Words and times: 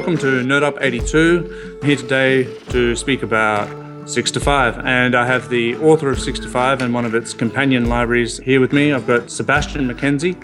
Welcome 0.00 0.16
to 0.20 0.42
Node 0.42 0.62
Up 0.62 0.78
82. 0.80 1.78
I'm 1.82 1.86
here 1.86 1.96
today 1.98 2.44
to 2.70 2.96
speak 2.96 3.22
about 3.22 3.68
6to5 4.06 4.82
and 4.86 5.14
I 5.14 5.26
have 5.26 5.50
the 5.50 5.76
author 5.76 6.08
of 6.08 6.16
6to5 6.16 6.80
and 6.80 6.94
one 6.94 7.04
of 7.04 7.14
its 7.14 7.34
companion 7.34 7.84
libraries 7.84 8.38
here 8.38 8.60
with 8.60 8.72
me. 8.72 8.94
I've 8.94 9.06
got 9.06 9.30
Sebastian 9.30 9.86
McKenzie. 9.90 10.42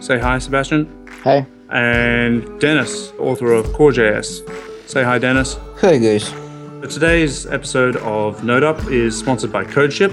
Say 0.00 0.20
hi, 0.20 0.38
Sebastian. 0.38 1.08
Hey. 1.24 1.44
And 1.70 2.60
Dennis, 2.60 3.10
author 3.18 3.52
of 3.52 3.72
Core.js. 3.72 4.88
Say 4.88 5.02
hi, 5.02 5.18
Dennis. 5.18 5.58
Hey, 5.80 5.98
guys. 5.98 6.32
Today's 6.88 7.46
episode 7.46 7.96
of 7.96 8.44
Node 8.44 8.62
Up 8.62 8.78
is 8.86 9.18
sponsored 9.18 9.50
by 9.50 9.64
CodeShip. 9.64 10.12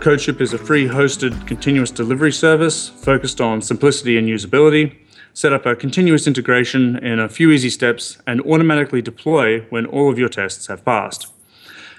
CodeShip 0.00 0.42
is 0.42 0.52
a 0.52 0.58
free 0.58 0.86
hosted 0.86 1.46
continuous 1.46 1.90
delivery 1.90 2.32
service 2.32 2.90
focused 2.90 3.40
on 3.40 3.62
simplicity 3.62 4.18
and 4.18 4.28
usability 4.28 4.94
set 5.34 5.52
up 5.52 5.66
a 5.66 5.76
continuous 5.76 6.26
integration 6.26 6.96
in 7.04 7.18
a 7.18 7.28
few 7.28 7.50
easy 7.50 7.68
steps, 7.68 8.18
and 8.26 8.40
automatically 8.42 9.02
deploy 9.02 9.60
when 9.68 9.84
all 9.86 10.10
of 10.10 10.18
your 10.18 10.28
tests 10.28 10.68
have 10.68 10.84
passed. 10.84 11.26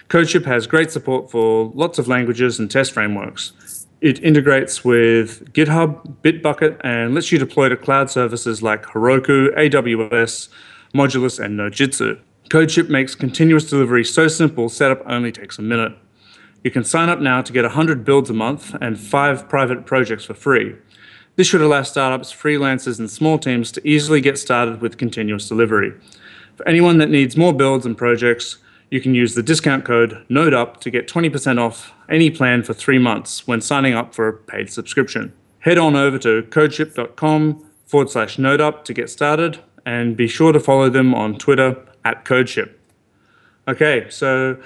CodeShip 0.10 0.46
has 0.46 0.68
great 0.68 0.90
support 0.90 1.30
for 1.30 1.72
lots 1.76 2.00
of 2.00 2.08
languages 2.08 2.60
and 2.60 2.72
test 2.72 2.94
frameworks. 2.94 3.86
It 4.02 4.24
integrates 4.24 4.86
with 4.86 5.52
GitHub, 5.52 6.16
Bitbucket, 6.22 6.80
and 6.84 7.14
lets 7.14 7.32
you 7.32 7.38
deploy 7.38 7.70
to 7.70 7.78
cloud 7.78 8.10
services 8.10 8.64
like 8.64 8.84
Heroku, 8.84 9.54
AWS, 9.58 10.50
Modulus, 10.94 11.44
and 11.44 11.60
Nodejitsu. 11.60 12.20
CodeShip 12.50 12.88
makes 12.88 13.16
continuous 13.16 13.70
delivery 13.70 14.06
so 14.06 14.28
simple, 14.28 14.70
setup 14.70 15.02
only 15.08 15.32
takes 15.32 15.60
a 15.60 15.62
minute. 15.62 15.94
You 16.64 16.72
can 16.72 16.84
sign 16.84 17.10
up 17.10 17.20
now 17.20 17.42
to 17.42 17.52
get 17.52 17.64
100 17.64 18.06
builds 18.06 18.30
a 18.30 18.34
month 18.34 18.76
and 18.80 19.00
five 19.00 19.50
private 19.50 19.86
projects 19.86 20.26
for 20.26 20.34
free. 20.34 20.76
This 21.36 21.48
should 21.48 21.62
allow 21.62 21.84
startups, 21.84 22.32
freelancers, 22.32 22.98
and 22.98 23.10
small 23.10 23.38
teams 23.38 23.72
to 23.74 23.88
easily 23.88 24.22
get 24.22 24.38
started 24.38 24.82
with 24.82 24.98
continuous 24.98 25.50
delivery. 25.50 25.94
For 26.56 26.68
anyone 26.68 26.98
that 27.00 27.10
needs 27.10 27.36
more 27.36 27.54
builds 27.54 27.86
and 27.86 27.98
projects, 27.98 28.58
you 28.90 29.02
can 29.02 29.14
use 29.14 29.36
the 29.36 29.44
discount 29.44 29.84
code 29.84 30.26
NODEUP 30.30 30.80
to 30.80 30.90
get 30.90 31.08
20% 31.08 31.60
off 31.60 31.92
any 32.10 32.30
plan 32.30 32.64
for 32.64 32.74
three 32.74 33.00
months 33.00 33.46
when 33.46 33.60
signing 33.60 33.94
up 33.94 34.14
for 34.14 34.28
a 34.28 34.34
paid 34.34 34.72
subscription. 34.72 35.34
Head 35.60 35.78
on 35.78 35.96
over 35.96 36.18
to 36.20 36.44
codeship.com 36.44 37.66
forward 37.86 38.10
slash 38.10 38.38
NodeUp 38.38 38.86
to 38.86 38.94
get 38.94 39.10
started 39.10 39.60
and 39.86 40.16
be 40.16 40.28
sure 40.28 40.54
to 40.54 40.60
follow 40.60 40.90
them 40.90 41.14
on 41.14 41.38
Twitter 41.38 41.76
at 42.06 42.24
CodeShip. 42.24 42.72
Okay, 43.68 44.08
so 44.10 44.58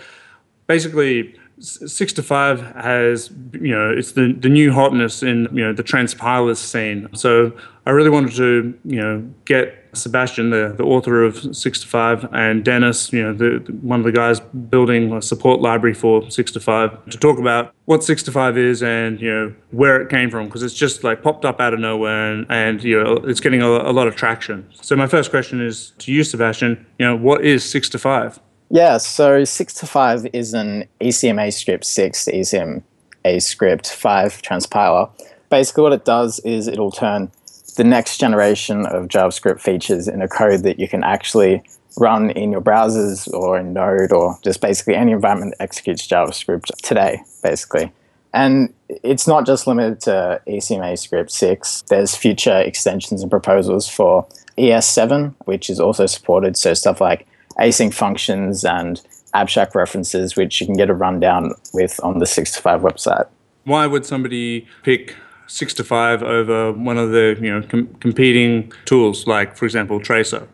basically, 0.68 1.36
6to5 1.60 2.82
has 2.82 3.32
you 3.54 3.76
know 3.76 3.92
it's 3.92 4.14
the 4.14 4.34
the 4.34 4.50
new 4.50 4.72
hotness 4.72 5.22
in 5.22 5.48
you 5.52 5.64
know 5.64 5.74
the 5.74 5.84
transpilers 5.84 6.58
scene. 6.58 7.08
So 7.14 7.54
i 7.86 7.92
really 7.92 8.10
wanted 8.10 8.36
to 8.36 8.78
you 8.86 9.02
know 9.02 9.28
get 9.46 9.88
sebastian 9.94 10.52
the, 10.52 10.74
the 10.78 10.84
author 10.84 11.24
of 11.24 11.36
6to5 11.36 12.30
and 12.34 12.64
dennis 12.64 13.12
you 13.12 13.24
know 13.24 13.34
the, 13.34 13.60
the, 13.66 13.72
one 13.82 14.00
of 14.00 14.06
the 14.06 14.12
guys 14.12 14.40
building 14.40 15.12
a 15.12 15.22
support 15.22 15.60
library 15.60 15.96
for 15.96 16.22
6to5 16.22 17.10
to 17.10 17.18
talk 17.18 17.40
about 17.40 17.74
what 17.86 18.02
6to5 18.02 18.58
is 18.58 18.84
and 18.84 19.20
you 19.20 19.32
know 19.32 19.56
where 19.72 20.00
it 20.02 20.10
came 20.10 20.30
from 20.30 20.46
because 20.46 20.62
it's 20.62 20.76
just 20.76 21.04
like 21.04 21.24
popped 21.24 21.46
up 21.46 21.60
out 21.60 21.74
of 21.74 21.80
nowhere 21.80 22.32
and, 22.32 22.46
and 22.50 22.84
you 22.84 23.02
know 23.02 23.16
it's 23.30 23.40
getting 23.40 23.62
a, 23.62 23.68
a 23.68 23.94
lot 24.00 24.08
of 24.08 24.16
traction. 24.16 24.68
So 24.74 24.96
my 24.96 25.08
first 25.08 25.32
question 25.32 25.60
is 25.60 25.94
to 26.00 26.12
you 26.12 26.24
sebastian 26.24 26.86
you 27.00 27.06
know 27.06 27.16
what 27.16 27.44
is 27.44 27.64
6to5 27.64 28.40
yeah, 28.70 28.98
so 28.98 29.42
6to5 29.42 30.30
is 30.34 30.54
an 30.54 30.86
ECMA 31.02 31.52
script 31.54 31.86
6 31.86 32.26
to 32.26 32.32
ECMA 32.32 33.42
script 33.42 33.92
5 33.92 34.42
transpiler. 34.42 35.10
Basically, 35.50 35.84
what 35.84 35.94
it 35.94 36.06
does 36.06 36.40
is 36.40 36.68
it'll 36.68 36.92
turn 36.92 37.32
the 37.78 37.84
next 37.84 38.18
generation 38.20 38.86
of 38.86 39.08
JavaScript 39.08 39.62
features 39.62 40.08
in 40.08 40.22
a 40.22 40.28
code 40.28 40.64
that 40.64 40.80
you 40.80 40.88
can 40.88 41.04
actually 41.04 41.64
run 41.98 42.30
in 42.32 42.52
your 42.52 42.62
browsers 42.62 43.32
or 43.34 43.58
in 43.58 43.74
Node 43.74 44.12
or 44.12 44.38
just 44.44 44.62
basically 44.62 44.96
any 44.96 45.12
environment 45.12 45.56
that 45.58 45.64
executes 45.64 46.08
JavaScript 46.08 46.66
today, 46.84 47.22
basically. 47.42 47.92
And 48.34 48.74
it's 48.88 49.28
not 49.28 49.46
just 49.46 49.66
limited 49.66 50.02
to 50.02 50.42
ECMA 50.48 51.00
script 51.00 51.32
6. 51.32 51.84
There's 51.88 52.16
future 52.16 52.60
extensions 52.60 53.22
and 53.22 53.32
proposals 53.32 53.90
for 53.90 54.28
ES7, 54.58 55.34
which 55.46 55.70
is 55.70 55.80
also 55.80 56.06
supported. 56.06 56.58
So 56.58 56.74
stuff 56.74 57.02
like 57.02 57.26
async 57.60 57.94
functions 57.94 58.64
and 58.64 59.02
abstract 59.34 59.76
references, 59.76 60.36
which 60.36 60.60
you 60.60 60.68
can 60.68 60.76
get 60.76 60.90
a 60.90 60.94
rundown 60.94 61.54
with 61.74 62.00
on 62.04 62.20
the 62.20 62.26
6to5 62.26 62.82
website. 62.82 63.28
Why 63.66 63.86
would 63.86 64.06
somebody 64.06 64.68
pick 64.84 65.16
6to5 65.48 66.22
over 66.22 66.72
one 66.74 66.98
of 66.98 67.12
the 67.12 67.38
you 67.42 67.52
know 67.52 67.62
com- 67.68 67.94
competing 68.00 68.72
tools, 68.86 69.28
like 69.28 69.56
for 69.56 69.66
example 69.66 70.00
Traceur? 70.00 70.48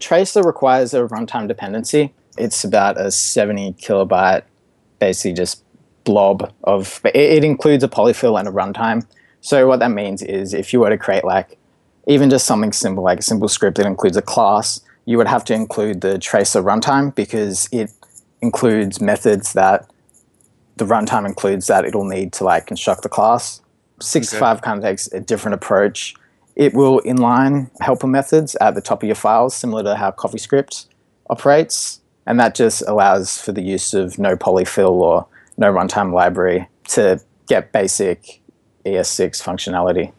Traceur 0.00 0.44
requires 0.44 0.94
a 0.94 1.02
runtime 1.02 1.48
dependency. 1.48 2.12
It's 2.38 2.64
about 2.64 2.98
a 3.00 3.10
70 3.10 3.74
kilobyte, 3.74 4.42
basically 4.98 5.34
just 5.34 5.62
blob 6.04 6.52
of. 6.64 7.00
It, 7.04 7.16
it 7.16 7.44
includes 7.44 7.84
a 7.84 7.88
polyfill 7.88 8.38
and 8.38 8.48
a 8.48 8.52
runtime. 8.52 9.06
So 9.40 9.66
what 9.66 9.80
that 9.80 9.90
means 9.90 10.22
is 10.22 10.54
if 10.54 10.72
you 10.72 10.80
were 10.80 10.90
to 10.90 10.98
create 10.98 11.24
like 11.24 11.58
even 12.06 12.30
just 12.30 12.46
something 12.46 12.72
simple 12.72 13.04
like 13.04 13.20
a 13.20 13.22
simple 13.22 13.48
script 13.48 13.76
that 13.76 13.86
includes 13.86 14.16
a 14.16 14.22
class 14.22 14.80
you 15.04 15.16
would 15.18 15.26
have 15.26 15.44
to 15.44 15.54
include 15.54 16.00
the 16.00 16.18
Traceur 16.18 16.62
runtime 16.62 17.14
because 17.14 17.68
it 17.72 17.90
includes 18.40 19.00
methods 19.00 19.52
that 19.52 19.88
the 20.76 20.84
runtime 20.84 21.26
includes 21.26 21.66
that 21.66 21.84
it'll 21.84 22.04
need 22.04 22.32
to 22.34 22.44
like 22.44 22.66
construct 22.66 23.02
the 23.02 23.08
class. 23.08 23.60
6 24.00 24.32
okay. 24.32 24.40
5 24.40 24.62
kind 24.62 24.78
of 24.78 24.84
takes 24.84 25.12
a 25.12 25.20
different 25.20 25.54
approach. 25.54 26.14
It 26.56 26.74
will 26.74 27.00
inline 27.00 27.70
helper 27.80 28.06
methods 28.06 28.56
at 28.60 28.74
the 28.74 28.80
top 28.80 29.02
of 29.02 29.06
your 29.06 29.16
files, 29.16 29.54
similar 29.54 29.82
to 29.84 29.96
how 29.96 30.10
CoffeeScript 30.10 30.86
operates. 31.30 32.00
And 32.26 32.38
that 32.38 32.54
just 32.54 32.82
allows 32.86 33.40
for 33.40 33.52
the 33.52 33.62
use 33.62 33.94
of 33.94 34.18
no 34.18 34.36
polyfill 34.36 34.92
or 34.92 35.26
no 35.56 35.72
runtime 35.72 36.12
library 36.12 36.68
to 36.88 37.20
get 37.48 37.72
basic 37.72 38.40
ES6 38.84 39.42
functionality. 39.42 40.12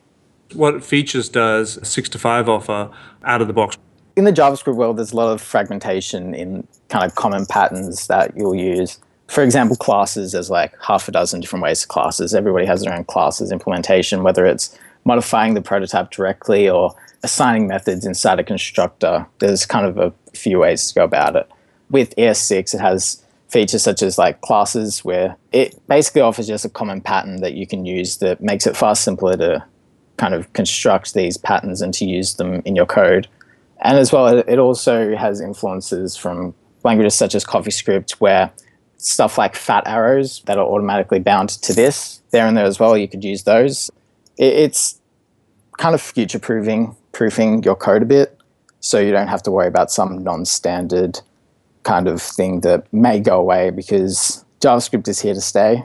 What 0.53 0.83
features 0.83 1.29
does 1.29 1.77
6to5 1.79 2.47
offer 2.47 2.91
out 3.23 3.41
of 3.41 3.47
the 3.47 3.53
box? 3.53 3.77
In 4.15 4.25
the 4.25 4.31
JavaScript 4.31 4.75
world, 4.75 4.97
there's 4.97 5.11
a 5.11 5.15
lot 5.15 5.31
of 5.31 5.41
fragmentation 5.41 6.33
in 6.33 6.67
kind 6.89 7.05
of 7.05 7.15
common 7.15 7.45
patterns 7.45 8.07
that 8.07 8.35
you'll 8.35 8.55
use. 8.55 8.99
For 9.27 9.43
example, 9.43 9.75
classes, 9.75 10.33
there's 10.33 10.49
like 10.49 10.73
half 10.81 11.07
a 11.07 11.11
dozen 11.11 11.39
different 11.39 11.63
ways 11.63 11.81
to 11.81 11.87
classes. 11.87 12.35
Everybody 12.35 12.65
has 12.65 12.83
their 12.83 12.93
own 12.93 13.05
classes 13.05 13.51
implementation, 13.51 14.21
whether 14.21 14.45
it's 14.45 14.77
modifying 15.05 15.53
the 15.53 15.61
prototype 15.61 16.11
directly 16.11 16.69
or 16.69 16.95
assigning 17.23 17.67
methods 17.67 18.05
inside 18.05 18.39
a 18.39 18.43
constructor. 18.43 19.25
There's 19.39 19.65
kind 19.65 19.85
of 19.85 19.97
a 19.97 20.13
few 20.33 20.59
ways 20.59 20.87
to 20.87 20.93
go 20.93 21.03
about 21.03 21.35
it. 21.35 21.49
With 21.89 22.15
ES6, 22.15 22.75
it 22.75 22.79
has 22.79 23.23
features 23.49 23.83
such 23.83 24.01
as 24.01 24.17
like 24.17 24.41
classes 24.41 25.05
where 25.05 25.37
it 25.51 25.79
basically 25.87 26.21
offers 26.21 26.47
just 26.47 26.65
a 26.65 26.69
common 26.69 27.01
pattern 27.01 27.41
that 27.41 27.53
you 27.53 27.67
can 27.67 27.85
use 27.85 28.17
that 28.17 28.41
makes 28.41 28.65
it 28.65 28.75
far 28.75 28.95
simpler 28.95 29.37
to 29.37 29.63
kind 30.17 30.33
of 30.33 30.51
construct 30.53 31.13
these 31.13 31.37
patterns 31.37 31.81
and 31.81 31.93
to 31.93 32.05
use 32.05 32.35
them 32.35 32.61
in 32.65 32.75
your 32.75 32.85
code. 32.85 33.27
And 33.83 33.97
as 33.97 34.11
well, 34.11 34.27
it 34.39 34.59
also 34.59 35.15
has 35.15 35.41
influences 35.41 36.15
from 36.15 36.55
languages 36.83 37.15
such 37.15 37.35
as 37.35 37.43
CoffeeScript, 37.43 38.13
where 38.13 38.51
stuff 38.97 39.37
like 39.37 39.55
fat 39.55 39.83
arrows 39.85 40.41
that 40.45 40.57
are 40.57 40.65
automatically 40.65 41.19
bound 41.19 41.49
to 41.49 41.73
this, 41.73 42.21
there 42.31 42.47
and 42.47 42.55
there 42.55 42.65
as 42.65 42.79
well, 42.79 42.97
you 42.97 43.07
could 43.07 43.23
use 43.23 43.43
those. 43.43 43.91
It's 44.37 44.99
kind 45.77 45.93
of 45.93 46.01
future 46.01 46.39
proofing 46.39 46.95
proofing 47.11 47.61
your 47.63 47.75
code 47.75 48.01
a 48.01 48.05
bit 48.05 48.39
so 48.79 48.99
you 48.99 49.11
don't 49.11 49.27
have 49.27 49.43
to 49.43 49.51
worry 49.51 49.67
about 49.67 49.91
some 49.91 50.23
non-standard 50.23 51.19
kind 51.83 52.07
of 52.07 52.21
thing 52.21 52.61
that 52.61 52.91
may 52.91 53.19
go 53.19 53.39
away 53.39 53.69
because 53.69 54.43
JavaScript 54.61 55.07
is 55.07 55.19
here 55.19 55.33
to 55.33 55.41
stay. 55.41 55.83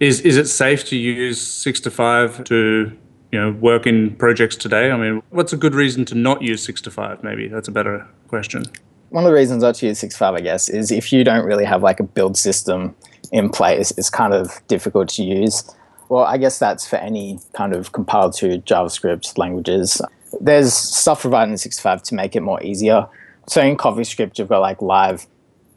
Is 0.00 0.20
is 0.20 0.36
it 0.36 0.46
safe 0.46 0.84
to 0.86 0.96
use 0.96 1.40
6to5 1.40 2.44
to 2.46 2.96
you 3.34 3.40
know 3.40 3.50
work 3.50 3.84
in 3.84 4.14
projects 4.14 4.54
today? 4.54 4.92
I 4.92 4.96
mean, 4.96 5.20
what's 5.30 5.52
a 5.52 5.56
good 5.56 5.74
reason 5.74 6.04
to 6.06 6.14
not 6.14 6.40
use 6.40 6.64
6to5? 6.64 7.24
Maybe 7.24 7.48
that's 7.48 7.66
a 7.66 7.72
better 7.72 8.06
question. 8.28 8.62
One 9.10 9.24
of 9.24 9.28
the 9.28 9.34
reasons 9.34 9.64
not 9.64 9.74
to 9.76 9.86
use 9.86 10.00
6to5, 10.00 10.38
I 10.38 10.40
guess, 10.40 10.68
is 10.68 10.92
if 10.92 11.12
you 11.12 11.24
don't 11.24 11.44
really 11.44 11.64
have 11.64 11.82
like 11.82 11.98
a 11.98 12.04
build 12.04 12.36
system 12.36 12.94
in 13.32 13.50
place, 13.50 13.92
it's 13.98 14.08
kind 14.08 14.32
of 14.32 14.60
difficult 14.68 15.08
to 15.10 15.24
use. 15.24 15.68
Well, 16.08 16.22
I 16.22 16.38
guess 16.38 16.60
that's 16.60 16.86
for 16.86 16.96
any 16.96 17.40
kind 17.54 17.74
of 17.74 17.90
compiled 17.90 18.34
to 18.34 18.58
JavaScript 18.60 19.36
languages. 19.36 20.00
There's 20.40 20.72
stuff 20.72 21.22
provided 21.22 21.50
in 21.50 21.56
6to5 21.56 22.02
to 22.02 22.14
make 22.14 22.36
it 22.36 22.40
more 22.40 22.62
easier. 22.62 23.08
So 23.48 23.60
in 23.62 23.76
CoffeeScript, 23.76 24.38
you've 24.38 24.48
got 24.48 24.60
like 24.60 24.80
live 24.80 25.26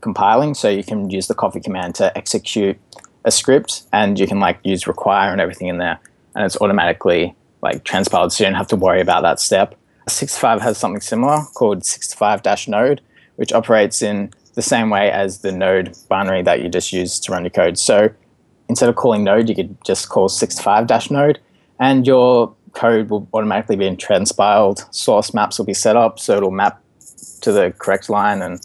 compiling, 0.01 0.54
so 0.54 0.69
you 0.69 0.83
can 0.83 1.09
use 1.09 1.27
the 1.27 1.33
coffee 1.33 1.59
command 1.59 1.95
to 1.95 2.15
execute 2.15 2.77
a 3.25 3.31
script, 3.31 3.83
and 3.92 4.19
you 4.19 4.27
can 4.27 4.39
like 4.39 4.59
use 4.63 4.86
require 4.86 5.31
and 5.31 5.42
everything 5.42 5.68
in 5.68 5.80
there, 5.80 6.00
and 6.36 6.45
it's 6.45 6.57
automatically 6.62 7.36
like 7.62 7.83
transpiled, 7.83 8.33
so 8.33 8.44
you 8.44 8.50
don't 8.50 8.57
have 8.57 8.68
to 8.68 8.75
worry 8.75 9.01
about 9.01 9.21
that 9.24 9.39
step. 9.39 9.75
6to5 10.07 10.62
has 10.62 10.77
something 10.77 11.01
similar 11.01 11.42
called 11.54 11.81
6to5-node, 11.81 13.01
which 13.36 13.51
operates 13.51 14.01
in 14.01 14.31
the 14.54 14.62
same 14.62 14.89
way 14.89 15.12
as 15.12 15.39
the 15.39 15.51
node 15.51 15.95
binary 16.09 16.42
that 16.44 16.62
you 16.62 16.69
just 16.69 16.94
used 16.94 17.24
to 17.24 17.31
run 17.31 17.44
your 17.44 17.51
code. 17.51 17.77
So 17.77 18.09
instead 18.69 18.89
of 18.89 18.95
calling 18.95 19.24
node, 19.24 19.50
you 19.50 19.56
could 19.56 19.75
just 19.83 20.09
call 20.09 20.30
6to5-node, 20.30 21.39
and 21.80 22.07
your 22.07 22.56
code 22.74 23.09
will 23.09 23.27
automatically 23.33 23.75
be 23.75 23.95
transpiled. 23.95 24.86
Source 24.92 25.33
maps 25.33 25.57
will 25.57 25.65
be 25.65 25.74
set 25.74 25.95
up, 25.95 26.19
so 26.19 26.38
it'll 26.38 26.51
map 26.51 26.81
to 27.42 27.51
the 27.51 27.74
correct 27.77 28.09
line 28.09 28.42
and 28.42 28.59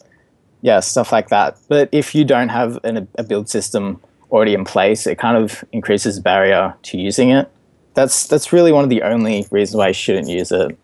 yeah, 0.62 0.80
stuff 0.80 1.12
like 1.12 1.28
that. 1.28 1.58
But 1.68 1.88
if 1.92 2.14
you 2.14 2.24
don't 2.24 2.48
have 2.48 2.78
an, 2.84 3.08
a 3.18 3.22
build 3.22 3.48
system 3.48 4.00
already 4.30 4.54
in 4.54 4.64
place, 4.64 5.06
it 5.06 5.18
kind 5.18 5.36
of 5.36 5.64
increases 5.72 6.20
barrier 6.20 6.74
to 6.84 6.98
using 6.98 7.30
it. 7.30 7.51
That's 7.94 8.26
that's 8.26 8.52
really 8.52 8.72
one 8.72 8.84
of 8.84 8.90
the 8.90 9.02
only 9.02 9.46
reasons 9.50 9.76
why 9.76 9.88
you 9.88 9.94
shouldn't 9.94 10.28
use 10.28 10.50
it. 10.52 10.78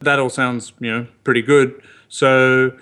That 0.00 0.18
all 0.18 0.30
sounds 0.30 0.72
you 0.80 0.90
know 0.90 1.06
pretty 1.24 1.42
good. 1.42 1.80
So 2.08 2.72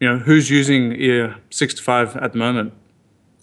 you 0.00 0.08
know 0.08 0.18
who's 0.18 0.50
using 0.50 0.92
EA 0.92 1.34
six 1.50 1.74
to 1.74 1.82
five 1.82 2.16
at 2.16 2.32
the 2.32 2.38
moment? 2.38 2.72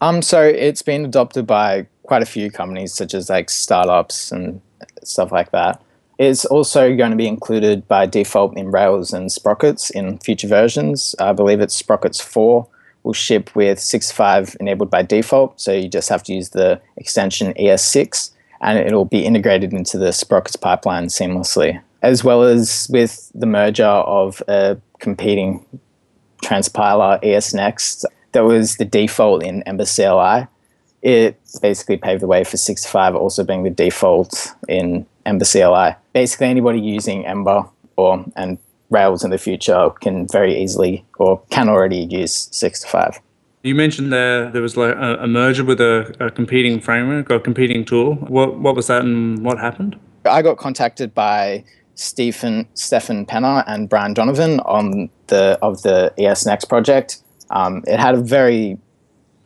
Um, 0.01 0.21
so 0.21 0.41
it's 0.41 0.81
been 0.81 1.05
adopted 1.05 1.45
by 1.45 1.87
quite 2.03 2.21
a 2.21 2.25
few 2.25 2.49
companies, 2.49 2.93
such 2.93 3.13
as 3.13 3.29
like 3.29 3.49
startups 3.49 4.31
and 4.31 4.61
stuff 5.03 5.31
like 5.31 5.51
that. 5.51 5.81
It's 6.17 6.43
also 6.45 6.95
going 6.95 7.11
to 7.11 7.17
be 7.17 7.27
included 7.27 7.87
by 7.87 8.05
default 8.05 8.57
in 8.57 8.71
Rails 8.71 9.13
and 9.13 9.31
Sprockets 9.31 9.89
in 9.89 10.17
future 10.19 10.47
versions. 10.47 11.15
I 11.19 11.31
believe 11.31 11.61
it's 11.61 11.75
Sprockets 11.75 12.19
4 12.19 12.67
will 13.03 13.13
ship 13.13 13.55
with 13.55 13.79
6to5 13.79 14.57
enabled 14.57 14.89
by 14.89 15.01
default, 15.01 15.59
so 15.61 15.71
you 15.71 15.87
just 15.87 16.09
have 16.09 16.23
to 16.23 16.33
use 16.33 16.49
the 16.49 16.81
extension 16.97 17.53
ES6 17.53 18.31
and 18.61 18.77
it'll 18.79 19.05
be 19.05 19.25
integrated 19.25 19.73
into 19.73 19.97
the 19.97 20.11
Sprockets 20.11 20.55
pipeline 20.55 21.07
seamlessly, 21.07 21.81
as 22.01 22.23
well 22.23 22.43
as 22.43 22.87
with 22.89 23.31
the 23.33 23.45
merger 23.45 23.85
of 23.85 24.41
a 24.47 24.77
competing 24.99 25.65
transpiler 26.43 27.21
ESNext 27.23 28.05
that 28.31 28.41
was 28.41 28.77
the 28.77 28.85
default 28.85 29.43
in 29.43 29.63
Ember 29.63 29.85
CLI 29.85 30.47
it 31.01 31.39
basically 31.61 31.97
paved 31.97 32.21
the 32.21 32.27
way 32.27 32.43
for 32.43 32.57
6to5 32.57 33.15
also 33.15 33.43
being 33.43 33.63
the 33.63 33.69
default 33.69 34.53
in 34.67 35.05
Ember 35.25 35.45
CLI. 35.45 35.95
Basically, 36.13 36.47
anybody 36.47 36.79
using 36.79 37.25
Ember 37.25 37.65
or 37.95 38.25
and 38.35 38.57
Rails 38.89 39.23
in 39.23 39.29
the 39.29 39.37
future 39.37 39.91
can 40.01 40.27
very 40.27 40.59
easily 40.59 41.05
or 41.19 41.41
can 41.51 41.69
already 41.69 41.99
use 41.99 42.49
6to5. 42.49 43.19
You 43.61 43.75
mentioned 43.75 44.13
there 44.13 44.49
there 44.51 44.61
was 44.61 44.77
like 44.77 44.95
a, 44.95 45.17
a 45.21 45.27
merger 45.27 45.65
with 45.65 45.81
a, 45.81 46.15
a, 46.19 46.31
competing 46.31 46.79
framework 46.79 47.29
or 47.29 47.39
competing 47.39 47.83
tool. 47.83 48.15
What 48.15 48.59
what 48.59 48.75
was 48.75 48.87
that 48.87 49.01
and 49.01 49.43
what 49.43 49.59
happened? 49.59 49.99
I 50.25 50.41
got 50.41 50.57
contacted 50.57 51.13
by 51.13 51.65
Stephen 51.95 52.67
Stefan 52.73 53.25
Penner 53.25 53.63
and 53.67 53.89
Brian 53.89 54.13
Donovan 54.13 54.61
on 54.61 55.09
the 55.27 55.59
of 55.61 55.81
the 55.81 56.13
ESNext 56.17 56.69
project. 56.69 57.21
Um, 57.49 57.83
it 57.85 57.99
had 57.99 58.15
a 58.15 58.21
very 58.21 58.77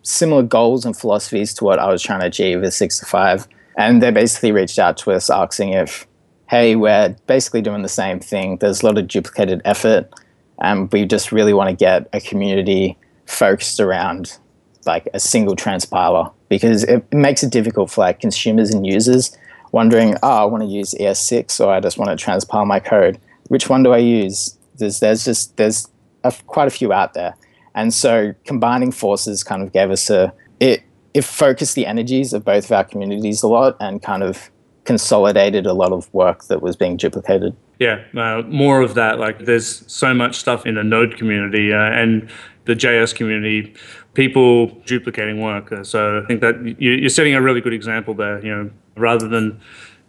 similar 0.04 0.44
goals 0.44 0.86
and 0.86 0.96
philosophies 0.96 1.54
to 1.56 1.64
what 1.64 1.80
I 1.80 1.90
was 1.90 2.04
trying 2.04 2.20
to 2.20 2.28
achieve 2.28 2.62
with 2.62 2.74
6 2.74 3.00
to 3.00 3.06
5. 3.06 3.48
And 3.78 4.04
they 4.04 4.12
basically 4.12 4.52
reached 4.52 4.78
out 4.78 4.98
to 4.98 5.12
us 5.14 5.30
asking 5.30 5.70
if, 5.70 6.06
hey, 6.50 6.76
we're 6.76 7.16
basically 7.26 7.62
doing 7.62 7.82
the 7.82 7.90
same 7.90 8.20
thing. 8.20 8.58
There's 8.58 8.84
a 8.84 8.86
lot 8.86 8.98
of 8.98 9.08
duplicated 9.08 9.62
effort, 9.66 10.14
and 10.62 10.92
we 10.92 11.06
just 11.06 11.32
really 11.32 11.54
want 11.54 11.70
to 11.70 11.76
get 11.76 12.08
a 12.14 12.20
community 12.20 12.98
focused 13.26 13.80
around 13.80 14.38
like 14.86 15.08
a 15.14 15.20
single 15.20 15.56
transpiler 15.56 16.32
because 16.50 16.84
it, 16.84 17.06
it 17.12 17.16
makes 17.16 17.44
it 17.44 17.52
difficult 17.52 17.90
for 17.90 18.02
like 18.02 18.20
consumers 18.20 18.74
and 18.74 18.86
users 18.86 19.36
wondering, 19.72 20.16
oh, 20.24 20.44
I 20.44 20.46
want 20.46 20.64
to 20.64 20.70
use 20.70 20.94
ES6 20.94 21.60
or 21.60 21.72
I 21.72 21.80
just 21.80 21.98
want 21.98 22.18
to 22.18 22.26
transpile 22.26 22.66
my 22.68 22.80
code. 22.80 23.20
Which 23.48 23.70
one 23.70 23.84
do 23.84 23.92
I 23.92 23.98
use? 23.98 24.58
There's, 24.78 25.00
there's 25.00 25.26
just 25.26 25.58
there's 25.58 25.88
a, 26.24 26.34
quite 26.48 26.68
a 26.68 26.72
few 26.72 26.94
out 26.94 27.14
there. 27.14 27.36
And 27.76 27.94
so 27.94 28.34
combining 28.46 28.92
forces 28.92 29.44
kind 29.44 29.64
of 29.64 29.74
gave 29.74 29.90
us 29.90 30.10
a 30.10 30.34
it 30.60 30.84
it 31.14 31.24
focused 31.24 31.76
the 31.76 31.86
energies 31.86 32.34
of 32.34 32.44
both 32.44 32.66
of 32.66 32.72
our 32.72 32.84
communities 32.84 33.44
a 33.44 33.48
lot 33.48 33.78
and 33.80 34.02
kind 34.02 34.24
of 34.24 34.50
consolidated 34.84 35.66
a 35.66 35.74
lot 35.74 35.92
of 35.92 36.12
work 36.14 36.46
that 36.46 36.62
was 36.62 36.76
being 36.76 36.98
duplicated. 36.98 37.56
Yeah, 37.80 38.04
uh, 38.16 38.42
more 38.48 38.82
of 38.82 38.96
that. 38.96 39.20
Like, 39.20 39.40
there's 39.40 39.84
so 39.92 40.14
much 40.14 40.36
stuff 40.36 40.66
in 40.66 40.76
the 40.76 40.84
Node 40.84 41.18
community 41.18 41.74
uh, 41.74 41.78
and 41.78 42.30
the 42.66 42.74
JS 42.74 43.14
community, 43.16 43.74
people 44.14 44.68
duplicating 44.86 45.42
work. 45.42 45.72
Uh, 45.72 45.84
so 45.84 46.22
I 46.24 46.28
think 46.28 46.42
that 46.42 46.76
you're 46.80 47.10
setting 47.10 47.36
a 47.36 47.42
really 47.42 47.62
good 47.62 47.74
example 47.74 48.14
there. 48.14 48.44
You 48.44 48.56
know, 48.56 48.72
rather 48.96 49.28
than 49.28 49.60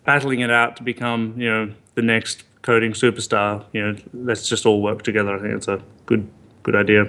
battling 0.05 0.41
it 0.41 0.51
out 0.51 0.77
to 0.77 0.83
become, 0.83 1.35
you 1.37 1.49
know, 1.49 1.73
the 1.95 2.03
next 2.03 2.45
coding 2.62 2.93
superstar. 2.93 3.65
You 3.73 3.83
know, 3.83 3.97
let's 4.12 4.49
just 4.49 4.67
all 4.67 4.83
work 4.83 5.03
together. 5.03 5.37
I 5.37 5.41
think 5.41 5.55
it's 5.55 5.69
a 5.69 5.81
good 6.06 6.29
good 6.65 6.75
idea. 6.75 7.05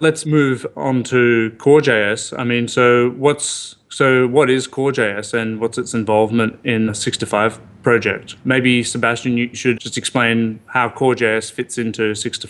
Let's 0.00 0.26
move 0.26 0.66
on 0.76 1.04
to 1.04 1.54
CoreJS. 1.58 2.38
I 2.38 2.44
mean, 2.44 2.68
so 2.68 3.10
what's 3.10 3.76
so 3.88 4.26
what 4.26 4.50
is 4.50 4.68
CoreJS 4.68 5.32
and 5.32 5.60
what's 5.60 5.78
its 5.78 5.94
involvement 5.94 6.58
in 6.64 6.86
the 6.86 6.94
6 6.94 7.18
project? 7.82 8.36
Maybe 8.44 8.82
Sebastian, 8.82 9.36
you 9.36 9.54
should 9.54 9.80
just 9.80 9.96
explain 9.96 10.60
how 10.66 10.88
CoreJS 10.88 11.52
fits 11.52 11.78
into 11.78 12.14
6 12.14 12.46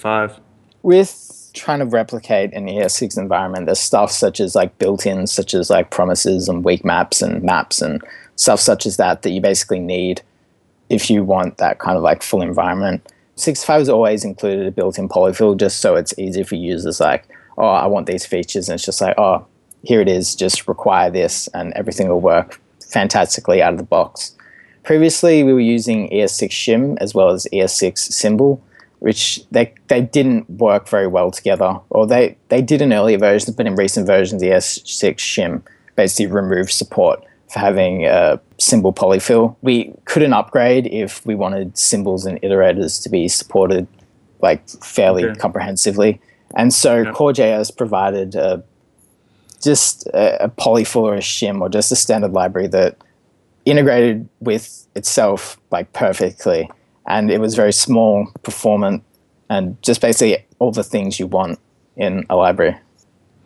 With 0.83 1.30
trying 1.53 1.81
to 1.81 1.85
replicate 1.85 2.53
an 2.53 2.67
ES6 2.67 3.19
environment, 3.19 3.67
there's 3.67 3.81
stuff 3.81 4.11
such 4.11 4.41
as 4.41 4.55
like 4.55 4.79
built-ins, 4.79 5.33
such 5.33 5.55
as 5.55 5.71
like 5.71 5.91
promises 5.91 6.49
and 6.49 6.65
weak 6.65 6.85
maps 6.85 7.23
and 7.23 7.43
maps 7.43 7.83
and 7.83 8.03
stuff 8.37 8.61
such 8.61 8.87
as 8.87 8.97
that 8.97 9.23
that 9.23 9.31
you 9.31 9.41
basically 9.41 9.79
need 9.79 10.23
if 10.89 11.11
you 11.11 11.23
want 11.23 11.59
that 11.59 11.79
kind 11.79 11.97
of 11.97 12.03
like 12.03 12.23
full 12.23 12.43
environment. 12.43 13.07
6to5 13.37 13.79
has 13.79 13.89
always 13.89 14.25
included 14.25 14.67
a 14.67 14.71
built-in 14.71 15.09
polyfill 15.09 15.57
just 15.57 15.81
so 15.81 15.97
it's 15.97 16.19
easy 16.19 16.43
for 16.43 16.57
users 16.57 17.01
like, 17.01 17.27
oh, 17.57 17.69
I 17.69 17.87
want 17.87 18.07
these 18.07 18.27
features. 18.27 18.69
And 18.69 18.75
it's 18.75 18.85
just 18.85 19.01
like, 19.01 19.19
oh, 19.19 19.47
here 19.83 20.01
it 20.01 20.09
is, 20.09 20.35
just 20.35 20.69
require 20.69 21.11
this 21.11 21.49
and 21.49 21.73
everything 21.75 22.09
will 22.09 22.21
work 22.21 22.61
fantastically 22.91 23.63
out 23.63 23.73
of 23.73 23.79
the 23.79 23.85
box. 23.85 24.37
Previously, 24.83 25.43
we 25.43 25.53
were 25.53 25.61
using 25.61 26.09
ES6 26.11 26.51
shim 26.51 26.97
as 27.01 27.15
well 27.15 27.31
as 27.31 27.47
ES6 27.53 27.99
symbol, 27.99 28.63
which 29.01 29.43
they, 29.51 29.75
they 29.89 30.01
didn't 30.01 30.49
work 30.49 30.89
very 30.89 31.07
well 31.07 31.31
together. 31.31 31.81
Or 31.91 32.07
they, 32.07 32.37
they 32.49 32.63
did 32.63 32.81
in 32.81 32.93
earlier 32.93 33.19
versions, 33.19 33.55
but 33.57 33.67
in 33.67 33.75
recent 33.75 34.07
versions, 34.07 34.41
the 34.41 34.49
ES6 34.49 35.17
shim 35.17 35.63
basically 35.97 36.27
removed 36.27 36.71
support 36.71 37.25
for 37.51 37.59
having 37.59 38.07
a 38.07 38.41
symbol 38.59 38.93
polyfill. 38.93 39.57
We 39.63 39.93
couldn't 40.05 40.33
upgrade 40.33 40.87
if 40.87 41.25
we 41.27 41.35
wanted 41.35 41.77
symbols 41.77 42.25
and 42.25 42.41
iterators 42.43 43.03
to 43.03 43.09
be 43.09 43.27
supported 43.27 43.87
like 44.41 44.67
fairly 44.69 45.25
okay. 45.25 45.39
comprehensively. 45.39 46.21
And 46.57 46.73
so 46.73 46.99
yeah. 46.99 47.13
CoreJS 47.13 47.77
provided 47.77 48.35
a, 48.35 48.63
just 49.63 50.07
a, 50.09 50.45
a 50.45 50.49
polyfill 50.49 51.03
or 51.03 51.15
a 51.15 51.21
shim 51.21 51.61
or 51.61 51.69
just 51.69 51.91
a 51.93 51.97
standard 51.97 52.33
library 52.33 52.69
that 52.69 52.97
integrated 53.65 54.29
with 54.41 54.87
itself 54.95 55.59
like 55.71 55.93
perfectly. 55.93 56.71
And 57.11 57.31
it 57.31 57.41
was 57.41 57.55
very 57.55 57.73
small, 57.73 58.29
performant, 58.45 59.03
and 59.49 59.81
just 59.83 60.01
basically 60.01 60.47
all 60.61 60.71
the 60.71 60.85
things 60.85 61.19
you 61.19 61.27
want 61.27 61.59
in 61.97 62.25
a 62.31 62.37
library. 62.37 62.77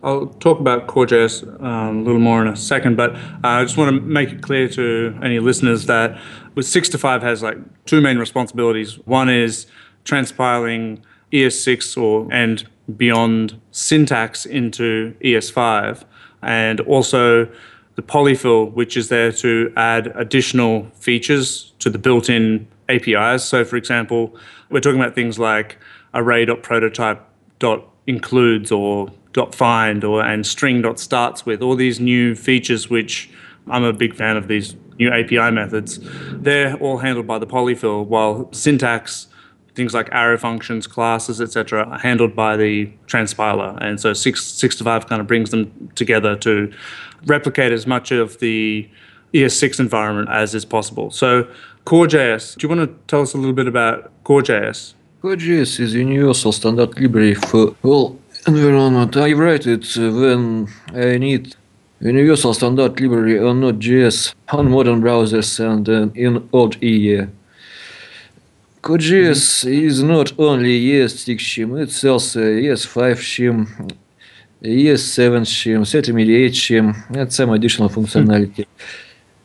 I'll 0.02 0.26
talk 0.26 0.60
about 0.60 0.86
CoreJS 0.86 1.62
um, 1.62 2.00
a 2.00 2.02
little 2.02 2.20
more 2.20 2.42
in 2.42 2.48
a 2.48 2.56
second, 2.56 2.96
but 2.96 3.14
uh, 3.14 3.18
I 3.42 3.62
just 3.62 3.78
want 3.78 3.94
to 3.94 4.00
make 4.02 4.32
it 4.32 4.42
clear 4.42 4.68
to 4.68 5.18
any 5.22 5.38
listeners 5.38 5.86
that 5.86 6.20
with 6.54 6.66
6 6.66 6.90
to 6.90 6.98
5 6.98 7.22
has 7.22 7.42
like 7.42 7.56
two 7.86 8.02
main 8.02 8.18
responsibilities. 8.18 8.98
One 9.06 9.30
is 9.30 9.66
transpiling 10.04 11.00
ES6 11.32 11.96
or 11.96 12.28
and 12.30 12.68
beyond 12.98 13.58
syntax 13.70 14.44
into 14.44 15.14
ES5, 15.24 16.04
and 16.42 16.80
also 16.80 17.48
the 17.94 18.02
polyfill, 18.02 18.72
which 18.72 18.98
is 18.98 19.08
there 19.08 19.32
to 19.32 19.72
add 19.74 20.08
additional 20.16 20.86
features 20.94 21.72
to 21.78 21.88
the 21.88 21.98
built-in 21.98 22.68
APIs. 22.88 23.44
So, 23.44 23.64
for 23.64 23.76
example, 23.76 24.36
we're 24.70 24.80
talking 24.80 25.00
about 25.00 25.14
things 25.14 25.38
like 25.38 25.78
array.prototype.includes 26.14 28.72
or 28.72 29.12
.find 29.52 30.04
or 30.04 30.22
and 30.22 30.46
string.starts 30.46 31.44
with 31.44 31.60
all 31.60 31.74
these 31.74 31.98
new 31.98 32.36
features 32.36 32.88
which 32.88 33.28
I'm 33.68 33.82
a 33.82 33.92
big 33.92 34.14
fan 34.14 34.36
of 34.36 34.46
these 34.46 34.76
new 34.98 35.10
API 35.10 35.50
methods. 35.50 35.98
They're 36.30 36.76
all 36.76 36.98
handled 36.98 37.26
by 37.26 37.38
the 37.38 37.46
polyfill 37.46 38.06
while 38.06 38.52
syntax 38.52 39.26
things 39.74 39.92
like 39.92 40.08
arrow 40.12 40.38
functions, 40.38 40.86
classes, 40.86 41.40
etc., 41.40 41.84
are 41.84 41.98
handled 41.98 42.36
by 42.36 42.56
the 42.56 42.86
transpiler. 43.06 43.76
And 43.82 44.00
so 44.00 44.12
six 44.12 44.44
six 44.44 44.76
to 44.76 44.84
five 44.84 45.08
kind 45.08 45.20
of 45.20 45.26
brings 45.26 45.50
them 45.50 45.90
together 45.94 46.36
to 46.36 46.72
replicate 47.26 47.72
as 47.72 47.86
much 47.86 48.12
of 48.12 48.38
the 48.38 48.88
ES6 49.32 49.80
environment 49.80 50.28
as 50.30 50.54
is 50.54 50.64
possible. 50.64 51.10
So 51.10 51.48
CoreJS, 51.86 52.56
do 52.56 52.66
you 52.66 52.74
want 52.74 52.88
to 52.88 52.96
tell 53.06 53.20
us 53.20 53.34
a 53.34 53.36
little 53.36 53.52
bit 53.52 53.68
about 53.68 54.10
CoreJS? 54.24 54.94
CoreJS 55.22 55.80
is 55.80 55.94
a 55.94 55.98
universal 55.98 56.50
standard 56.50 56.98
library 56.98 57.34
for 57.34 57.76
all 57.82 58.18
environment. 58.46 59.14
I 59.18 59.34
write 59.34 59.66
it 59.66 59.86
when 59.96 60.66
I 60.94 61.18
need 61.18 61.54
universal 62.00 62.54
standard 62.54 62.98
library 62.98 63.38
on 63.38 63.60
Node.js 63.60 64.34
on 64.48 64.70
modern 64.70 65.02
browsers 65.02 65.60
and 65.60 65.86
uh, 65.86 66.08
in 66.14 66.48
old 66.54 66.82
IE. 66.82 67.26
CoreJS 68.82 69.64
mm-hmm. 69.66 69.86
is 69.86 70.02
not 70.02 70.32
only 70.38 70.80
ES6 70.86 71.38
shim, 71.38 71.82
it's 71.82 72.02
also 72.02 72.40
ES5 72.40 73.16
shim, 73.16 73.94
ES7 74.62 75.42
shim, 75.44 75.94
Intermediate 75.94 76.52
shim, 76.52 77.14
and 77.14 77.30
some 77.30 77.50
additional 77.50 77.90
functionality. 77.90 78.64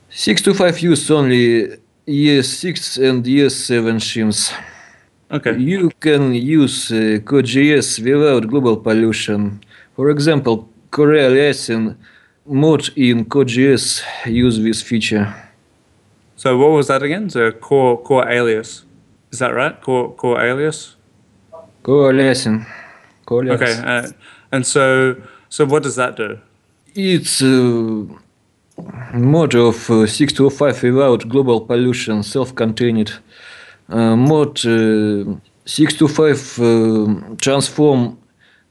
6to5 0.09 0.81
use 0.81 1.11
only 1.11 1.79
ES6 2.09 2.97
and 3.07 3.23
ES7 3.23 3.99
shims. 4.01 4.51
Okay. 5.31 5.55
You 5.57 5.91
can 5.99 6.33
use 6.33 6.91
uh, 6.91 7.21
CoreJS 7.23 8.03
without 8.03 8.47
global 8.47 8.77
pollution. 8.77 9.61
For 9.95 10.09
example, 10.09 10.67
core 10.89 11.13
aliasing 11.13 11.95
mod 12.45 12.89
in 12.95 13.25
CoreJS 13.25 14.01
use 14.25 14.57
this 14.59 14.81
feature. 14.81 15.31
So 16.35 16.57
what 16.57 16.71
was 16.71 16.87
that 16.87 17.03
again? 17.03 17.29
So 17.29 17.51
core 17.51 18.01
core 18.01 18.27
alias. 18.27 18.85
Is 19.31 19.39
that 19.39 19.53
right? 19.53 19.79
Core 19.79 20.11
core 20.15 20.41
alias. 20.41 20.95
Core 21.83 22.11
aliasing. 22.11 22.65
Core 23.25 23.45
alias. 23.45 23.61
Okay. 23.61 23.81
Uh, 23.85 24.07
and 24.51 24.65
so 24.65 25.15
so 25.49 25.65
what 25.65 25.83
does 25.83 25.95
that 25.97 26.15
do? 26.15 26.39
It's 26.95 27.41
a 27.41 28.07
mod 29.13 29.55
of 29.55 29.89
uh, 29.89 30.05
6to5 30.05 30.83
without 30.83 31.27
global 31.27 31.61
pollution, 31.61 32.23
self-contained. 32.23 33.13
Uh, 33.89 34.15
mod 34.15 34.59
uh, 34.65 35.37
6to5 35.65 36.29
uh, 36.59 37.35
transform 37.37 38.17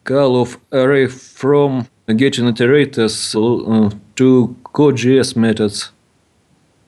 call 0.04 0.40
of 0.40 0.58
array 0.72 1.06
from 1.06 1.86
getting 2.16 2.46
iterators 2.46 3.34
uh, 3.34 3.90
to 4.16 4.56
CoreJS 4.64 5.36
methods. 5.36 5.90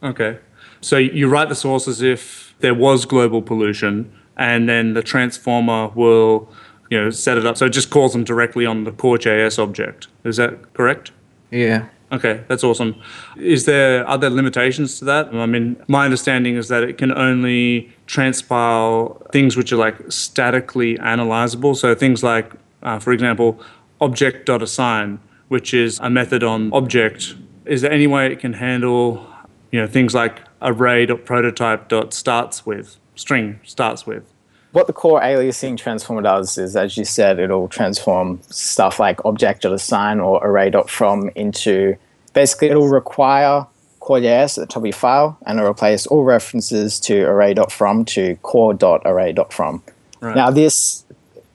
Okay. 0.03 0.39
So 0.81 0.97
you 0.97 1.29
write 1.29 1.51
the 1.51 1.55
source 1.55 1.87
as 1.87 2.01
if 2.01 2.55
there 2.61 2.75
was 2.75 3.05
global 3.05 3.43
pollution, 3.43 4.11
and 4.37 4.69
then 4.69 4.95
the 4.95 5.03
transformer 5.03 5.89
will, 5.89 6.49
you 6.91 6.99
know, 6.99 7.11
set 7.11 7.37
it 7.37 7.45
up. 7.45 7.57
So 7.59 7.67
it 7.67 7.71
just 7.71 7.91
calls 7.91 8.13
them 8.13 8.25
directly 8.25 8.65
on 8.65 8.85
the 8.85 8.93
core 8.93 9.19
JS 9.19 9.59
object. 9.59 10.09
Is 10.25 10.37
that 10.39 10.73
correct? 10.73 11.13
Yeah. 11.51 11.89
Okay, 12.13 12.43
that's 12.49 12.65
awesome. 12.65 13.01
Is 13.37 13.67
there 13.67 14.05
are 14.07 14.19
there 14.19 14.31
limitations 14.31 14.99
to 14.99 15.05
that? 15.05 15.33
I 15.33 15.47
mean, 15.47 15.77
my 15.87 16.05
understanding 16.05 16.57
is 16.57 16.67
that 16.69 16.83
it 16.83 16.99
can 16.99 17.17
only 17.17 17.93
transpile 18.09 19.31
things 19.31 19.57
which 19.57 19.73
are 19.73 19.77
like 19.77 19.97
statically 20.09 20.99
analyzable. 20.99 21.77
So 21.77 21.95
things 21.95 22.25
like, 22.25 22.51
uh, 22.83 22.99
for 22.99 23.13
example, 23.13 23.63
object.assign, 24.01 25.21
which 25.49 25.73
is 25.73 26.01
a 26.01 26.11
method 26.11 26.43
on 26.43 26.73
object. 26.73 27.37
Is 27.65 27.83
there 27.83 27.93
any 27.93 28.09
way 28.09 28.33
it 28.33 28.41
can 28.41 28.55
handle, 28.55 29.25
you 29.71 29.81
know, 29.81 29.87
things 29.87 30.13
like 30.13 30.41
array.prototype.starts 30.63 32.67
with 32.67 32.97
string 33.15 33.61
starts 33.63 34.05
with? 34.05 34.30
What 34.73 34.87
the 34.87 34.93
core 34.93 35.21
aliasing 35.21 35.77
transformer 35.77 36.23
does 36.23 36.57
is, 36.57 36.77
as 36.77 36.97
you 36.97 37.05
said, 37.05 37.41
it'll 37.41 37.69
transform 37.69 38.41
stuff 38.51 39.01
like 39.01 39.25
object.assign 39.25 40.21
or 40.21 40.45
array.from 40.45 41.31
into 41.35 41.97
basically 42.33 42.69
it'll 42.69 42.89
require 42.89 43.67
core.js 43.99 44.59
at 44.59 44.61
the 44.61 44.67
top 44.67 44.83
of 44.83 44.87
your 44.87 44.93
file 44.93 45.39
and 45.45 45.59
it'll 45.59 45.71
replace 45.71 46.07
all 46.07 46.23
references 46.25 47.01
to 47.01 47.23
array.from 47.23 48.05
to 48.05 48.37
core.array.from. 48.37 49.83
Right. 50.21 50.37
Now 50.37 50.51
this 50.51 51.05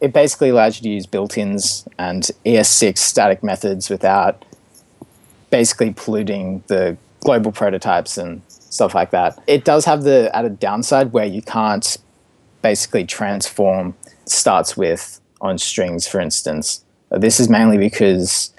it 0.02 0.12
basically 0.12 0.50
allows 0.50 0.78
you 0.78 0.84
to 0.84 0.90
use 0.90 1.06
built-ins 1.06 1.88
and 1.98 2.30
ES6 2.46 2.98
static 2.98 3.42
methods 3.44 3.90
without 3.90 4.44
basically 5.50 5.94
polluting 5.96 6.64
the 6.68 6.98
global 7.22 7.52
prototypes 7.52 8.18
and 8.18 8.42
stuff 8.50 8.94
like 8.94 9.12
that. 9.12 9.42
It 9.48 9.64
does 9.64 9.86
have 9.86 10.04
the 10.04 10.30
added 10.36 10.60
downside 10.60 11.14
where 11.14 11.26
you 11.26 11.42
can't 11.42 11.98
basically 12.66 13.06
transform 13.06 13.94
starts 14.26 14.76
with 14.76 15.22
on 15.40 15.56
strings, 15.60 16.08
for 16.08 16.20
instance. 16.20 16.84
This 17.12 17.40
is 17.40 17.48
mainly 17.48 17.78
because 17.78 18.52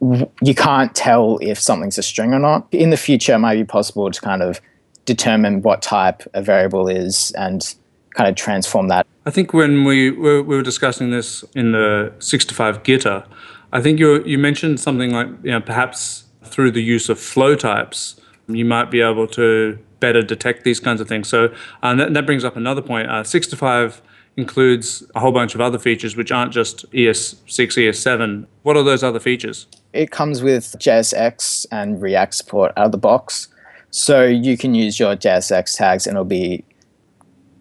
you 0.00 0.54
can't 0.56 0.92
tell 0.96 1.38
if 1.40 1.56
something's 1.56 1.96
a 1.96 2.02
string 2.02 2.34
or 2.34 2.40
not. 2.40 2.66
In 2.72 2.90
the 2.90 2.96
future, 2.96 3.34
it 3.34 3.38
might 3.38 3.54
be 3.54 3.64
possible 3.64 4.10
to 4.10 4.20
kind 4.20 4.42
of 4.42 4.60
determine 5.04 5.62
what 5.62 5.80
type 5.80 6.24
a 6.34 6.42
variable 6.42 6.88
is 6.88 7.30
and 7.38 7.72
kind 8.16 8.28
of 8.28 8.34
transform 8.34 8.88
that. 8.88 9.06
I 9.26 9.30
think 9.30 9.52
when 9.52 9.84
we 9.84 10.10
were, 10.10 10.42
we 10.42 10.56
were 10.56 10.68
discussing 10.72 11.10
this 11.10 11.44
in 11.54 11.70
the 11.70 12.12
65 12.18 12.82
Gitter, 12.82 13.24
I 13.72 13.80
think 13.80 14.00
you 14.00 14.24
you 14.24 14.38
mentioned 14.38 14.80
something 14.80 15.12
like 15.12 15.28
you 15.44 15.52
know 15.52 15.60
perhaps 15.60 16.24
through 16.42 16.72
the 16.72 16.82
use 16.82 17.08
of 17.08 17.20
flow 17.20 17.54
types 17.54 18.20
you 18.48 18.64
might 18.64 18.90
be 18.90 19.00
able 19.00 19.26
to 19.26 19.78
better 20.00 20.22
detect 20.22 20.64
these 20.64 20.80
kinds 20.80 21.00
of 21.00 21.08
things. 21.08 21.28
So 21.28 21.54
uh, 21.82 21.94
that, 21.94 22.14
that 22.14 22.26
brings 22.26 22.44
up 22.44 22.56
another 22.56 22.82
point. 22.82 23.08
Uh, 23.08 23.24
65 23.24 24.02
includes 24.36 25.02
a 25.14 25.20
whole 25.20 25.32
bunch 25.32 25.54
of 25.54 25.60
other 25.60 25.78
features 25.78 26.16
which 26.16 26.30
aren't 26.30 26.52
just 26.52 26.90
ES6, 26.92 27.46
ES7. 27.48 28.46
What 28.62 28.76
are 28.76 28.82
those 28.82 29.02
other 29.02 29.20
features? 29.20 29.66
It 29.92 30.10
comes 30.10 30.42
with 30.42 30.76
JSX 30.78 31.66
and 31.72 32.00
React 32.02 32.34
support 32.34 32.72
out 32.76 32.86
of 32.86 32.92
the 32.92 32.98
box. 32.98 33.48
So 33.90 34.24
you 34.24 34.58
can 34.58 34.74
use 34.74 35.00
your 35.00 35.16
JSX 35.16 35.76
tags 35.76 36.06
and 36.06 36.16
it'll 36.16 36.24
be 36.24 36.64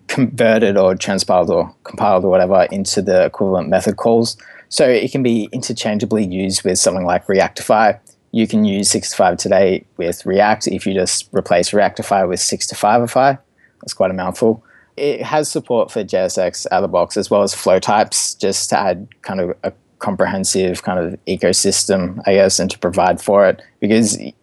converted 0.07 0.77
or 0.77 0.95
transpiled 0.95 1.49
or 1.49 1.73
compiled 1.83 2.25
or 2.25 2.29
whatever 2.29 2.67
into 2.71 3.01
the 3.01 3.25
equivalent 3.25 3.69
method 3.69 3.95
calls. 3.95 4.37
So 4.69 4.87
it 4.87 5.11
can 5.11 5.23
be 5.23 5.47
interchangeably 5.51 6.25
used 6.25 6.63
with 6.63 6.77
something 6.77 7.05
like 7.05 7.27
Reactify. 7.27 7.99
You 8.35 8.47
can 8.47 8.65
use 8.65 8.89
65 8.89 9.37
today 9.37 9.85
with 9.95 10.25
React 10.25 10.67
if 10.67 10.85
you 10.85 10.93
just 10.93 11.29
replace 11.31 11.71
Reactify 11.71 12.27
with 12.27 12.41
65ify. 12.41 13.39
That's 13.79 13.93
quite 13.93 14.11
a 14.11 14.13
mouthful. 14.13 14.61
It 14.97 15.21
has 15.21 15.49
support 15.49 15.89
for 15.89 16.03
JSX 16.03 16.65
out 16.69 16.79
of 16.79 16.81
the 16.81 16.89
box 16.89 17.15
as 17.15 17.31
well 17.31 17.43
as 17.43 17.53
flow 17.53 17.79
types, 17.79 18.35
just 18.35 18.69
to 18.71 18.77
add 18.77 19.07
kind 19.21 19.39
of 19.39 19.55
a 19.63 19.71
comprehensive 19.99 20.83
kind 20.83 20.99
of 20.99 21.17
ecosystem, 21.27 22.21
I 22.27 22.33
guess, 22.33 22.59
and 22.59 22.69
to 22.71 22.77
provide 22.77 23.21
for 23.21 23.47
it. 23.47 23.61
Because 23.79 24.17
if 24.17 24.33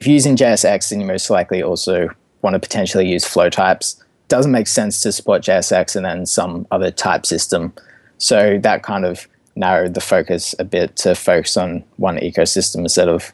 you're 0.00 0.14
using 0.14 0.34
JSX, 0.34 0.88
then 0.88 1.00
you 1.00 1.06
most 1.06 1.28
likely 1.28 1.62
also 1.62 2.08
want 2.40 2.54
to 2.54 2.58
potentially 2.58 3.06
use 3.06 3.26
flow 3.26 3.50
types. 3.50 4.02
Doesn't 4.28 4.50
make 4.50 4.66
sense 4.66 5.02
to 5.02 5.12
support 5.12 5.42
JSX 5.42 5.94
and 5.94 6.06
then 6.06 6.24
some 6.24 6.66
other 6.70 6.90
type 6.90 7.26
system. 7.26 7.74
So 8.16 8.58
that 8.62 8.82
kind 8.82 9.04
of 9.04 9.28
narrowed 9.56 9.92
the 9.92 10.00
focus 10.00 10.54
a 10.58 10.64
bit 10.64 10.96
to 10.96 11.14
focus 11.14 11.58
on 11.58 11.84
one 11.96 12.16
ecosystem 12.16 12.76
instead 12.76 13.10
of, 13.10 13.30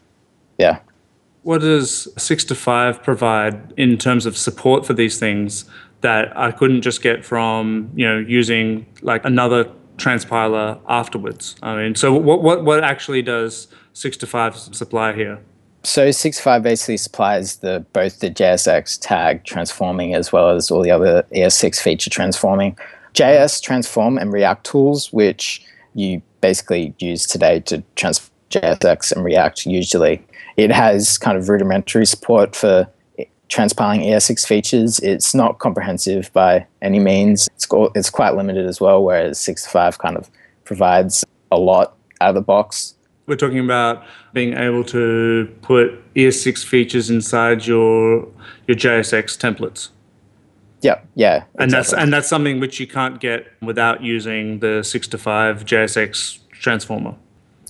yeah. 0.58 0.80
What 1.42 1.60
does 1.62 2.08
6 2.22 2.44
to 2.44 2.54
5 2.54 3.02
provide 3.02 3.72
in 3.76 3.96
terms 3.96 4.26
of 4.26 4.36
support 4.36 4.84
for 4.84 4.92
these 4.92 5.18
things 5.18 5.64
that 6.02 6.36
I 6.36 6.50
couldn't 6.50 6.82
just 6.82 7.02
get 7.02 7.24
from, 7.24 7.90
you 7.94 8.06
know, 8.06 8.18
using 8.18 8.86
like 9.00 9.24
another 9.24 9.70
transpiler 9.96 10.80
afterwards? 10.88 11.56
I 11.62 11.76
mean, 11.76 11.94
so 11.94 12.12
what 12.12 12.42
what, 12.42 12.64
what 12.64 12.84
actually 12.84 13.22
does 13.22 13.68
6 13.94 14.16
to 14.18 14.26
5 14.26 14.56
supply 14.56 15.14
here? 15.14 15.40
So 15.84 16.10
six 16.10 16.40
five 16.40 16.62
basically 16.62 16.96
supplies 16.96 17.56
the 17.56 17.84
both 17.92 18.18
the 18.18 18.30
JSX 18.30 18.98
tag 19.00 19.44
transforming 19.44 20.14
as 20.14 20.32
well 20.32 20.50
as 20.50 20.70
all 20.70 20.82
the 20.82 20.90
other 20.90 21.22
ES6 21.32 21.80
feature 21.80 22.10
transforming. 22.10 22.76
JS 23.14 23.62
transform 23.62 24.18
and 24.18 24.32
React 24.32 24.64
tools, 24.64 25.12
which 25.12 25.64
you 25.94 26.20
basically 26.40 26.94
use 26.98 27.26
today 27.26 27.60
to 27.60 27.82
transform 27.96 28.34
JSX 28.50 29.12
and 29.12 29.24
React 29.24 29.66
usually. 29.66 30.24
It 30.58 30.72
has 30.72 31.16
kind 31.16 31.38
of 31.38 31.48
rudimentary 31.48 32.04
support 32.04 32.54
for 32.56 32.88
transpiling 33.48 34.04
ES6 34.04 34.46
features. 34.46 34.98
It's 34.98 35.34
not 35.34 35.60
comprehensive 35.60 36.32
by 36.32 36.66
any 36.82 36.98
means. 36.98 37.48
It's, 37.54 37.66
it's 37.94 38.10
quite 38.10 38.34
limited 38.34 38.66
as 38.66 38.80
well, 38.80 39.02
whereas 39.02 39.38
65 39.38 39.98
kind 39.98 40.16
of 40.16 40.28
provides 40.64 41.24
a 41.50 41.58
lot 41.58 41.96
out 42.20 42.30
of 42.30 42.34
the 42.34 42.40
box. 42.40 42.94
We're 43.26 43.36
talking 43.36 43.60
about 43.60 44.04
being 44.32 44.54
able 44.54 44.84
to 44.84 45.48
put 45.62 46.14
ES6 46.14 46.64
features 46.64 47.08
inside 47.08 47.66
your 47.66 48.26
your 48.66 48.76
JSX 48.76 49.36
templates. 49.36 49.90
Yeah, 50.80 51.00
yeah. 51.14 51.44
And 51.58 51.70
that's 51.70 51.92
and 51.92 52.12
that's 52.12 52.28
something 52.28 52.58
which 52.58 52.80
you 52.80 52.86
can't 52.86 53.20
get 53.20 53.46
without 53.60 54.02
using 54.02 54.60
the 54.60 54.82
6 54.82 55.08
to 55.08 55.18
5 55.18 55.64
JSX 55.64 56.38
transformer. 56.52 57.14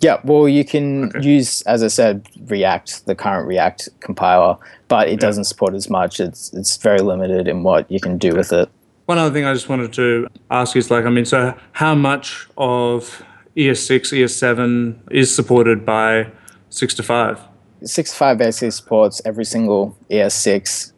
Yeah, 0.00 0.20
well, 0.24 0.48
you 0.48 0.64
can 0.64 1.10
use, 1.20 1.62
as 1.62 1.82
I 1.82 1.88
said, 1.88 2.28
React, 2.46 3.06
the 3.06 3.14
current 3.14 3.48
React 3.48 3.88
compiler, 4.00 4.56
but 4.88 5.08
it 5.08 5.20
doesn't 5.20 5.44
support 5.44 5.74
as 5.74 5.90
much. 5.90 6.20
It's 6.20 6.52
it's 6.52 6.76
very 6.76 7.00
limited 7.00 7.48
in 7.48 7.62
what 7.62 7.90
you 7.90 8.00
can 8.00 8.18
do 8.18 8.34
with 8.34 8.52
it. 8.52 8.68
One 9.06 9.18
other 9.18 9.32
thing 9.32 9.44
I 9.44 9.54
just 9.54 9.68
wanted 9.68 9.92
to 9.94 10.28
ask 10.50 10.76
is 10.76 10.90
like, 10.90 11.06
I 11.06 11.10
mean, 11.10 11.24
so 11.24 11.54
how 11.72 11.94
much 11.94 12.46
of 12.58 13.22
E 13.56 13.66
ES6, 13.68 14.12
ES7 14.12 14.98
is 15.10 15.34
supported 15.34 15.84
by 15.84 16.30
6 16.70 16.94
to 16.94 17.02
5? 17.02 17.40
65 17.82 18.38
basically 18.38 18.70
supports 18.70 19.22
every 19.24 19.44
single 19.44 19.96
ES6 20.10 20.92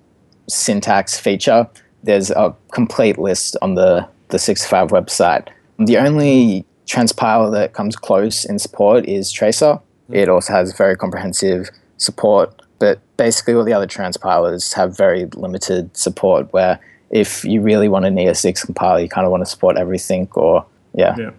syntax 0.49 1.19
feature. 1.19 1.69
There's 2.03 2.31
a 2.31 2.55
complete 2.73 3.19
list 3.19 3.57
on 3.63 3.77
the, 3.77 4.09
the 4.29 4.39
65 4.39 4.89
website. 4.89 5.49
The 5.79 5.97
only 5.99 6.67
transpiler 6.91 7.53
that 7.53 7.73
comes 7.73 7.97
close 7.97 8.45
in 8.45 8.59
support 8.59 9.07
is 9.07 9.33
Traceur. 9.33 9.81
Hmm. 10.09 10.15
It 10.15 10.29
also 10.29 10.53
has 10.53 10.73
very 10.73 10.97
comprehensive 10.97 11.71
support, 11.97 12.63
but 12.79 13.01
basically 13.17 13.55
all 13.55 13.65
the 13.65 13.73
other 13.73 13.87
transpilers 13.87 14.75
have 14.75 14.97
very 14.97 15.27
limited 15.37 15.97
support 15.97 16.53
where 16.53 16.81
if 17.11 17.45
you 17.45 17.61
really 17.61 17.89
want 17.89 18.05
an 18.05 18.17
ES6 18.17 18.65
compiler, 18.65 19.01
you 19.01 19.09
kind 19.09 19.25
of 19.25 19.31
want 19.31 19.43
to 19.43 19.51
support 19.51 19.77
everything 19.77 20.29
or, 20.33 20.65
yeah. 20.95 21.17
Yeah. 21.17 21.31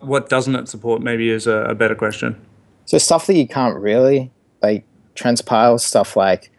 What 0.00 0.28
doesn't 0.28 0.54
it 0.54 0.68
support 0.68 1.02
maybe 1.02 1.30
is 1.30 1.46
a, 1.46 1.64
a 1.64 1.74
better 1.74 1.94
question. 1.94 2.40
So 2.84 2.98
stuff 2.98 3.26
that 3.26 3.34
you 3.34 3.48
can't 3.48 3.76
really 3.78 4.30
like 4.62 4.84
transpile 5.14 5.80
stuff 5.80 6.16
like 6.16 6.50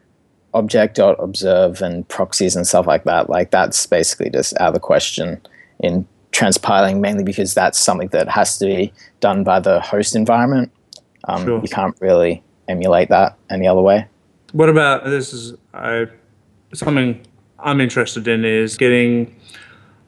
object.observe 0.54 1.82
and 1.82 2.08
proxies 2.08 2.56
and 2.56 2.68
stuff 2.68 2.88
like 2.88 3.04
that. 3.04 3.30
Like 3.30 3.52
that's 3.52 3.86
basically 3.86 4.30
just 4.30 4.54
out 4.60 4.70
of 4.70 4.74
the 4.74 4.80
question. 4.80 5.42
in 5.80 6.08
transpiling, 6.38 7.00
mainly 7.00 7.24
because 7.24 7.54
that's 7.54 7.80
something 7.80 8.10
that 8.10 8.30
has 8.30 8.58
to 8.60 8.66
be 8.66 8.94
done 9.20 9.44
by 9.44 9.60
the 9.60 9.80
host 9.82 10.16
environment. 10.16 10.72
Um, 11.28 11.44
Sure. 11.44 11.62
You 11.62 11.68
can't 11.68 11.98
really 12.00 12.44
emulate 12.68 13.10
that 13.10 13.38
any 13.50 13.68
other 13.68 13.82
way. 13.82 14.08
What 14.54 14.70
about 14.70 15.06
this? 15.06 15.34
Is 15.34 15.56
I 15.74 16.08
something 16.74 17.26
I'm 17.60 17.82
interested 17.82 18.28
in 18.28 18.46
is 18.46 18.78
getting 18.78 19.36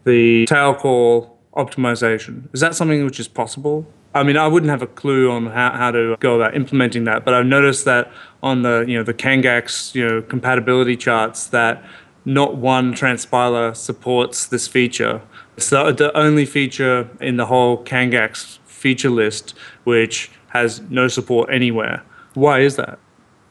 the 0.06 0.46
tail 0.46 0.76
call 0.76 1.38
optimization. 1.56 2.54
Is 2.54 2.62
that 2.62 2.76
something 2.76 3.04
which 3.04 3.20
is 3.20 3.28
possible? 3.28 3.86
I 4.14 4.24
mean, 4.24 4.38
I 4.38 4.48
wouldn't 4.48 4.70
have 4.70 4.82
a 4.82 4.88
clue 4.88 5.30
on 5.30 5.48
how, 5.48 5.72
how 5.72 5.92
to 5.92 6.16
go 6.20 6.36
about 6.36 6.56
implementing 6.56 7.04
that, 7.04 7.26
but 7.26 7.34
I've 7.34 7.46
noticed 7.46 7.86
that 7.86 8.12
on 8.42 8.62
the 8.62 8.86
you 8.88 8.98
know 8.98 9.04
the 9.04 9.14
Kangax 9.14 9.94
you 9.94 10.08
know 10.08 10.22
compatibility 10.22 10.96
charts 10.96 11.48
that 11.48 11.84
not 12.26 12.58
one 12.58 12.94
transpiler 12.94 13.76
supports 13.76 14.48
this 14.48 14.68
feature. 14.68 15.22
It's 15.60 15.72
the, 15.72 15.92
the 15.92 16.18
only 16.18 16.46
feature 16.46 17.10
in 17.20 17.36
the 17.36 17.46
whole 17.46 17.84
Kangax 17.84 18.60
feature 18.60 19.10
list 19.10 19.54
which 19.84 20.32
has 20.48 20.80
no 20.90 21.10
support 21.10 21.50
anywhere. 21.52 22.02
Why 22.34 22.62
is 22.62 22.78
that? 22.78 22.98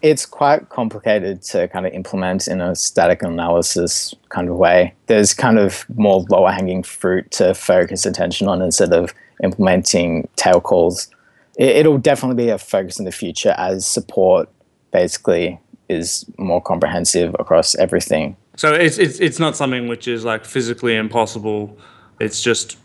It's 0.00 0.24
quite 0.24 0.70
complicated 0.70 1.42
to 1.42 1.68
kind 1.68 1.86
of 1.86 1.92
implement 1.92 2.48
in 2.48 2.62
a 2.62 2.74
static 2.74 3.22
analysis 3.22 4.14
kind 4.30 4.48
of 4.48 4.56
way. 4.56 4.94
There's 5.04 5.34
kind 5.34 5.58
of 5.58 5.84
more 5.98 6.24
lower 6.30 6.50
hanging 6.50 6.82
fruit 6.82 7.30
to 7.32 7.52
focus 7.52 8.06
attention 8.06 8.48
on 8.48 8.62
instead 8.62 8.94
of 8.94 9.12
implementing 9.44 10.30
tail 10.36 10.62
calls. 10.62 11.10
It, 11.58 11.76
it'll 11.76 11.98
definitely 11.98 12.42
be 12.42 12.48
a 12.48 12.56
focus 12.56 12.98
in 12.98 13.04
the 13.04 13.12
future 13.12 13.54
as 13.58 13.84
support 13.84 14.48
basically 14.92 15.60
is 15.90 16.24
more 16.38 16.62
comprehensive 16.62 17.36
across 17.38 17.74
everything. 17.74 18.34
So 18.56 18.72
it's 18.72 18.96
it's 18.96 19.20
it's 19.20 19.38
not 19.38 19.56
something 19.56 19.88
which 19.88 20.08
is 20.08 20.24
like 20.24 20.46
physically 20.46 20.96
impossible. 20.96 21.76
It's 22.20 22.42
just 22.42 22.78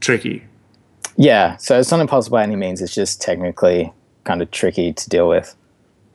tricky. 0.00 0.44
Yeah, 1.16 1.56
so 1.56 1.78
it's 1.78 1.90
not 1.90 2.00
impossible 2.00 2.36
by 2.36 2.42
any 2.42 2.56
means. 2.56 2.80
It's 2.82 2.94
just 2.94 3.20
technically 3.20 3.92
kind 4.24 4.42
of 4.42 4.50
tricky 4.50 4.92
to 4.92 5.08
deal 5.08 5.28
with. 5.28 5.56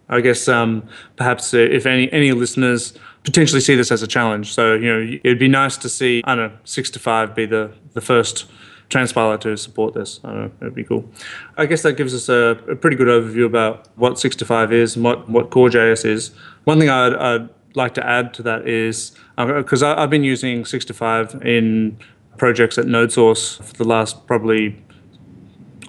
I 0.09 0.19
guess 0.19 0.47
um, 0.47 0.87
perhaps 1.15 1.53
uh, 1.53 1.57
if 1.57 1.85
any 1.85 2.11
any 2.11 2.33
listeners 2.33 2.93
potentially 3.23 3.61
see 3.61 3.75
this 3.75 3.91
as 3.91 4.03
a 4.03 4.07
challenge, 4.07 4.53
so 4.53 4.73
you 4.73 4.87
know 4.93 5.19
it'd 5.23 5.39
be 5.39 5.47
nice 5.47 5.77
to 5.77 5.89
see 5.89 6.21
I 6.25 6.35
don't 6.35 6.51
know 6.51 6.57
six 6.65 6.89
to 6.91 6.99
five 6.99 7.33
be 7.33 7.45
the 7.45 7.71
the 7.93 8.01
first 8.01 8.45
transpiler 8.89 9.39
to 9.39 9.55
support 9.57 9.93
this. 9.93 10.19
I 10.23 10.27
don't 10.27 10.41
know, 10.41 10.51
it'd 10.61 10.75
be 10.75 10.83
cool. 10.83 11.09
I 11.57 11.65
guess 11.65 11.81
that 11.83 11.93
gives 11.93 12.13
us 12.13 12.27
a, 12.27 12.59
a 12.69 12.75
pretty 12.75 12.97
good 12.97 13.07
overview 13.07 13.45
about 13.45 13.87
what 13.95 14.19
six 14.19 14.35
to 14.37 14.45
five 14.45 14.73
is 14.73 14.95
and 14.95 15.05
what 15.05 15.29
what 15.29 15.49
Core.js 15.49 16.05
is. 16.05 16.31
One 16.65 16.77
thing 16.77 16.89
I'd, 16.89 17.15
I'd 17.15 17.49
like 17.73 17.93
to 17.93 18.05
add 18.05 18.33
to 18.35 18.43
that 18.43 18.67
is 18.67 19.13
because 19.37 19.81
I've 19.81 20.09
been 20.09 20.25
using 20.25 20.65
six 20.65 20.83
to 20.85 20.93
five 20.93 21.41
in 21.45 21.97
projects 22.37 22.77
at 22.77 22.85
NodeSource 22.85 23.63
for 23.63 23.73
the 23.73 23.83
last 23.83 24.25
probably 24.27 24.81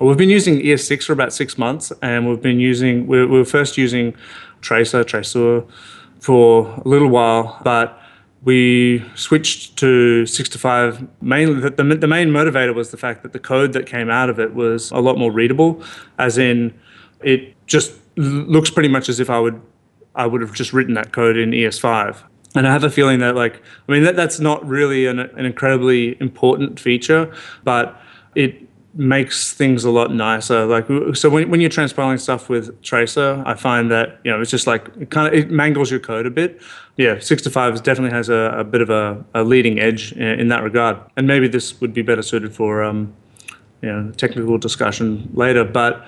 well, 0.01 0.09
we've 0.09 0.19
been 0.19 0.31
using 0.31 0.59
ES6 0.59 1.05
for 1.05 1.13
about 1.13 1.33
six 1.33 1.57
months, 1.57 1.93
and 2.03 2.29
we've 2.29 2.43
been 2.43 2.59
using 2.59 3.07
we, 3.07 3.25
we 3.25 3.39
were 3.39 3.45
first 3.45 3.79
using 3.79 4.15
Tracer, 4.61 5.05
Traceur 5.05 5.67
for 6.21 6.67
a 6.85 6.89
little 6.89 7.09
while, 7.09 7.61
but 7.63 8.01
we 8.45 9.05
switched 9.15 9.77
to 9.77 10.27
6 10.27 10.49
to 10.49 10.59
5 10.59 11.23
mainly 11.23 11.61
the, 11.61 11.71
the, 11.71 11.95
the 11.95 12.09
main 12.09 12.29
motivator 12.29 12.75
was 12.75 12.91
the 12.91 12.97
fact 12.97 13.23
that 13.23 13.33
the 13.33 13.39
code 13.39 13.73
that 13.73 13.87
came 13.87 14.11
out 14.11 14.29
of 14.29 14.41
it 14.41 14.55
was 14.55 14.91
a 14.91 14.99
lot 14.99 15.17
more 15.17 15.31
readable 15.31 15.83
as 16.19 16.39
in 16.39 16.75
it 17.21 17.55
just 17.67 17.93
looks 18.17 18.71
pretty 18.71 18.89
much 18.89 19.09
as 19.09 19.21
if 19.21 19.31
i 19.31 19.39
would 19.39 19.61
i 20.17 20.27
would 20.27 20.41
have 20.41 20.53
just 20.53 20.73
written 20.73 20.95
that 20.95 21.13
code 21.13 21.37
in 21.37 21.53
es5 21.53 22.23
and 22.55 22.67
i 22.67 22.73
have 22.73 22.85
a 22.85 22.91
feeling 22.91 23.19
that 23.19 23.35
like 23.35 23.63
i 23.89 23.93
mean 23.93 24.03
that, 24.03 24.17
that's 24.17 24.41
not 24.41 24.67
really 24.67 25.07
an, 25.07 25.19
an 25.19 25.45
incredibly 25.45 26.21
important 26.21 26.79
feature 26.79 27.33
but 27.65 28.01
it 28.35 28.69
makes 28.95 29.55
things 29.55 29.85
a 29.85 29.91
lot 29.91 30.13
nicer. 30.13 30.67
Like 30.67 30.87
so, 31.15 31.31
when, 31.31 31.51
when 31.51 31.61
you're 31.61 31.71
transpiling 31.71 32.21
stuff 32.21 32.49
with 32.49 32.81
Traceur, 32.83 33.43
I 33.47 33.55
find 33.55 33.91
that 33.91 34.21
you 34.25 34.31
know 34.31 34.41
it's 34.41 34.51
just 34.51 34.67
like 34.67 34.89
it 35.01 35.11
kind 35.11 35.29
of 35.29 35.35
it 35.35 35.51
mangles 35.51 35.91
your 35.91 36.01
code 36.01 36.27
a 36.27 36.31
bit. 36.31 36.61
Yeah, 36.97 37.19
six 37.21 37.43
to 37.43 37.51
five 37.51 37.83
definitely 37.83 38.15
has 38.15 38.29
a, 38.29 38.55
a 38.59 38.65
bit 38.65 38.83
of 38.83 38.91
a, 38.91 39.25
a 39.35 39.45
leading 39.45 39.79
edge 39.79 40.13
in, 40.13 40.41
in, 40.41 40.49
that 40.49 40.63
regard, 40.63 40.99
and 41.17 41.27
maybe 41.27 41.49
this 41.49 41.81
would 41.81 41.95
be 41.95 42.03
better 42.03 42.23
suited 42.23 42.55
for 42.55 42.83
um, 42.83 43.15
you 43.81 43.91
know 43.91 44.11
technical 44.13 44.59
discussion 44.59 45.31
later. 45.33 45.65
But 45.65 46.07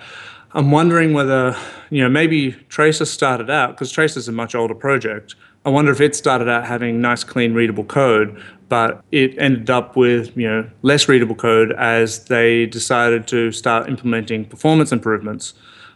I'm 0.52 0.70
wondering 0.70 1.14
whether 1.14 1.56
you 1.90 2.02
know 2.02 2.08
maybe 2.08 2.52
Traceur 2.68 3.06
started 3.06 3.50
out 3.50 3.70
because 3.70 3.92
Traceur 3.92 4.18
is 4.18 4.28
a 4.28 4.32
much 4.32 4.54
older 4.54 4.74
project. 4.74 5.36
I 5.64 5.70
wonder 5.70 5.90
if 5.90 6.00
it 6.00 6.14
started 6.14 6.48
out 6.48 6.66
having 6.66 7.00
nice, 7.00 7.24
clean, 7.24 7.54
readable 7.54 7.84
code, 7.84 8.40
but 8.68 9.02
it 9.12 9.36
ended 9.38 9.70
up 9.70 9.96
with 9.96 10.36
you 10.36 10.48
know 10.48 10.68
less 10.82 11.08
readable 11.08 11.34
code 11.34 11.72
as 11.72 12.24
they 12.26 12.66
decided 12.66 13.26
to 13.28 13.50
start 13.50 13.88
implementing 13.88 14.44
performance 14.44 14.92
improvements. 14.92 15.54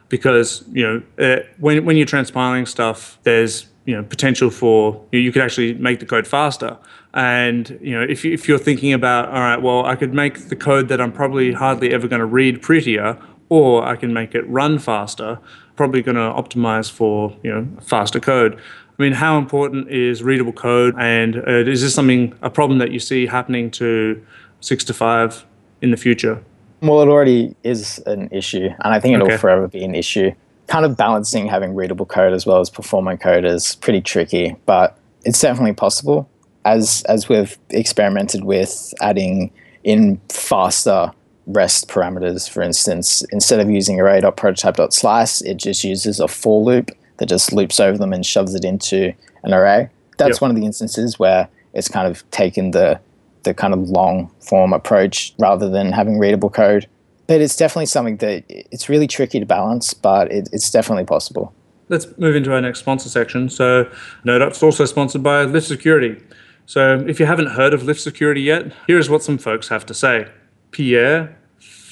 Because 0.08 0.64
you 0.72 0.84
know 0.86 1.02
uh, 1.24 1.42
when 1.58 1.84
when 1.84 1.96
you're 1.96 2.06
transpiling 2.06 2.66
stuff, 2.66 3.18
there's 3.24 3.66
you 3.84 3.94
know 3.94 4.02
potential 4.02 4.48
for 4.50 5.04
you, 5.12 5.20
you 5.20 5.32
could 5.32 5.42
actually 5.42 5.74
make 5.74 6.00
the 6.00 6.06
code 6.06 6.26
faster. 6.26 6.78
And 7.12 7.78
you 7.82 7.92
know 7.98 8.06
if 8.08 8.24
you, 8.24 8.32
if 8.32 8.48
you're 8.48 8.58
thinking 8.58 8.94
about 8.94 9.28
all 9.28 9.40
right, 9.40 9.60
well 9.60 9.84
I 9.84 9.96
could 9.96 10.14
make 10.14 10.48
the 10.48 10.56
code 10.56 10.88
that 10.88 11.00
I'm 11.00 11.12
probably 11.12 11.52
hardly 11.52 11.92
ever 11.92 12.08
going 12.08 12.20
to 12.20 12.26
read 12.26 12.62
prettier, 12.62 13.18
or 13.50 13.84
I 13.84 13.96
can 13.96 14.14
make 14.14 14.34
it 14.34 14.48
run 14.48 14.78
faster. 14.78 15.38
Probably 15.76 16.02
going 16.02 16.16
to 16.16 16.32
optimize 16.42 16.90
for 16.90 17.36
you 17.42 17.50
know 17.50 17.68
faster 17.82 18.18
code. 18.18 18.58
I 18.98 19.02
mean, 19.04 19.12
how 19.12 19.38
important 19.38 19.88
is 19.90 20.24
readable 20.24 20.52
code, 20.52 20.94
and 20.98 21.36
uh, 21.36 21.64
is 21.70 21.82
this 21.82 21.94
something 21.94 22.34
a 22.42 22.50
problem 22.50 22.78
that 22.80 22.90
you 22.90 22.98
see 22.98 23.26
happening 23.26 23.70
to 23.72 24.20
six 24.60 24.82
to 24.84 24.94
five 24.94 25.44
in 25.80 25.92
the 25.92 25.96
future? 25.96 26.42
Well, 26.80 27.00
it 27.02 27.08
already 27.08 27.54
is 27.62 27.98
an 28.06 28.28
issue, 28.32 28.66
and 28.66 28.94
I 28.94 28.98
think 28.98 29.14
it'll 29.14 29.28
Okay. 29.28 29.36
forever 29.36 29.68
be 29.68 29.84
an 29.84 29.94
issue. 29.94 30.32
Kind 30.66 30.84
of 30.84 30.96
balancing 30.96 31.46
having 31.46 31.76
readable 31.76 32.06
code 32.06 32.32
as 32.32 32.44
well 32.44 32.58
as 32.60 32.70
performant 32.70 33.20
code 33.20 33.44
is 33.44 33.76
pretty 33.76 34.00
tricky, 34.00 34.56
but 34.66 34.98
it's 35.24 35.40
definitely 35.40 35.74
possible. 35.74 36.28
As 36.64 37.02
as 37.08 37.28
we've 37.28 37.56
experimented 37.70 38.44
with 38.44 38.92
adding 39.00 39.52
in 39.84 40.20
faster 40.28 41.12
REST 41.46 41.88
parameters, 41.88 42.50
for 42.50 42.62
instance, 42.62 43.22
instead 43.32 43.60
of 43.60 43.70
using 43.70 44.00
array.prototype.slice, 44.00 45.40
it 45.42 45.56
just 45.56 45.84
uses 45.84 46.18
a 46.20 46.28
for 46.28 46.62
loop 46.62 46.90
that 47.18 47.26
just 47.26 47.52
loops 47.52 47.78
over 47.80 47.98
them 47.98 48.12
and 48.12 48.24
shoves 48.24 48.54
it 48.54 48.64
into 48.64 49.12
an 49.44 49.52
array. 49.54 49.88
That's 50.18 50.36
Yep. 50.36 50.40
one 50.42 50.50
of 50.50 50.56
the 50.56 50.64
instances 50.64 51.18
where 51.18 51.48
it's 51.74 51.88
kind 51.88 52.06
of 52.08 52.28
taken 52.30 52.70
the 52.72 52.98
the 53.44 53.54
kind 53.54 53.72
of 53.72 53.88
long 53.88 54.28
form 54.40 54.72
approach 54.72 55.32
rather 55.38 55.68
than 55.70 55.92
having 55.92 56.18
readable 56.18 56.50
code. 56.50 56.86
But 57.28 57.40
it's 57.40 57.54
definitely 57.56 57.86
something 57.86 58.16
that 58.18 58.42
it's 58.48 58.88
really 58.88 59.06
tricky 59.06 59.38
to 59.38 59.46
balance, 59.46 59.94
but 59.94 60.30
it, 60.32 60.48
it's 60.52 60.70
definitely 60.70 61.04
possible. 61.04 61.52
Let's 61.88 62.06
move 62.18 62.34
into 62.34 62.52
our 62.52 62.60
next 62.60 62.80
sponsor 62.80 63.08
section. 63.08 63.48
So, 63.48 63.84
NodeUp's 64.24 64.62
also 64.62 64.84
sponsored 64.86 65.22
by 65.22 65.44
Lift 65.44 65.66
Security. 65.68 66.20
So, 66.66 67.02
if 67.06 67.20
you 67.20 67.26
haven't 67.26 67.46
heard 67.52 67.72
of 67.72 67.84
Lift 67.84 68.00
Security 68.00 68.42
yet, 68.42 68.72
here's 68.86 69.08
what 69.08 69.22
some 69.22 69.38
folks 69.38 69.68
have 69.68 69.86
to 69.86 69.94
say. 69.94 70.26
Pierre 70.72 71.36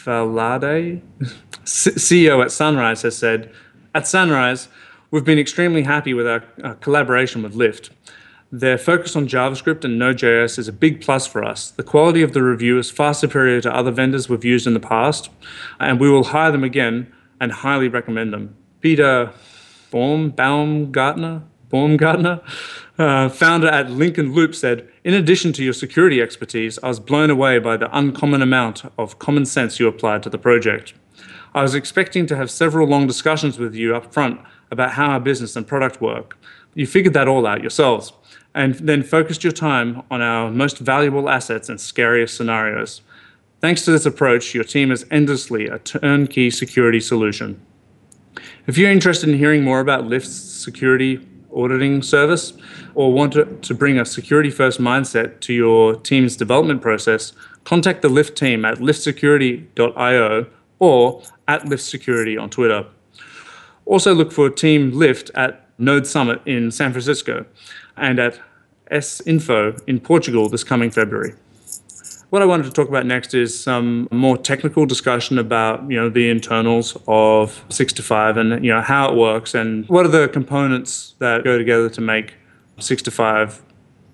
Valade, 0.05 1.01
C- 1.65 1.91
CEO 1.93 2.43
at 2.45 2.51
Sunrise, 2.51 3.03
has 3.03 3.17
said 3.17 3.51
At 3.95 4.07
Sunrise, 4.07 4.69
we've 5.11 5.25
been 5.25 5.39
extremely 5.39 5.83
happy 5.83 6.15
with 6.15 6.27
our, 6.27 6.45
our 6.63 6.75
collaboration 6.77 7.43
with 7.43 7.55
Lift. 7.55 7.91
Their 8.53 8.79
focus 8.79 9.17
on 9.17 9.27
JavaScript 9.27 9.85
and 9.85 9.99
Node.js 9.99 10.59
is 10.59 10.69
a 10.69 10.73
big 10.73 11.01
plus 11.01 11.27
for 11.27 11.43
us. 11.43 11.71
The 11.71 11.83
quality 11.83 12.23
of 12.23 12.33
the 12.33 12.43
review 12.43 12.79
is 12.79 12.91
far 12.91 13.13
superior 13.13 13.61
to 13.63 13.75
other 13.75 13.91
vendors 13.91 14.29
we've 14.29 14.45
used 14.45 14.67
in 14.67 14.75
the 14.75 14.81
past, 14.81 15.31
and 15.81 15.99
we 15.99 16.09
will 16.09 16.25
hire 16.25 16.53
them 16.53 16.63
again 16.63 17.13
and 17.41 17.51
highly 17.51 17.89
recommend 17.89 18.33
them. 18.33 18.57
Peter 18.81 19.33
Baum, 19.91 20.31
Baumgartner, 20.31 21.43
Baumgartner, 21.71 22.41
uh, 22.99 23.29
founder 23.29 23.69
at 23.69 23.91
Lincoln 23.91 24.33
Loop, 24.33 24.55
said, 24.55 24.89
In 25.03 25.13
addition 25.13 25.53
to 25.55 25.65
your 25.65 25.73
security 25.73 26.23
expertise, 26.23 26.79
I 26.83 26.89
was 26.89 27.01
blown 27.01 27.31
away 27.31 27.59
by 27.59 27.77
the 27.77 27.95
uncommon 27.97 28.43
amount 28.43 28.85
of 28.97 29.19
common 29.19 29.45
sense 29.45 29.81
you 29.81 29.89
applied 29.89 30.23
to 30.23 30.31
the 30.31 30.39
project. 30.39 30.95
I 31.53 31.63
was 31.63 31.75
expecting 31.75 32.27
to 32.27 32.37
have 32.37 32.51
several 32.51 32.87
long 32.87 33.07
discussions 33.07 33.59
with 33.59 33.75
you 33.75 33.97
up 33.97 34.13
front 34.13 34.41
about 34.71 34.93
how 34.93 35.11
our 35.11 35.21
business 35.21 35.57
and 35.57 35.67
product 35.67 36.01
work. 36.01 36.39
You 36.75 36.87
figured 36.87 37.15
that 37.15 37.29
all 37.29 37.47
out 37.47 37.63
yourselves, 37.63 38.13
and 38.55 38.75
then 38.75 39.03
focused 39.03 39.45
your 39.45 39.53
time 39.53 40.03
on 40.11 40.23
our 40.23 40.51
most 40.51 40.79
valuable 40.79 41.29
assets 41.29 41.69
and 41.69 41.81
scariest 41.81 42.37
scenarios. 42.37 43.03
Thanks 43.61 43.85
to 43.85 43.91
this 43.91 44.07
approach, 44.07 44.55
your 44.55 44.65
team 44.65 44.91
is 44.91 45.07
endlessly 45.11 45.67
a 45.67 45.79
turnkey 45.79 46.51
security 46.51 47.01
solution. 47.01 47.61
If 48.67 48.77
you're 48.77 48.91
interested 48.91 49.29
in 49.29 49.39
hearing 49.39 49.63
more 49.63 49.81
about 49.81 50.07
Lift's 50.07 50.35
security 50.35 51.27
auditing 51.55 52.03
service 52.03 52.53
or 52.95 53.13
want 53.13 53.33
to, 53.33 53.75
bring 53.75 53.99
a 53.99 54.05
security 54.05 54.51
first 54.51 54.81
mindset 54.81 55.41
to 55.41 55.53
your 55.55 55.97
team's 55.97 56.37
development 56.37 56.83
process, 56.83 57.33
contact 57.65 58.03
the 58.03 58.09
Lift 58.09 58.37
team 58.37 58.65
at 58.65 58.79
liftsecurity.io 58.79 60.47
or 60.79 61.23
at 61.49 61.67
Lift 61.67 61.83
Security 61.83 62.37
on 62.37 62.51
Twitter. 62.51 62.87
Also, 63.87 64.13
look 64.13 64.33
for 64.33 64.51
Team 64.51 64.91
Lift 64.91 65.31
at 65.35 65.65
Node 65.79 66.07
Summit 66.07 66.43
in 66.45 66.71
San 66.73 66.91
Francisco 66.91 67.47
and 67.97 68.19
at 68.19 68.41
SINFO 68.91 69.81
in 69.87 70.01
Portugal 70.01 70.49
this 70.49 70.65
coming 70.65 70.91
February. 70.91 71.35
What 72.31 72.43
I 72.43 72.45
wanted 72.47 72.65
to 72.65 72.73
talk 72.73 72.89
about 72.89 73.07
next 73.07 73.35
is 73.35 73.59
some 73.59 74.09
more 74.11 74.37
technical 74.37 74.85
discussion 74.85 75.39
about 75.39 75.89
you 75.89 75.97
know 75.97 76.09
the 76.09 76.29
internals 76.29 76.97
of 77.07 77.65
6to5 77.69 78.37
and 78.37 78.65
you 78.65 78.73
know 78.73 78.81
how 78.81 79.09
it 79.13 79.17
works 79.17 79.55
and 79.55 79.89
what 79.89 80.05
are 80.05 80.09
the 80.09 80.29
components 80.29 81.15
that 81.21 81.45
go 81.45 81.57
together 81.57 81.89
to 81.89 82.01
make 82.01 82.35
6to5 82.79 83.61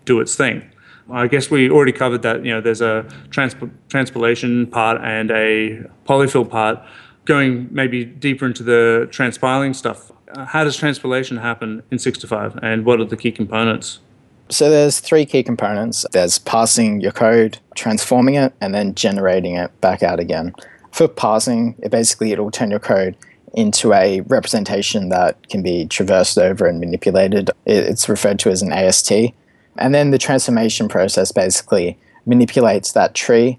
do 0.05 0.21
its 0.21 0.37
thing. 0.37 0.71
I 1.11 1.27
guess 1.27 1.51
we 1.51 1.71
already 1.71 1.93
covered 1.93 2.23
that 2.23 2.45
you 2.45 2.53
know 2.53 2.61
there's 2.61 2.83
a 2.83 3.07
transp- 3.31 3.71
transpilation 3.89 4.67
part 4.67 5.01
and 5.03 5.31
a 5.31 5.85
polyfill 6.07 6.49
part. 6.49 6.81
Going 7.25 7.69
maybe 7.71 8.05
deeper 8.05 8.47
into 8.47 8.63
the 8.63 9.09
transpiling 9.11 9.75
stuff, 9.75 10.11
uh, 10.35 10.45
how 10.47 10.65
does 10.65 10.77
transpilation 10.77 11.37
happen 11.37 11.83
in 11.91 11.99
6to5 11.99 12.59
and 12.63 12.85
what 12.85 13.01
are 13.01 13.05
the 13.05 13.17
key 13.17 13.33
components? 13.33 14.01
So 14.49 14.69
there's 14.69 15.01
three 15.01 15.25
key 15.25 15.43
components. 15.43 16.05
There's 16.13 16.39
parsing 16.39 17.01
your 17.01 17.13
code, 17.13 17.59
transforming 17.75 18.35
it, 18.35 18.53
and 18.61 18.75
then 18.75 18.95
generating 18.95 19.55
it 19.55 19.81
back 19.81 20.03
out 20.03 20.21
again. 20.21 20.53
For 20.91 21.09
parsing, 21.09 21.75
it 21.83 21.91
basically 21.91 22.33
it'll 22.33 22.51
turn 22.51 22.71
your 22.71 22.81
code 22.81 23.17
into 23.55 23.93
a 23.93 24.21
representation 24.23 25.09
that 25.11 25.49
can 25.49 25.63
be 25.63 25.87
traversed 25.87 26.39
over 26.39 26.67
and 26.67 26.81
manipulated. 26.81 27.51
It's 27.67 28.09
referred 28.09 28.39
to 28.41 28.51
as 28.51 28.63
an 28.63 28.73
AST. 28.73 29.13
And 29.79 29.95
then 29.95 30.11
the 30.11 30.19
transformation 30.19 30.89
process 30.89 31.33
basically 31.33 31.99
manipulates 32.27 32.93
that 32.93 33.15
tree. 33.15 33.59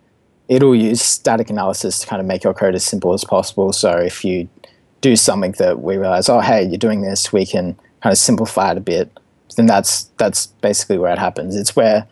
It'll 0.53 0.75
use 0.75 1.01
static 1.01 1.49
analysis 1.49 1.99
to 1.99 2.07
kind 2.07 2.19
of 2.19 2.25
make 2.25 2.43
your 2.43 2.53
code 2.53 2.75
as 2.75 2.83
simple 2.83 3.13
as 3.13 3.23
possible. 3.23 3.73
So 3.73 3.91
if 3.91 4.23
you 4.23 4.49
do 5.01 5.15
something 5.15 5.53
that 5.53 5.81
we 5.81 5.97
realize, 5.97 6.29
oh, 6.29 6.39
hey, 6.39 6.63
you're 6.63 6.77
doing 6.77 7.01
this, 7.01 7.33
we 7.33 7.45
can 7.45 7.75
kind 8.01 8.11
of 8.11 8.17
simplify 8.17 8.71
it 8.71 8.77
a 8.77 8.81
bit 8.81 9.11
then 9.55 9.65
that's 9.65 10.03
that's 10.17 10.47
basically 10.47 10.97
where 10.97 11.11
it 11.11 11.19
happens. 11.19 11.55
It's 11.55 11.75
where 11.75 12.07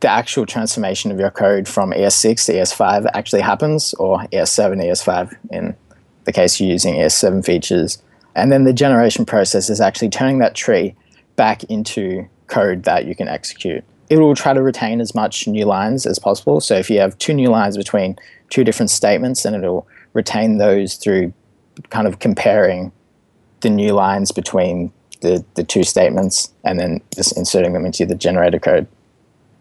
the 0.00 0.08
actual 0.08 0.46
transformation 0.46 1.10
of 1.10 1.18
your 1.18 1.30
code 1.30 1.66
from 1.66 1.92
ES6 1.92 2.46
to 2.46 2.52
ES5 2.52 3.10
actually 3.14 3.40
happens, 3.40 3.94
or 3.94 4.18
ES7, 4.32 4.82
ES5 4.84 5.36
in 5.50 5.74
the 6.24 6.32
case 6.32 6.60
you're 6.60 6.70
using 6.70 6.94
ES7 6.94 7.44
features. 7.44 8.02
And 8.34 8.50
then 8.50 8.64
the 8.64 8.72
generation 8.72 9.24
process 9.24 9.70
is 9.70 9.80
actually 9.80 10.10
turning 10.10 10.38
that 10.38 10.54
tree 10.54 10.94
back 11.36 11.64
into 11.64 12.28
code 12.48 12.82
that 12.84 13.06
you 13.06 13.14
can 13.14 13.28
execute. 13.28 13.84
It 14.10 14.18
will 14.18 14.34
try 14.34 14.52
to 14.52 14.62
retain 14.62 15.00
as 15.00 15.14
much 15.14 15.46
new 15.46 15.64
lines 15.64 16.06
as 16.06 16.18
possible. 16.18 16.60
So 16.60 16.74
if 16.76 16.90
you 16.90 17.00
have 17.00 17.16
two 17.18 17.34
new 17.34 17.48
lines 17.48 17.76
between 17.76 18.16
two 18.50 18.64
different 18.64 18.90
statements, 18.90 19.42
then 19.42 19.54
it'll 19.54 19.86
retain 20.12 20.58
those 20.58 20.96
through 20.96 21.32
kind 21.90 22.06
of 22.06 22.18
comparing 22.18 22.92
the 23.60 23.70
new 23.70 23.92
lines 23.92 24.30
between 24.30 24.92
the, 25.20 25.44
the 25.54 25.64
two 25.64 25.82
statements 25.82 26.52
and 26.64 26.78
then 26.78 27.00
just 27.14 27.36
inserting 27.36 27.72
them 27.72 27.86
into 27.86 28.04
the 28.06 28.14
generator 28.14 28.58
code. 28.58 28.86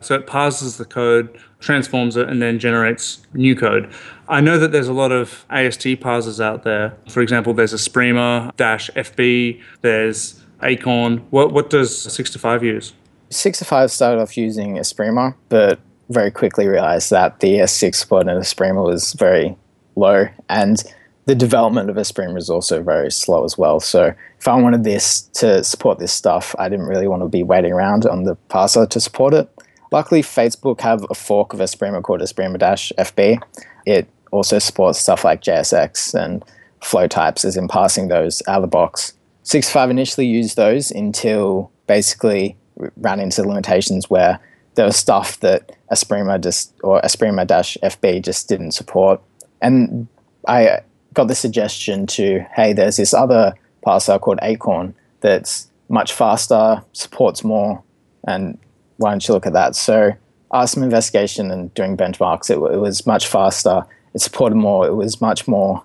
So 0.01 0.15
it 0.15 0.27
parses 0.27 0.75
the 0.75 0.86
code, 0.86 1.39
transforms 1.60 2.17
it, 2.17 2.27
and 2.27 2.41
then 2.41 2.60
generates 2.60 3.25
new 3.34 3.56
code. 3.56 3.89
I 4.27 4.41
know 4.41 4.60
that 4.60 4.73
there's 4.73 4.89
a 4.89 4.93
lot 4.93 5.13
of 5.13 5.45
AST 5.49 5.86
parsers 6.01 6.43
out 6.43 6.63
there. 6.63 6.93
For 7.10 7.21
example, 7.21 7.53
there's 7.53 7.73
Esprima 7.73 8.53
dash 8.58 8.89
FB, 8.91 9.62
there's 9.82 10.43
Acorn. 10.62 11.19
What, 11.29 11.53
what 11.53 11.69
does 11.69 12.06
6to5 12.06 12.63
use? 12.63 12.93
6to5 13.33 13.89
started 13.89 14.21
off 14.21 14.37
using 14.37 14.75
Esprima, 14.75 15.35
but 15.49 15.79
very 16.09 16.31
quickly 16.31 16.67
realized 16.67 17.09
that 17.11 17.39
the 17.39 17.55
ES6 17.55 17.95
support 17.95 18.27
in 18.27 18.37
Esprima 18.37 18.83
was 18.85 19.13
very 19.13 19.55
low. 19.95 20.27
And 20.49 20.83
the 21.25 21.35
development 21.35 21.89
of 21.89 21.95
Esprima 21.95 22.37
is 22.37 22.49
also 22.49 22.83
very 22.83 23.11
slow 23.11 23.43
as 23.43 23.57
well. 23.57 23.79
So 23.79 24.13
if 24.39 24.47
I 24.47 24.55
wanted 24.55 24.83
this 24.83 25.21
to 25.35 25.63
support 25.63 25.99
this 25.99 26.11
stuff, 26.11 26.55
I 26.59 26.69
didn't 26.69 26.87
really 26.87 27.07
want 27.07 27.23
to 27.23 27.29
be 27.29 27.43
waiting 27.43 27.71
around 27.71 28.05
on 28.05 28.23
the 28.23 28.35
parser 28.49 28.89
to 28.89 28.99
support 28.99 29.33
it. 29.33 29.49
Luckily, 29.91 30.21
Facebook 30.21 30.81
have 30.81 31.05
a 31.09 31.15
fork 31.15 31.53
of 31.53 31.59
Esprima 31.59 32.01
called 32.01 32.21
Esprima-FB. 32.21 33.41
It 33.85 34.07
also 34.31 34.59
supports 34.59 34.99
stuff 34.99 35.23
like 35.23 35.41
JSX 35.41 36.13
and 36.13 36.43
flow 36.81 37.07
types, 37.07 37.45
as 37.45 37.55
in 37.55 37.67
passing 37.67 38.07
those 38.07 38.41
out 38.47 38.57
of 38.57 38.61
the 38.63 38.67
box. 38.67 39.13
6to5 39.45 39.91
initially 39.91 40.25
used 40.25 40.57
those 40.57 40.89
until 40.91 41.71
basically 41.87 42.57
ran 42.97 43.19
into 43.19 43.43
limitations 43.43 44.09
where 44.09 44.39
there 44.75 44.86
was 44.86 44.95
stuff 44.95 45.39
that 45.41 45.71
Esprima 45.91 46.41
just 46.41 46.73
or 46.83 47.01
Esprima-FB 47.01 48.23
just 48.23 48.49
didn't 48.49 48.71
support. 48.71 49.21
And 49.62 50.07
I 50.47 50.79
got 51.13 51.27
the 51.27 51.36
suggestion 51.36 52.07
to, 52.07 52.45
hey, 52.55 52.73
there's 52.73 52.97
this 52.97 53.13
other 53.13 53.53
parser 53.86 54.19
called 54.19 54.39
Acorn 54.41 54.95
that's 55.21 55.67
much 55.89 56.13
faster, 56.13 56.83
supports 56.93 57.43
more, 57.43 57.83
and 58.27 58.57
why 58.97 59.12
don't 59.12 59.27
you 59.27 59.33
look 59.33 59.45
at 59.45 59.53
that? 59.53 59.75
So 59.75 60.13
after 60.51 60.67
some 60.67 60.83
investigation 60.83 61.51
and 61.51 61.73
doing 61.73 61.95
benchmarks, 61.97 62.49
it, 62.49 62.55
it 62.73 62.77
was 62.77 63.05
much 63.05 63.27
faster. 63.27 63.86
It 64.13 64.21
supported 64.21 64.55
more. 64.55 64.88
It 64.88 64.93
was 64.93 65.21
much 65.21 65.47
more 65.47 65.83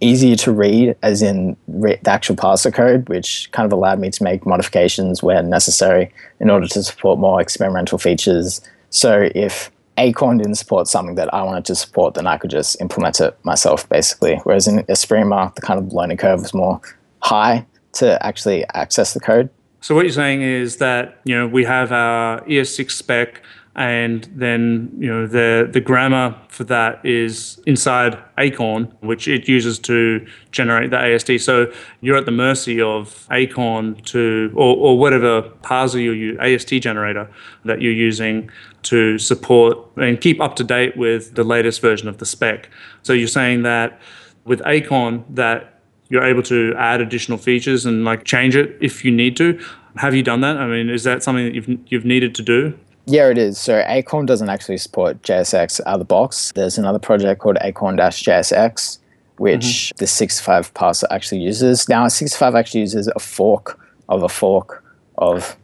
easier 0.00 0.36
to 0.36 0.52
read, 0.52 0.96
as 1.02 1.22
in 1.22 1.56
re- 1.66 1.98
the 2.02 2.10
actual 2.10 2.36
parser 2.36 2.72
code, 2.72 3.08
which 3.08 3.50
kind 3.52 3.66
of 3.66 3.72
allowed 3.72 3.98
me 3.98 4.10
to 4.10 4.22
make 4.22 4.46
modifications 4.46 5.22
where 5.22 5.42
necessary 5.42 6.12
in 6.40 6.50
order 6.50 6.66
to 6.68 6.82
support 6.82 7.18
more 7.18 7.40
experimental 7.40 7.98
features. 7.98 8.60
So 8.90 9.28
if 9.34 9.70
Acorn 9.98 10.38
didn't 10.38 10.54
support 10.54 10.86
something 10.86 11.16
that 11.16 11.32
I 11.34 11.42
wanted 11.42 11.64
to 11.66 11.74
support, 11.74 12.14
then 12.14 12.26
I 12.26 12.36
could 12.38 12.50
just 12.50 12.80
implement 12.80 13.20
it 13.20 13.36
myself, 13.42 13.88
basically. 13.88 14.36
Whereas 14.44 14.68
in 14.68 14.84
Esprima, 14.84 15.54
the 15.54 15.60
kind 15.60 15.78
of 15.78 15.92
learning 15.92 16.18
curve 16.18 16.40
was 16.40 16.54
more 16.54 16.80
high 17.20 17.66
to 17.94 18.24
actually 18.24 18.64
access 18.74 19.14
the 19.14 19.20
code. 19.20 19.50
So 19.80 19.94
what 19.94 20.04
you're 20.04 20.12
saying 20.12 20.42
is 20.42 20.78
that 20.78 21.20
you 21.24 21.36
know 21.36 21.46
we 21.46 21.64
have 21.64 21.92
our 21.92 22.40
ES6 22.42 22.90
spec 22.90 23.42
and 23.78 24.28
then 24.34 24.90
you 24.98 25.06
know 25.06 25.28
the 25.28 25.68
the 25.72 25.80
grammar 25.80 26.34
for 26.48 26.64
that 26.64 27.00
is 27.06 27.60
inside 27.64 28.18
Acorn, 28.36 28.92
which 29.00 29.28
it 29.28 29.46
uses 29.46 29.78
to 29.78 30.26
generate 30.50 30.90
the 30.90 30.98
AST. 30.98 31.40
So 31.40 31.72
you're 32.00 32.16
at 32.16 32.26
the 32.26 32.32
mercy 32.32 32.80
of 32.82 33.28
Acorn 33.30 33.94
to 34.06 34.50
or, 34.56 34.76
or 34.76 34.98
whatever 34.98 35.42
parser 35.62 36.02
you 36.02 36.10
use, 36.10 36.36
AST 36.40 36.70
generator 36.82 37.30
that 37.64 37.80
you're 37.80 37.92
using 37.92 38.50
to 38.82 39.16
support 39.16 39.78
and 39.96 40.20
keep 40.20 40.40
up 40.40 40.56
to 40.56 40.64
date 40.64 40.96
with 40.96 41.36
the 41.36 41.44
latest 41.44 41.80
version 41.80 42.08
of 42.08 42.18
the 42.18 42.26
spec. 42.26 42.68
So 43.04 43.12
you're 43.12 43.28
saying 43.28 43.62
that 43.62 44.00
with 44.44 44.60
Acorn 44.66 45.24
that 45.30 45.80
you're 46.08 46.24
able 46.24 46.42
to 46.42 46.74
add 46.76 47.00
additional 47.00 47.38
features 47.38 47.86
and 47.86 48.04
like 48.04 48.24
change 48.24 48.56
it 48.56 48.76
if 48.80 49.04
you 49.04 49.12
need 49.12 49.36
to. 49.36 49.64
Have 49.98 50.16
you 50.16 50.24
done 50.24 50.40
that? 50.40 50.56
I 50.56 50.66
mean, 50.66 50.90
is 50.90 51.04
that 51.04 51.22
something 51.22 51.44
that 51.44 51.54
you've 51.54 51.78
you've 51.86 52.04
needed 52.04 52.34
to 52.34 52.42
do? 52.42 52.76
Yeah, 53.08 53.30
it 53.30 53.38
is. 53.38 53.58
So 53.58 53.82
Acorn 53.86 54.26
doesn't 54.26 54.50
actually 54.50 54.76
support 54.76 55.22
JSX 55.22 55.80
out 55.80 55.94
of 55.94 55.98
the 55.98 56.04
box. 56.04 56.52
There's 56.54 56.76
another 56.76 56.98
project 56.98 57.40
called 57.40 57.56
Acorn-JSX, 57.62 58.98
which 59.38 59.60
mm-hmm. 59.62 59.96
the 59.96 60.04
6to5 60.04 60.72
parser 60.72 61.04
actually 61.10 61.40
uses. 61.40 61.88
Now, 61.88 62.06
6to5 62.06 62.58
actually 62.58 62.80
uses 62.80 63.08
a 63.08 63.18
fork 63.18 63.80
of 64.10 64.22
a 64.22 64.28
fork 64.28 64.84
of, 65.16 65.56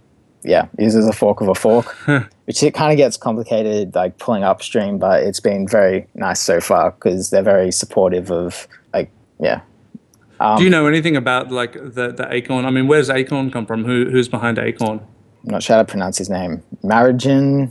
yeah, 0.42 0.68
uses 0.78 1.06
a 1.06 1.12
fork 1.12 1.42
of 1.42 1.48
a 1.48 1.54
fork, 1.54 1.94
which 2.46 2.62
it 2.62 2.72
kind 2.72 2.92
of 2.92 2.96
gets 2.96 3.18
complicated, 3.18 3.94
like 3.94 4.16
pulling 4.16 4.42
upstream, 4.42 4.98
but 4.98 5.22
it's 5.22 5.40
been 5.40 5.68
very 5.68 6.06
nice 6.14 6.40
so 6.40 6.62
far 6.62 6.92
because 6.92 7.28
they're 7.28 7.42
very 7.42 7.70
supportive 7.70 8.30
of, 8.30 8.66
like, 8.94 9.10
yeah. 9.38 9.60
Um, 10.40 10.56
Do 10.56 10.64
you 10.64 10.70
know 10.70 10.86
anything 10.86 11.14
about 11.14 11.52
like 11.52 11.74
the, 11.74 12.10
the 12.10 12.26
Acorn? 12.30 12.64
I 12.64 12.70
mean, 12.70 12.88
where's 12.88 13.10
Acorn 13.10 13.50
come 13.50 13.66
from? 13.66 13.84
Who, 13.84 14.10
who's 14.10 14.28
behind 14.28 14.58
Acorn? 14.58 15.06
I'm 15.44 15.52
not 15.52 15.62
sure 15.62 15.76
how 15.76 15.82
to 15.82 15.88
pronounce 15.88 16.18
his 16.18 16.30
name. 16.30 16.62
Marijn 16.82 17.70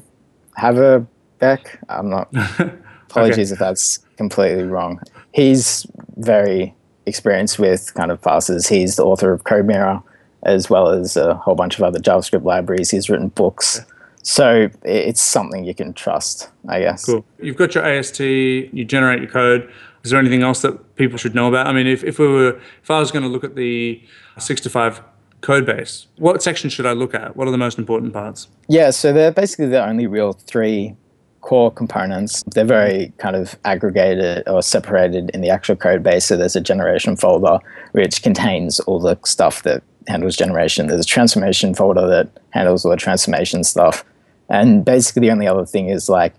Haverbeke. 0.57 1.77
I'm 1.89 2.09
not. 2.09 2.31
apologies 3.09 3.51
okay. 3.51 3.53
if 3.53 3.59
that's 3.59 3.99
completely 4.17 4.63
wrong. 4.63 5.01
He's 5.33 5.85
very 6.17 6.73
experienced 7.05 7.59
with 7.59 7.93
kind 7.93 8.11
of 8.11 8.21
parsers. 8.21 8.69
He's 8.69 8.95
the 8.95 9.03
author 9.03 9.31
of 9.31 9.43
CodeMirror, 9.43 10.03
as 10.43 10.69
well 10.69 10.89
as 10.89 11.17
a 11.17 11.35
whole 11.35 11.55
bunch 11.55 11.77
of 11.77 11.83
other 11.83 11.99
JavaScript 11.99 12.43
libraries. 12.43 12.91
He's 12.91 13.09
written 13.09 13.29
books. 13.29 13.81
So 14.21 14.69
it's 14.83 15.21
something 15.21 15.65
you 15.65 15.75
can 15.75 15.93
trust, 15.93 16.49
I 16.69 16.79
guess. 16.79 17.05
Cool. 17.05 17.25
You've 17.39 17.57
got 17.57 17.75
your 17.75 17.85
AST, 17.85 18.19
you 18.21 18.85
generate 18.85 19.21
your 19.21 19.29
code. 19.29 19.69
Is 20.03 20.11
there 20.11 20.19
anything 20.19 20.43
else 20.43 20.61
that 20.61 20.95
people 20.95 21.17
should 21.17 21.35
know 21.35 21.47
about? 21.47 21.67
I 21.67 21.73
mean, 21.73 21.87
if, 21.87 22.03
if 22.03 22.19
we 22.19 22.27
were, 22.27 22.59
if 22.81 22.91
I 22.91 22.99
was 22.99 23.11
going 23.11 23.23
to 23.23 23.29
look 23.29 23.43
at 23.43 23.55
the 23.55 24.01
6to5 24.37 25.03
code 25.43 25.65
base. 25.65 26.07
What 26.17 26.41
section 26.41 26.69
should 26.69 26.85
I 26.85 26.93
look 26.93 27.13
at? 27.13 27.35
What 27.35 27.47
are 27.47 27.51
the 27.51 27.57
most 27.57 27.77
important 27.77 28.13
parts? 28.13 28.47
Yeah, 28.69 28.89
so 28.89 29.13
they're 29.13 29.31
basically 29.31 29.67
the 29.67 29.85
only 29.85 30.07
real 30.07 30.33
three 30.33 30.95
core 31.41 31.69
components. 31.69 32.43
They're 32.55 32.65
very 32.65 33.11
kind 33.17 33.35
of 33.35 33.55
aggregated 33.65 34.47
or 34.47 34.63
separated 34.63 35.29
in 35.31 35.41
the 35.41 35.49
actual 35.49 35.75
code 35.75 36.01
base. 36.01 36.25
So 36.25 36.37
there's 36.37 36.55
a 36.55 36.61
generation 36.61 37.17
folder 37.17 37.59
which 37.91 38.23
contains 38.23 38.79
all 38.81 38.99
the 38.99 39.19
stuff 39.25 39.63
that 39.63 39.83
handles 40.07 40.37
generation. 40.37 40.87
There's 40.87 41.05
a 41.05 41.07
transformation 41.07 41.75
folder 41.75 42.07
that 42.07 42.29
handles 42.51 42.85
all 42.85 42.91
the 42.91 42.97
transformation 42.97 43.65
stuff. 43.65 44.05
And 44.49 44.85
basically 44.85 45.27
the 45.27 45.31
only 45.31 45.47
other 45.47 45.65
thing 45.65 45.89
is 45.89 46.07
like 46.07 46.33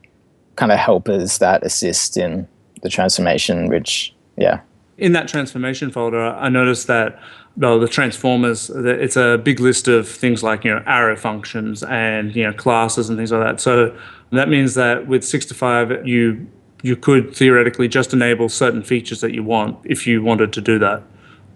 kind 0.56 0.72
of 0.72 0.78
helpers 0.78 1.38
that 1.38 1.62
assist 1.62 2.16
in 2.16 2.48
the 2.82 2.88
transformation, 2.88 3.68
which 3.68 4.14
yeah, 4.38 4.60
In 4.96 5.12
that 5.12 5.28
transformation 5.28 5.90
folder, 5.90 6.22
I 6.22 6.48
noticed 6.48 6.86
that 6.86 7.20
well, 7.56 7.78
the 7.78 7.88
transformers, 7.88 8.70
it's 8.70 9.16
a 9.16 9.38
big 9.38 9.60
list 9.60 9.86
of 9.86 10.08
things 10.08 10.42
like, 10.42 10.64
you 10.64 10.74
know, 10.74 10.82
arrow 10.86 11.16
functions 11.16 11.82
and, 11.84 12.34
you 12.34 12.42
know, 12.42 12.52
classes 12.52 13.08
and 13.08 13.16
things 13.16 13.30
like 13.30 13.44
that. 13.44 13.60
So 13.60 13.96
that 14.32 14.48
means 14.48 14.74
that 14.74 15.06
with 15.06 15.24
6 15.24 15.46
to 15.46 15.54
5, 15.54 16.06
you 16.06 16.46
you 16.84 16.94
could 16.94 17.34
theoretically 17.34 17.88
just 17.88 18.12
enable 18.12 18.50
certain 18.50 18.82
features 18.82 19.22
that 19.22 19.32
you 19.32 19.42
want 19.42 19.78
if 19.84 20.06
you 20.06 20.22
wanted 20.22 20.52
to 20.52 20.60
do 20.60 20.78
that. 20.78 21.02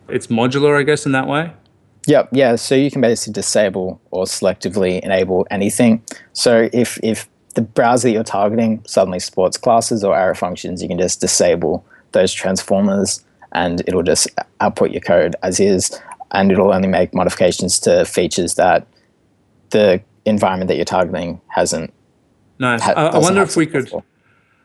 It's 0.08 0.28
modular, 0.28 0.80
I 0.80 0.84
guess, 0.84 1.04
in 1.04 1.12
that 1.12 1.28
way. 1.28 1.52
Yep, 2.06 2.30
yeah. 2.32 2.56
So 2.56 2.74
you 2.74 2.90
can 2.90 3.02
basically 3.02 3.34
disable 3.34 4.00
or 4.11 4.24
selectively 4.24 5.00
enable 5.00 5.46
anything. 5.50 6.02
So 6.32 6.70
if 6.72 6.98
if 7.02 7.28
the 7.54 7.61
browser 7.61 8.08
that 8.08 8.12
you're 8.12 8.24
targeting 8.24 8.82
suddenly 8.87 9.20
supports 9.20 9.58
classes 9.58 10.02
or 10.02 10.16
arrow 10.16 10.34
functions, 10.34 10.80
you 10.80 10.88
can 10.88 10.98
just 10.98 11.20
disable 11.20 11.84
those 12.12 12.32
transformers 12.32 13.22
and 13.52 13.82
it'll 13.87 14.02
just 14.02 14.28
output 14.61 14.90
your 14.90 15.00
code 15.00 15.37
as 15.42 15.61
is 15.61 15.98
and 16.32 16.52
it'll 16.52 16.72
only 16.72 16.88
make 16.88 17.14
modifications 17.14 17.78
to 17.78 18.04
features 18.04 18.54
that 18.54 18.87
the 19.70 20.02
environment 20.24 20.68
that 20.68 20.76
you're 20.76 20.84
targeting 20.84 21.40
hasn't 21.48 21.92
nice. 22.58 22.82
ha- 22.82 22.92
I, 22.92 23.06
I, 23.06 23.18
wonder 23.18 23.42
if 23.42 23.56
we 23.56 23.66
could 23.66 23.90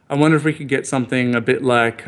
i 0.09 0.15
wonder 0.15 0.35
if 0.35 0.43
we 0.43 0.53
could 0.53 0.67
get 0.67 0.85
something 0.85 1.35
a 1.35 1.41
bit 1.41 1.63
like 1.63 2.05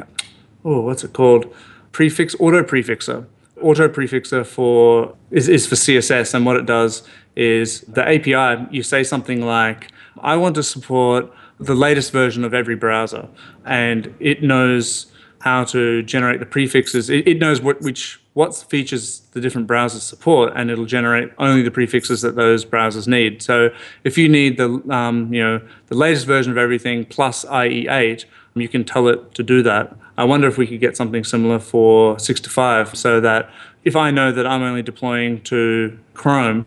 oh 0.64 0.82
what's 0.82 1.04
it 1.04 1.14
called? 1.14 1.54
Prefix 1.92 2.36
auto 2.40 2.62
prefixer. 2.62 3.26
Auto 3.62 3.88
prefixer 3.88 4.44
for 4.44 5.16
is, 5.32 5.48
is 5.48 5.66
for 5.66 5.76
css 5.76 6.34
and 6.34 6.46
what 6.46 6.58
it 6.58 6.66
does 6.66 7.04
is 7.36 7.82
the 7.82 8.02
api 8.02 8.68
you 8.70 8.84
say 8.84 9.04
something 9.04 9.46
like 9.46 9.92
i 10.20 10.36
want 10.36 10.56
to 10.56 10.64
support 10.64 11.32
the 11.60 11.76
latest 11.76 12.12
version 12.12 12.44
of 12.44 12.54
every 12.54 12.76
browser 12.76 13.30
and 13.64 14.14
it 14.20 14.44
knows 14.44 15.08
how 15.46 15.64
to 15.64 16.02
generate 16.02 16.40
the 16.40 16.46
prefixes. 16.46 17.08
It, 17.08 17.28
it 17.28 17.38
knows 17.38 17.62
what 17.62 17.80
which 17.82 18.20
what 18.34 18.54
features 18.56 19.20
the 19.32 19.40
different 19.40 19.68
browsers 19.68 20.02
support, 20.02 20.52
and 20.56 20.72
it'll 20.72 20.86
generate 20.86 21.30
only 21.38 21.62
the 21.62 21.72
prefixes 21.72 22.22
that 22.24 22.36
those 22.36 22.66
browsers 22.66 23.08
need. 23.08 23.44
So 23.44 23.70
if 24.04 24.18
you 24.18 24.28
need 24.28 24.58
the 24.58 24.70
um, 24.90 25.32
you 25.32 25.44
know 25.44 25.62
the 25.88 25.96
latest 25.96 26.26
version 26.26 26.52
of 26.52 26.58
everything 26.58 27.06
plus 27.06 27.46
IE8, 27.46 28.26
you 28.56 28.68
can 28.68 28.84
tell 28.84 29.08
it 29.08 29.36
to 29.36 29.44
do 29.44 29.62
that. 29.62 29.96
I 30.18 30.24
wonder 30.24 30.48
if 30.48 30.58
we 30.58 30.66
could 30.66 30.80
get 30.80 30.98
something 30.98 31.24
similar 31.24 31.60
for 31.60 32.18
six 32.18 32.40
to 32.42 32.50
five, 32.50 32.98
so 32.98 33.22
that 33.22 33.50
if 33.84 33.96
I 33.96 34.10
know 34.10 34.32
that 34.32 34.48
I'm 34.48 34.64
only 34.64 34.82
deploying 34.82 35.42
to 35.42 35.98
Chrome, 36.16 36.66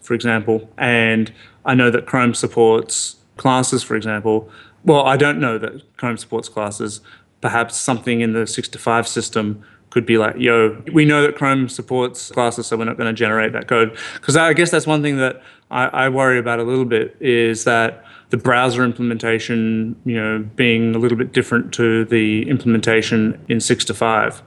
for 0.00 0.14
example, 0.14 0.70
and 0.78 1.32
I 1.64 1.74
know 1.74 1.90
that 1.90 2.06
Chrome 2.06 2.34
supports 2.34 3.16
classes, 3.36 3.82
for 3.82 3.96
example. 3.96 4.48
Well, 4.84 5.04
I 5.04 5.16
don't 5.18 5.40
know 5.40 5.58
that 5.58 5.96
Chrome 5.98 6.16
supports 6.16 6.48
classes, 6.48 7.00
perhaps 7.40 7.76
something 7.76 8.20
in 8.20 8.32
the 8.32 8.46
6 8.46 8.68
to 8.68 8.78
5 8.78 9.08
system 9.08 9.62
could 9.90 10.06
be 10.06 10.18
like, 10.18 10.36
yo, 10.38 10.80
we 10.92 11.04
know 11.04 11.22
that 11.22 11.36
Chrome 11.36 11.68
supports 11.68 12.30
classes, 12.30 12.66
so 12.66 12.76
we're 12.76 12.84
not 12.84 12.96
going 12.96 13.08
to 13.08 13.18
generate 13.18 13.52
that 13.52 13.66
code. 13.66 13.96
Because 14.14 14.36
I 14.36 14.52
guess 14.52 14.70
that's 14.70 14.86
one 14.86 15.02
thing 15.02 15.16
that 15.16 15.42
I, 15.70 15.86
I, 15.86 16.08
worry 16.08 16.38
about 16.38 16.60
a 16.60 16.62
little 16.62 16.84
bit 16.84 17.16
is 17.20 17.64
that 17.64 18.04
the 18.30 18.36
browser 18.36 18.84
implementation, 18.84 19.96
you 20.04 20.14
know, 20.14 20.38
being 20.54 20.94
a 20.94 20.98
little 20.98 21.18
bit 21.18 21.32
different 21.32 21.74
to 21.74 22.04
the 22.04 22.48
implementation 22.48 23.44
in 23.48 23.58
6 23.58 23.84
to 23.86 23.94
5. 23.94 24.42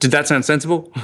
Did 0.00 0.10
that 0.10 0.26
sound 0.26 0.44
sensible? 0.44 0.92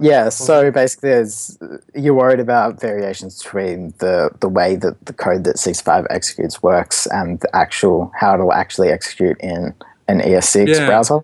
Yeah, 0.00 0.28
so 0.28 0.70
basically, 0.70 1.10
there's, 1.10 1.58
you're 1.94 2.14
worried 2.14 2.40
about 2.40 2.80
variations 2.80 3.42
between 3.42 3.94
the, 3.98 4.30
the 4.40 4.48
way 4.48 4.76
that 4.76 5.06
the 5.06 5.12
code 5.12 5.44
that 5.44 5.56
6to5 5.56 6.06
executes 6.10 6.62
works 6.62 7.06
and 7.06 7.40
the 7.40 7.56
actual 7.56 8.12
how 8.14 8.34
it'll 8.34 8.52
actually 8.52 8.90
execute 8.90 9.40
in 9.40 9.74
an 10.08 10.20
ES6 10.20 10.68
yeah. 10.68 10.86
browser. 10.86 11.20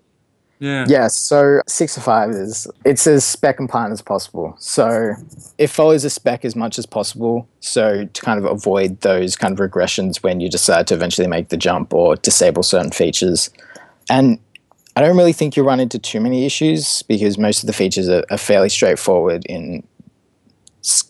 Yeah. 0.59 0.85
Yeah. 0.87 1.07
So 1.07 1.61
6to5 1.67 2.39
is 2.39 2.67
it's 2.85 3.05
as 3.05 3.25
spec 3.25 3.57
compliant 3.57 3.91
as 3.91 4.01
possible. 4.01 4.55
So 4.59 5.13
it 5.57 5.67
follows 5.67 6.03
the 6.03 6.09
spec 6.09 6.45
as 6.45 6.55
much 6.55 6.79
as 6.79 6.85
possible. 6.85 7.47
So 7.59 8.05
to 8.05 8.21
kind 8.21 8.39
of 8.39 8.45
avoid 8.45 9.01
those 9.01 9.35
kind 9.35 9.51
of 9.51 9.59
regressions 9.59 10.23
when 10.23 10.39
you 10.39 10.49
decide 10.49 10.87
to 10.87 10.93
eventually 10.93 11.27
make 11.27 11.49
the 11.49 11.57
jump 11.57 11.93
or 11.93 12.15
disable 12.15 12.63
certain 12.63 12.91
features. 12.91 13.49
And 14.09 14.39
I 14.95 15.01
don't 15.01 15.17
really 15.17 15.33
think 15.33 15.57
you 15.57 15.63
run 15.63 15.81
into 15.81 15.99
too 15.99 16.21
many 16.21 16.45
issues 16.45 17.01
because 17.03 17.37
most 17.37 17.63
of 17.63 17.67
the 17.67 17.73
features 17.73 18.07
are, 18.07 18.23
are 18.31 18.37
fairly 18.37 18.69
straightforward 18.69 19.43
in 19.47 19.83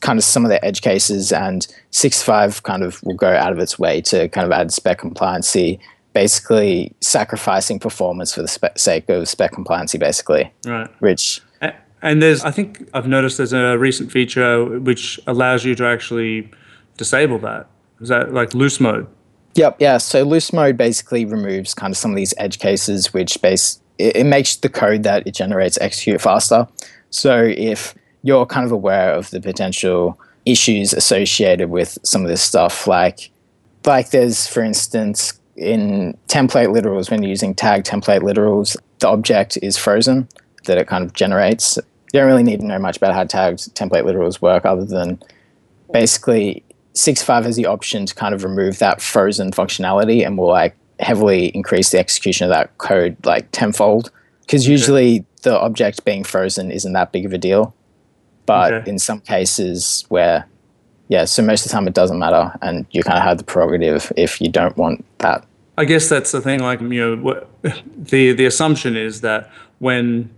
kind 0.02 0.18
of 0.18 0.24
some 0.24 0.46
of 0.46 0.50
the 0.50 0.64
edge 0.64 0.82
cases 0.82 1.32
and 1.32 1.68
6to5 1.92 2.64
kind 2.64 2.84
of 2.84 3.02
will 3.04 3.16
go 3.16 3.34
out 3.34 3.52
of 3.52 3.60
its 3.60 3.78
way 3.78 4.02
to 4.02 4.30
kind 4.30 4.46
of 4.46 4.52
add 4.52 4.72
spec 4.72 5.02
compliancy 5.02 5.80
basically 6.14 6.94
sacrificing 7.02 7.80
performance 7.80 8.34
for 8.34 8.42
the 8.42 8.48
spe- 8.48 8.78
sake 8.78 9.10
of 9.10 9.28
spec 9.28 9.52
compliancy, 9.52 10.00
basically. 10.00 10.52
Right. 10.66 10.90
Which. 11.00 11.42
And 12.02 12.22
there's, 12.22 12.44
I 12.44 12.52
think 12.52 12.90
I've 12.94 13.08
noticed 13.08 13.38
there's 13.38 13.54
a 13.54 13.78
recent 13.78 14.12
feature 14.12 14.66
which 14.80 15.20
allows 15.26 15.64
you 15.64 15.74
to 15.76 15.86
actually 15.86 16.52
disable 16.98 17.40
that. 17.40 17.68
Is 18.02 18.10
that 18.10 18.34
like 18.34 18.54
loose 18.54 18.82
mode? 18.82 19.08
Yep. 19.56 19.78
Yeah. 19.80 19.98
So 19.98 20.24
loose 20.24 20.52
mode 20.52 20.76
basically 20.76 21.24
removes 21.24 21.74
kind 21.74 21.92
of 21.94 21.98
some 21.98 22.12
of 22.12 22.18
these 22.18 22.34
edge 22.38 22.60
cases, 22.60 23.14
which 23.14 23.42
base 23.42 23.80
it, 23.98 24.18
it 24.18 24.26
makes 24.26 24.58
the 24.58 24.68
code 24.68 25.04
that 25.04 25.26
it 25.26 25.34
generates 25.34 25.78
execute 25.80 26.20
faster. 26.20 26.68
So 27.10 27.42
if 27.42 27.96
you're 28.24 28.46
kind 28.46 28.66
of 28.66 28.74
aware 28.74 29.14
of 29.14 29.30
the 29.32 29.40
potential 29.40 30.20
issues 30.46 30.92
associated 30.94 31.70
with 31.70 31.98
some 32.04 32.24
of 32.24 32.28
this 32.28 32.42
stuff, 32.42 32.86
like 32.86 33.32
like 33.86 34.10
there's 34.10 34.48
for 34.48 34.62
instance 34.62 35.40
in 35.56 36.18
template 36.28 36.68
literals, 36.68 37.12
when 37.12 37.22
you're 37.22 37.30
using 37.30 37.54
tag 37.54 37.84
template 37.84 38.22
literals, 38.22 38.76
the 39.00 39.08
object 39.08 39.58
is 39.62 39.78
frozen 39.78 40.28
that 40.66 40.78
it 40.78 40.88
kind 40.88 41.04
of 41.04 41.14
generates. 41.14 41.78
You 42.14 42.20
don't 42.20 42.28
really 42.28 42.44
need 42.44 42.60
to 42.62 42.66
know 42.66 42.80
much 42.80 42.98
about 42.98 43.14
how 43.14 43.24
tagged 43.26 43.76
template 43.76 44.04
literals 44.04 44.42
work 44.42 44.66
other 44.66 44.86
than 44.86 45.22
basically 45.92 46.64
6to5 46.96 47.44
has 47.44 47.56
the 47.56 47.66
option 47.66 48.06
to 48.06 48.16
kind 48.16 48.34
of 48.34 48.44
remove 48.44 48.80
that 48.80 49.02
frozen 49.02 49.52
functionality 49.52 50.26
and 50.26 50.38
will 50.38 50.48
like 50.48 50.76
heavily 51.00 51.48
increase 51.48 51.90
the 51.90 52.00
execution 52.00 52.46
of 52.46 52.50
that 52.52 52.78
code 52.78 53.18
like 53.26 53.50
tenfold. 53.52 54.12
Because 54.42 54.68
usually 54.68 55.20
okay. 55.20 55.26
the 55.44 55.60
object 55.60 56.06
being 56.06 56.24
frozen 56.24 56.72
isn't 56.72 56.94
that 56.94 57.12
big 57.12 57.26
of 57.26 57.34
a 57.34 57.38
deal. 57.38 57.76
But 58.46 58.74
okay. 58.74 58.90
in 58.90 59.00
some 59.00 59.22
cases 59.22 60.06
where 60.10 60.46
yeah, 61.10 61.26
so 61.26 61.44
most 61.44 61.66
of 61.66 61.72
the 61.72 61.74
time 61.74 61.88
it 61.88 61.94
doesn't 61.94 62.20
matter, 62.20 62.52
and 62.62 62.86
you 62.92 63.04
kind 63.04 63.18
of 63.18 63.24
have 63.24 63.38
the 63.38 63.44
prerogative 63.44 64.12
if 64.16 64.42
you 64.42 64.50
don't 64.50 64.76
want 64.78 65.06
that. 65.20 65.46
I 65.78 65.86
guess 65.86 66.08
that's 66.08 66.32
the 66.32 66.42
thing. 66.42 66.60
Like 66.60 66.82
you 66.82 67.18
know, 67.18 67.46
the 67.98 68.34
the 68.34 68.46
assumption 68.46 68.96
is 68.96 69.22
that 69.22 69.52
when 69.80 70.34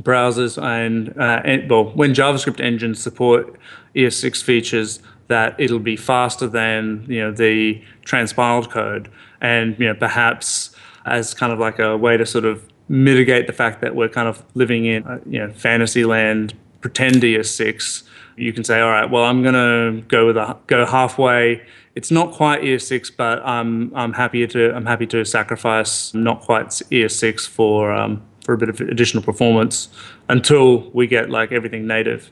browsers 0.00 0.62
and, 0.62 1.10
uh, 1.20 1.42
and 1.44 1.70
well, 1.70 1.84
when 1.90 2.14
JavaScript 2.14 2.60
engines 2.60 3.02
support 3.02 3.58
ES6 3.94 4.42
features, 4.42 5.00
that 5.28 5.54
it'll 5.58 5.78
be 5.78 5.96
faster 5.96 6.46
than 6.46 7.04
you 7.08 7.20
know 7.20 7.30
the 7.30 7.82
transpiled 8.04 8.70
code, 8.70 9.10
and 9.40 9.78
you 9.78 9.86
know 9.86 9.94
perhaps 9.94 10.74
as 11.04 11.34
kind 11.34 11.52
of 11.52 11.58
like 11.58 11.78
a 11.78 11.96
way 11.96 12.16
to 12.16 12.26
sort 12.26 12.44
of 12.44 12.68
mitigate 12.88 13.46
the 13.46 13.52
fact 13.52 13.80
that 13.80 13.94
we're 13.94 14.08
kind 14.08 14.28
of 14.28 14.42
living 14.54 14.84
in 14.84 15.04
uh, 15.04 15.20
you 15.26 15.38
know 15.38 15.50
fantasy 15.52 16.04
land, 16.04 16.54
pretend 16.80 17.16
ES6 17.16 18.02
you 18.36 18.52
can 18.52 18.64
say, 18.64 18.80
all 18.80 18.90
right, 18.90 19.10
well, 19.10 19.24
I'm 19.24 19.42
going 19.42 19.54
to 19.54 20.02
go 20.08 20.26
with 20.26 20.36
a 20.36 20.56
go 20.66 20.86
halfway. 20.86 21.62
It's 21.94 22.10
not 22.10 22.32
quite 22.32 22.62
ES6, 22.62 23.12
but 23.16 23.44
I'm 23.46 23.94
I'm 23.94 24.12
happy 24.12 24.46
to 24.46 24.74
I'm 24.74 24.86
happy 24.86 25.06
to 25.08 25.24
sacrifice 25.24 26.14
not 26.14 26.40
quite 26.40 26.68
ES6 26.68 27.48
for 27.48 27.92
um, 27.92 28.22
for 28.44 28.54
a 28.54 28.58
bit 28.58 28.68
of 28.68 28.80
additional 28.80 29.22
performance 29.22 29.88
until 30.28 30.90
we 30.90 31.06
get 31.06 31.30
like 31.30 31.52
everything 31.52 31.86
native. 31.86 32.30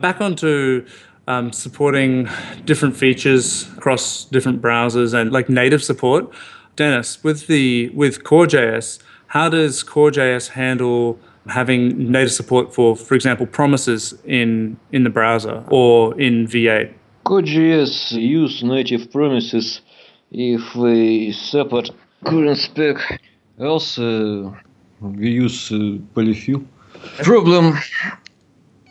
Back 0.00 0.20
onto 0.20 0.86
um, 1.28 1.52
supporting 1.52 2.28
different 2.64 2.96
features 2.96 3.68
across 3.76 4.24
different 4.26 4.60
browsers 4.62 5.14
and 5.14 5.32
like 5.32 5.48
native 5.48 5.82
support. 5.82 6.32
Dennis, 6.76 7.22
with 7.24 7.46
the 7.46 7.88
with 7.90 8.22
Core.js, 8.22 9.00
how 9.28 9.48
does 9.48 9.82
Core.js 9.82 10.50
handle 10.50 11.18
having 11.48 12.10
native 12.10 12.32
support 12.32 12.74
for, 12.74 12.96
for 12.96 13.14
example, 13.14 13.46
promises 13.46 14.14
in, 14.24 14.76
in 14.92 15.04
the 15.04 15.10
browser 15.10 15.64
or 15.70 16.18
in 16.20 16.46
V8? 16.46 16.92
Core.js 17.24 18.12
use 18.12 18.62
native 18.62 19.10
promises 19.10 19.80
if 20.30 20.74
we 20.74 21.32
support 21.32 21.90
current 22.24 22.58
spec. 22.58 23.20
Also, 23.58 24.56
we 25.00 25.30
use 25.30 25.72
uh, 25.72 25.98
polyfill. 26.14 26.64
Problem 27.22 27.78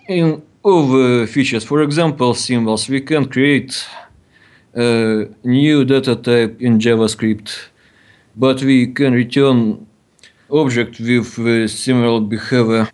in 0.07 0.41
other 0.63 1.27
features, 1.27 1.63
for 1.63 1.81
example, 1.81 2.33
symbols, 2.33 2.89
we 2.89 3.01
can 3.01 3.25
create 3.25 3.85
a 4.75 5.27
new 5.43 5.85
data 5.85 6.15
type 6.15 6.61
in 6.61 6.79
JavaScript, 6.79 7.69
but 8.35 8.61
we 8.63 8.87
can 8.87 9.13
return 9.13 9.85
object 10.49 10.99
with 10.99 11.39
uh, 11.39 11.67
similar 11.67 12.21
behavior. 12.21 12.89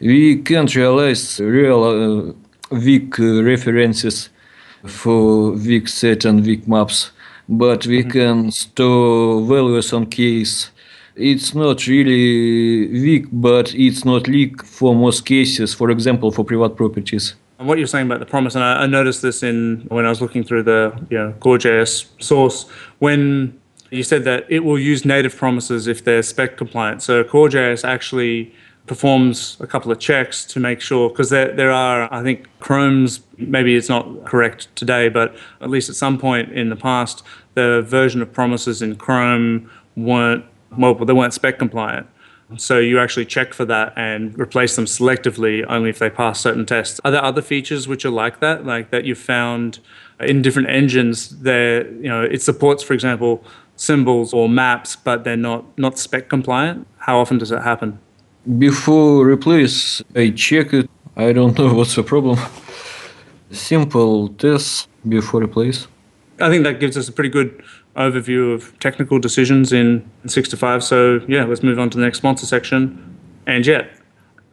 We 0.00 0.36
can't 0.42 0.74
realize 0.74 1.40
real 1.40 1.84
uh, 1.84 2.76
weak 2.76 3.18
uh, 3.18 3.42
references 3.42 4.30
for 4.84 5.52
weak 5.52 5.88
set 5.88 6.24
and 6.24 6.44
weak 6.44 6.66
maps, 6.68 7.12
but 7.48 7.86
we 7.86 8.00
mm-hmm. 8.00 8.10
can 8.10 8.50
store 8.50 9.42
values 9.42 9.92
on 9.92 10.06
keys 10.06 10.70
It's 11.16 11.54
not 11.54 11.86
really 11.86 12.88
weak, 12.88 13.26
but 13.32 13.74
it's 13.74 14.04
not 14.04 14.28
leak 14.28 14.62
for 14.62 14.94
most 14.94 15.24
cases. 15.24 15.72
For 15.72 15.90
example, 15.90 16.30
for 16.30 16.44
private 16.44 16.76
properties. 16.76 17.34
And 17.58 17.66
what 17.66 17.78
you're 17.78 17.86
saying 17.86 18.06
about 18.06 18.20
the 18.20 18.26
promise, 18.26 18.54
and 18.54 18.62
I, 18.62 18.82
I 18.82 18.86
noticed 18.86 19.22
this 19.22 19.42
in 19.42 19.86
when 19.88 20.04
I 20.04 20.10
was 20.10 20.20
looking 20.20 20.44
through 20.44 20.64
the 20.64 20.92
you 21.08 21.16
know 21.16 21.32
Core.js 21.40 22.06
source 22.22 22.66
when 22.98 23.58
you 23.90 24.02
said 24.02 24.24
that 24.24 24.44
it 24.48 24.60
will 24.60 24.78
use 24.78 25.04
native 25.04 25.36
promises 25.36 25.86
if 25.86 26.04
they're 26.04 26.22
spec 26.22 26.56
compliant. 26.56 27.02
So 27.02 27.22
Core.js 27.24 27.86
actually 27.86 28.52
performs 28.86 29.56
a 29.60 29.66
couple 29.66 29.90
of 29.90 29.98
checks 29.98 30.44
to 30.44 30.60
make 30.60 30.80
sure 30.80 31.08
because 31.08 31.30
there, 31.30 31.52
there 31.54 31.72
are 31.72 32.12
i 32.12 32.22
think 32.22 32.46
chrome's 32.60 33.20
maybe 33.36 33.74
it's 33.76 33.88
not 33.88 34.24
correct 34.24 34.68
today 34.76 35.08
but 35.08 35.36
at 35.60 35.68
least 35.68 35.88
at 35.88 35.96
some 35.96 36.16
point 36.18 36.52
in 36.52 36.68
the 36.68 36.76
past 36.76 37.22
the 37.54 37.82
version 37.82 38.22
of 38.22 38.32
promises 38.32 38.82
in 38.82 38.94
chrome 38.94 39.70
weren't 39.96 40.44
well 40.78 40.94
they 40.94 41.12
weren't 41.12 41.34
spec 41.34 41.58
compliant 41.58 42.06
so 42.56 42.78
you 42.78 43.00
actually 43.00 43.26
check 43.26 43.52
for 43.52 43.64
that 43.64 43.92
and 43.96 44.38
replace 44.38 44.76
them 44.76 44.84
selectively 44.84 45.64
only 45.68 45.90
if 45.90 45.98
they 45.98 46.08
pass 46.08 46.38
certain 46.40 46.64
tests 46.64 47.00
are 47.04 47.10
there 47.10 47.24
other 47.24 47.42
features 47.42 47.88
which 47.88 48.04
are 48.04 48.10
like 48.10 48.38
that 48.38 48.64
like 48.64 48.90
that 48.90 49.04
you've 49.04 49.18
found 49.18 49.80
in 50.20 50.42
different 50.42 50.68
engines 50.68 51.30
there 51.40 51.90
you 51.94 52.08
know 52.08 52.22
it 52.22 52.40
supports 52.40 52.84
for 52.84 52.94
example 52.94 53.42
symbols 53.76 54.32
or 54.32 54.48
maps 54.48 54.96
but 54.96 55.24
they're 55.24 55.36
not 55.36 55.64
not 55.78 55.98
spec 55.98 56.28
compliant 56.28 56.86
how 56.98 57.18
often 57.18 57.38
does 57.38 57.52
it 57.52 57.62
happen 57.62 57.98
before 58.58 59.26
replace, 59.26 60.02
I 60.14 60.30
check 60.30 60.72
it. 60.72 60.88
I 61.16 61.32
don't 61.32 61.58
know 61.58 61.74
what's 61.74 61.96
the 61.96 62.02
problem. 62.02 62.38
Simple 63.50 64.28
test 64.28 64.88
before 65.08 65.42
replace. 65.42 65.88
I 66.40 66.48
think 66.48 66.64
that 66.64 66.80
gives 66.80 66.96
us 66.96 67.08
a 67.08 67.12
pretty 67.12 67.30
good 67.30 67.62
overview 67.96 68.54
of 68.54 68.78
technical 68.78 69.18
decisions 69.18 69.72
in 69.72 70.08
6to5. 70.26 70.82
So 70.82 71.20
yeah, 71.26 71.44
let's 71.44 71.62
move 71.62 71.78
on 71.78 71.90
to 71.90 71.98
the 71.98 72.04
next 72.04 72.18
sponsor 72.18 72.46
section. 72.46 73.18
And 73.46 73.66
yet. 73.66 73.90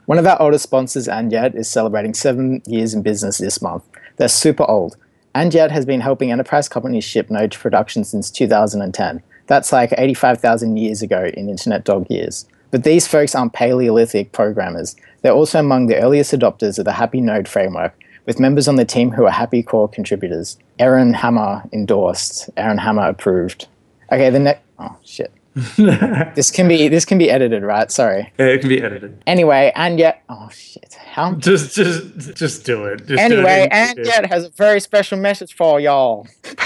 One 0.05 0.17
of 0.17 0.27
our 0.27 0.41
oldest 0.41 0.63
sponsors, 0.63 1.07
And 1.07 1.31
Yet, 1.31 1.55
is 1.55 1.69
celebrating 1.69 2.13
seven 2.13 2.61
years 2.67 2.93
in 2.93 3.03
business 3.03 3.37
this 3.37 3.61
month. 3.61 3.83
They're 4.17 4.27
super 4.27 4.65
old. 4.69 4.97
And 5.35 5.53
Yet 5.53 5.71
has 5.71 5.85
been 5.85 6.01
helping 6.01 6.31
enterprise 6.31 6.69
companies 6.69 7.03
ship 7.03 7.29
Node 7.29 7.53
production 7.53 8.03
since 8.03 8.29
2010. 8.29 9.21
That's 9.47 9.71
like 9.71 9.93
85,000 9.97 10.77
years 10.77 11.01
ago 11.01 11.29
in 11.33 11.49
internet 11.49 11.83
dog 11.83 12.09
years. 12.09 12.47
But 12.71 12.83
these 12.83 13.07
folks 13.07 13.35
aren't 13.35 13.53
Paleolithic 13.53 14.31
programmers. 14.31 14.95
They're 15.21 15.31
also 15.33 15.59
among 15.59 15.87
the 15.87 15.99
earliest 16.01 16.33
adopters 16.33 16.79
of 16.79 16.85
the 16.85 16.91
Hapi 16.91 17.21
Node 17.21 17.47
framework, 17.47 17.93
with 18.25 18.39
members 18.39 18.67
on 18.67 18.77
the 18.77 18.85
team 18.85 19.11
who 19.11 19.25
are 19.25 19.31
Hapi 19.31 19.65
Core 19.65 19.89
contributors. 19.89 20.57
Eran 20.79 21.13
Hammer 21.13 21.63
endorsed. 21.73 22.49
Eran 22.57 22.77
Hammer 22.77 23.07
approved. 23.09 23.67
Okay, 24.11 24.29
the 24.29 24.39
next. 24.39 24.61
Oh 24.79 24.95
shit. 25.03 25.31
this 26.35 26.49
can 26.49 26.67
be 26.67 26.87
this 26.87 27.05
can 27.05 27.19
be 27.19 27.29
edited, 27.29 27.61
right? 27.61 27.91
Sorry. 27.91 28.33
Yeah, 28.39 28.47
it 28.47 28.61
can 28.61 28.69
be 28.69 28.81
edited. 28.81 29.21
Anyway, 29.27 29.71
and 29.75 29.99
yet, 29.99 30.23
oh 30.27 30.49
shit, 30.49 30.95
how? 30.95 31.35
Just, 31.35 31.75
just, 31.75 32.35
just 32.35 32.65
do 32.65 32.85
it. 32.85 33.05
Just 33.05 33.21
anyway, 33.21 33.43
do 33.43 33.65
it 33.65 33.71
and 33.71 33.99
yet 34.03 34.25
has 34.25 34.45
a 34.45 34.49
very 34.49 34.79
special 34.79 35.19
message 35.19 35.53
for 35.53 35.79
y'all. 35.79 36.27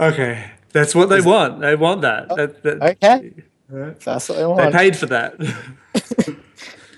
okay. 0.00 0.50
That's 0.72 0.94
what 0.94 1.08
they 1.08 1.22
want. 1.22 1.60
They 1.60 1.74
want 1.74 2.02
that. 2.02 2.26
Oh, 2.28 2.36
that, 2.36 2.62
that 2.62 2.82
okay. 2.82 3.32
That's 3.70 4.28
what 4.28 4.36
they 4.36 4.44
want. 4.44 4.60
They 4.60 4.78
paid 4.78 4.96
for 4.96 5.06
that. 5.06 5.40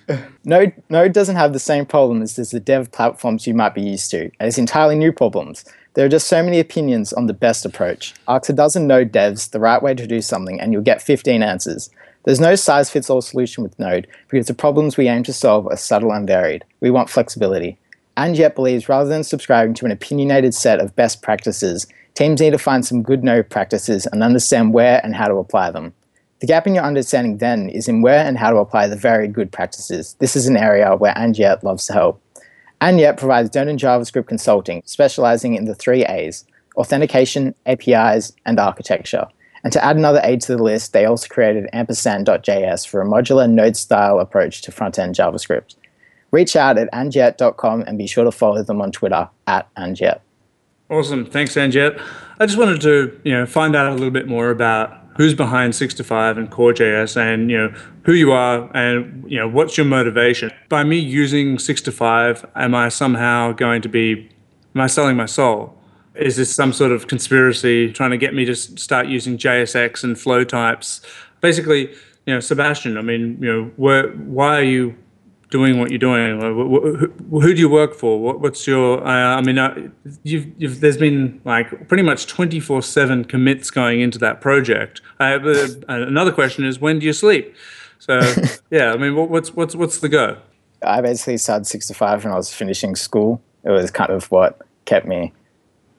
Node, 0.45 0.73
Node 0.91 1.13
doesn't 1.13 1.37
have 1.37 1.53
the 1.53 1.59
same 1.59 1.87
problems 1.87 2.39
as 2.39 2.51
the 2.51 2.61
dev 2.61 2.91
platforms 2.91 3.47
you 3.47 3.55
might 3.55 3.75
be 3.75 3.83
used 3.83 4.11
to, 4.11 4.31
it's 4.41 4.59
entirely 4.59 4.97
new 4.97 5.13
problems. 5.13 5.65
There 5.95 6.07
are 6.07 6.09
just 6.09 6.27
so 6.27 6.43
many 6.43 6.59
opinions 6.59 7.13
on 7.13 7.27
the 7.27 7.35
best 7.35 7.67
approach. 7.67 8.15
Ask 8.27 8.49
a 8.49 8.55
dozen 8.55 8.87
Node 8.87 9.13
devs 9.13 9.51
the 9.51 9.61
right 9.61 9.83
way 9.83 9.93
to 9.93 10.07
do 10.07 10.23
something, 10.23 10.59
and 10.59 10.73
you'll 10.73 10.81
get 10.81 11.03
15 11.03 11.43
answers. 11.43 11.91
There's 12.25 12.41
no 12.41 12.55
size 12.55 12.89
fits 12.89 13.11
all 13.11 13.21
solution 13.21 13.63
with 13.63 13.79
Node 13.79 14.07
because 14.29 14.47
the 14.47 14.55
problems 14.55 14.97
we 14.97 15.09
aim 15.09 15.23
to 15.25 15.35
solve 15.35 15.67
are 15.67 15.77
subtle 15.77 16.13
and 16.13 16.27
varied. 16.27 16.65
We 16.81 16.91
want 16.91 17.11
flexibility. 17.11 17.79
And 18.17 18.39
yet 18.39 18.55
believes 18.55 18.89
rather 18.89 19.09
than 19.11 19.23
subscribing 19.23 19.75
to 19.75 19.85
an 19.85 19.91
opinionated 19.91 20.55
set 20.55 20.81
of 20.81 20.97
best 20.97 21.21
practices, 21.21 21.87
teams 22.15 22.41
need 22.41 22.53
to 22.53 22.59
find 22.59 22.87
some 22.87 23.03
good 23.03 23.23
node 23.23 23.51
practices 23.51 24.07
and 24.07 24.23
understand 24.23 24.73
where 24.73 25.01
and 25.05 25.15
how 25.15 25.29
to 25.29 25.35
apply 25.35 25.73
them. 25.73 25.93
The 26.41 26.47
gap 26.47 26.67
in 26.67 26.75
your 26.75 26.85
understanding 26.85 27.37
then 27.37 27.69
is 27.69 27.87
in 27.87 28.01
where 28.01 28.25
and 28.25 28.39
how 28.39 28.51
to 28.51 28.57
apply 28.57 28.89
the 28.89 28.97
very 28.97 29.29
good 29.29 29.53
practices. 29.53 30.17
This 30.21 30.37
is 30.37 30.47
an 30.47 30.57
area 30.57 30.97
where 30.97 31.17
And 31.17 31.37
Yet 31.37 31.63
loves 31.63 31.87
to 31.87 31.93
help. 31.93 32.22
And 32.83 32.99
Yet 32.99 33.17
provides 33.17 33.55
Node 33.55 33.69
and 33.69 33.79
JavaScript 33.79 34.27
consulting, 34.27 34.83
specializing 34.87 35.55
in 35.55 35.67
the 35.67 35.75
three 35.75 36.05
A's 36.05 36.45
authentication, 36.75 37.55
APIs, 37.65 38.33
and 38.45 38.59
architecture. 38.59 39.29
And 39.63 39.73
to 39.73 39.85
add 39.85 39.97
another 39.97 40.21
A 40.25 40.37
to 40.39 40.57
the 40.57 40.63
list, 40.63 40.93
they 40.93 41.05
also 41.05 41.29
created 41.29 41.69
ampersand.js 41.73 42.89
for 42.89 43.01
a 43.01 43.07
modular 43.07 43.49
node 43.49 43.77
style 43.77 44.19
approach 44.19 44.63
to 44.63 44.73
front 44.73 44.99
end 44.99 45.15
JavaScript. 45.15 45.77
Reach 46.33 46.57
out 46.57 46.77
at 46.77 46.91
andyet.com 46.91 47.83
and 47.83 47.99
be 47.99 48.09
sure 48.09 48.25
to 48.25 48.33
follow 48.33 48.65
them 48.65 48.83
on 48.83 48.91
Twitter 48.91 49.29
at 49.47 49.73
andyet. 49.77 50.19
Awesome. 50.91 51.25
Thanks, 51.25 51.57
And 51.57 51.73
Yet. 51.73 52.01
I 52.41 52.47
just 52.47 52.59
wanted 52.59 52.81
to, 52.81 53.21
you 53.23 53.33
know, 53.33 53.47
find 53.47 53.77
out 53.77 53.87
a 53.87 53.93
little 53.93 54.11
bit 54.11 54.27
more 54.27 54.51
about 54.51 55.02
who's 55.17 55.35
behind 55.35 55.73
6to5 55.73 56.39
and 56.39 56.51
Core.js 56.51 57.17
and, 57.17 57.51
you 57.51 57.59
know, 57.59 57.69
who 58.05 58.13
you 58.13 58.33
are 58.33 58.71
and, 58.77 59.31
you 59.31 59.39
know, 59.39 59.49
what's 59.49 59.77
your 59.77 59.87
motivation. 59.87 60.51
By 60.69 60.85
me 60.85 60.99
using 60.99 61.57
6to5, 61.57 62.49
am 62.57 62.75
I 62.75 62.89
somehow 62.89 63.53
going 63.53 63.83
to 63.83 63.89
be, 63.89 64.31
am 64.75 64.81
I 64.81 64.87
selling 64.87 65.17
my 65.17 65.27
soul? 65.27 65.79
Is 66.15 66.37
this 66.37 66.55
some 66.55 66.73
sort 66.73 66.93
of 66.93 67.07
conspiracy 67.09 67.93
trying 67.93 68.11
to 68.11 68.19
get 68.19 68.35
me 68.35 68.45
to 68.45 68.55
start 68.55 69.07
using 69.07 69.39
JSX 69.39 70.05
and 70.05 70.19
flow 70.19 70.45
types? 70.45 71.01
Basically, 71.41 71.91
you 72.27 72.35
know, 72.35 72.41
Sebastian, 72.41 72.99
I 72.99 73.03
mean, 73.03 73.39
you 73.41 73.53
know, 73.53 73.71
where, 73.77 74.11
why 74.11 74.59
are 74.59 74.65
you 74.65 74.97
doing 75.53 75.79
what 75.79 75.91
you're 75.91 75.99
doing? 75.99 76.41
Who 76.41 77.55
do 77.55 77.61
you 77.61 77.69
work 77.69 77.95
for? 77.95 78.19
what's 78.19 78.67
your? 78.67 79.07
Uh, 79.07 79.37
I 79.37 79.41
mean, 79.43 79.59
uh, 79.59 79.91
you've, 80.25 80.47
you've, 80.57 80.81
there's 80.81 80.97
been 80.97 81.41
like 81.45 81.87
pretty 81.87 82.03
much 82.03 82.27
24/7 82.27 83.29
commits 83.29 83.71
going 83.71 84.01
into 84.01 84.19
that 84.19 84.41
project. 84.41 85.01
Uh, 85.21 85.39
another 85.89 86.33
question 86.33 86.65
is, 86.65 86.81
when 86.81 86.99
do 86.99 87.07
you 87.07 87.13
sleep? 87.13 87.55
So 88.01 88.21
yeah, 88.71 88.93
I 88.93 88.97
mean, 88.97 89.15
what's 89.15 89.55
what's 89.55 89.77
what's 89.77 89.99
the 89.99 90.09
go? 90.09 90.39
I 90.85 91.01
basically 91.01 91.39
started 91.39 91.67
6to5 91.67 92.25
when 92.25 92.33
I 92.33 92.37
was 92.37 92.53
finishing 92.53 92.97
school. 92.97 93.41
It 93.63 93.71
was 93.71 93.93
kind 93.93 94.11
of 94.11 94.29
what 94.33 94.61
kept 94.87 95.07
me. 95.07 95.33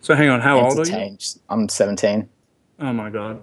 So 0.02 0.14
hang 0.14 0.28
on, 0.28 0.42
how 0.42 0.60
old 0.60 0.78
are 0.78 0.86
you? 0.86 1.18
I'm 1.48 1.70
17. 1.70 2.28
Oh 2.80 2.92
my 2.92 3.10
god 3.10 3.42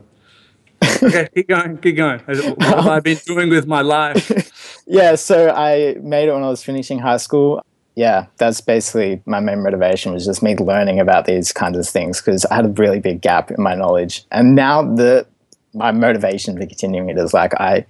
okay, 0.83 1.29
keep 1.35 1.49
going, 1.49 1.79
keep 1.79 1.97
going. 1.97 2.21
What 2.27 2.63
have 2.63 2.87
I 2.87 3.01
been 3.01 3.19
doing 3.27 3.51
with 3.51 3.67
my 3.67 3.83
life? 3.83 4.29
yeah, 4.91 5.15
so 5.15 5.51
I 5.51 5.95
made 6.03 6.29
it 6.29 6.33
when 6.33 6.43
I 6.43 6.49
was 6.49 6.65
finishing 6.65 6.99
high 6.99 7.19
school. 7.19 7.65
Yeah, 7.95 8.27
that's 8.39 8.61
basically 8.61 9.23
my 9.25 9.39
main 9.39 9.63
motivation 9.63 10.13
was 10.13 10.25
just 10.25 10.43
me 10.43 10.57
learning 10.57 10.99
about 10.99 11.27
these 11.27 11.53
kinds 11.53 11.79
of 11.79 11.89
things 11.89 12.21
because 12.21 12.45
I 12.47 12.57
had 12.57 12.67
a 12.67 12.71
really 12.71 12.99
big 12.99 13.21
gap 13.21 13.53
in 13.53 13.63
my 13.63 13.77
knowledge. 13.77 14.25
And 14.33 14.57
now 14.57 14.83
the 14.83 15.27
my 15.75 15.93
motivation 15.93 16.59
for 16.59 16.67
continuing 16.67 17.09
it 17.09 17.19
is 17.19 17.33
like 17.33 17.55
I 17.61 17.87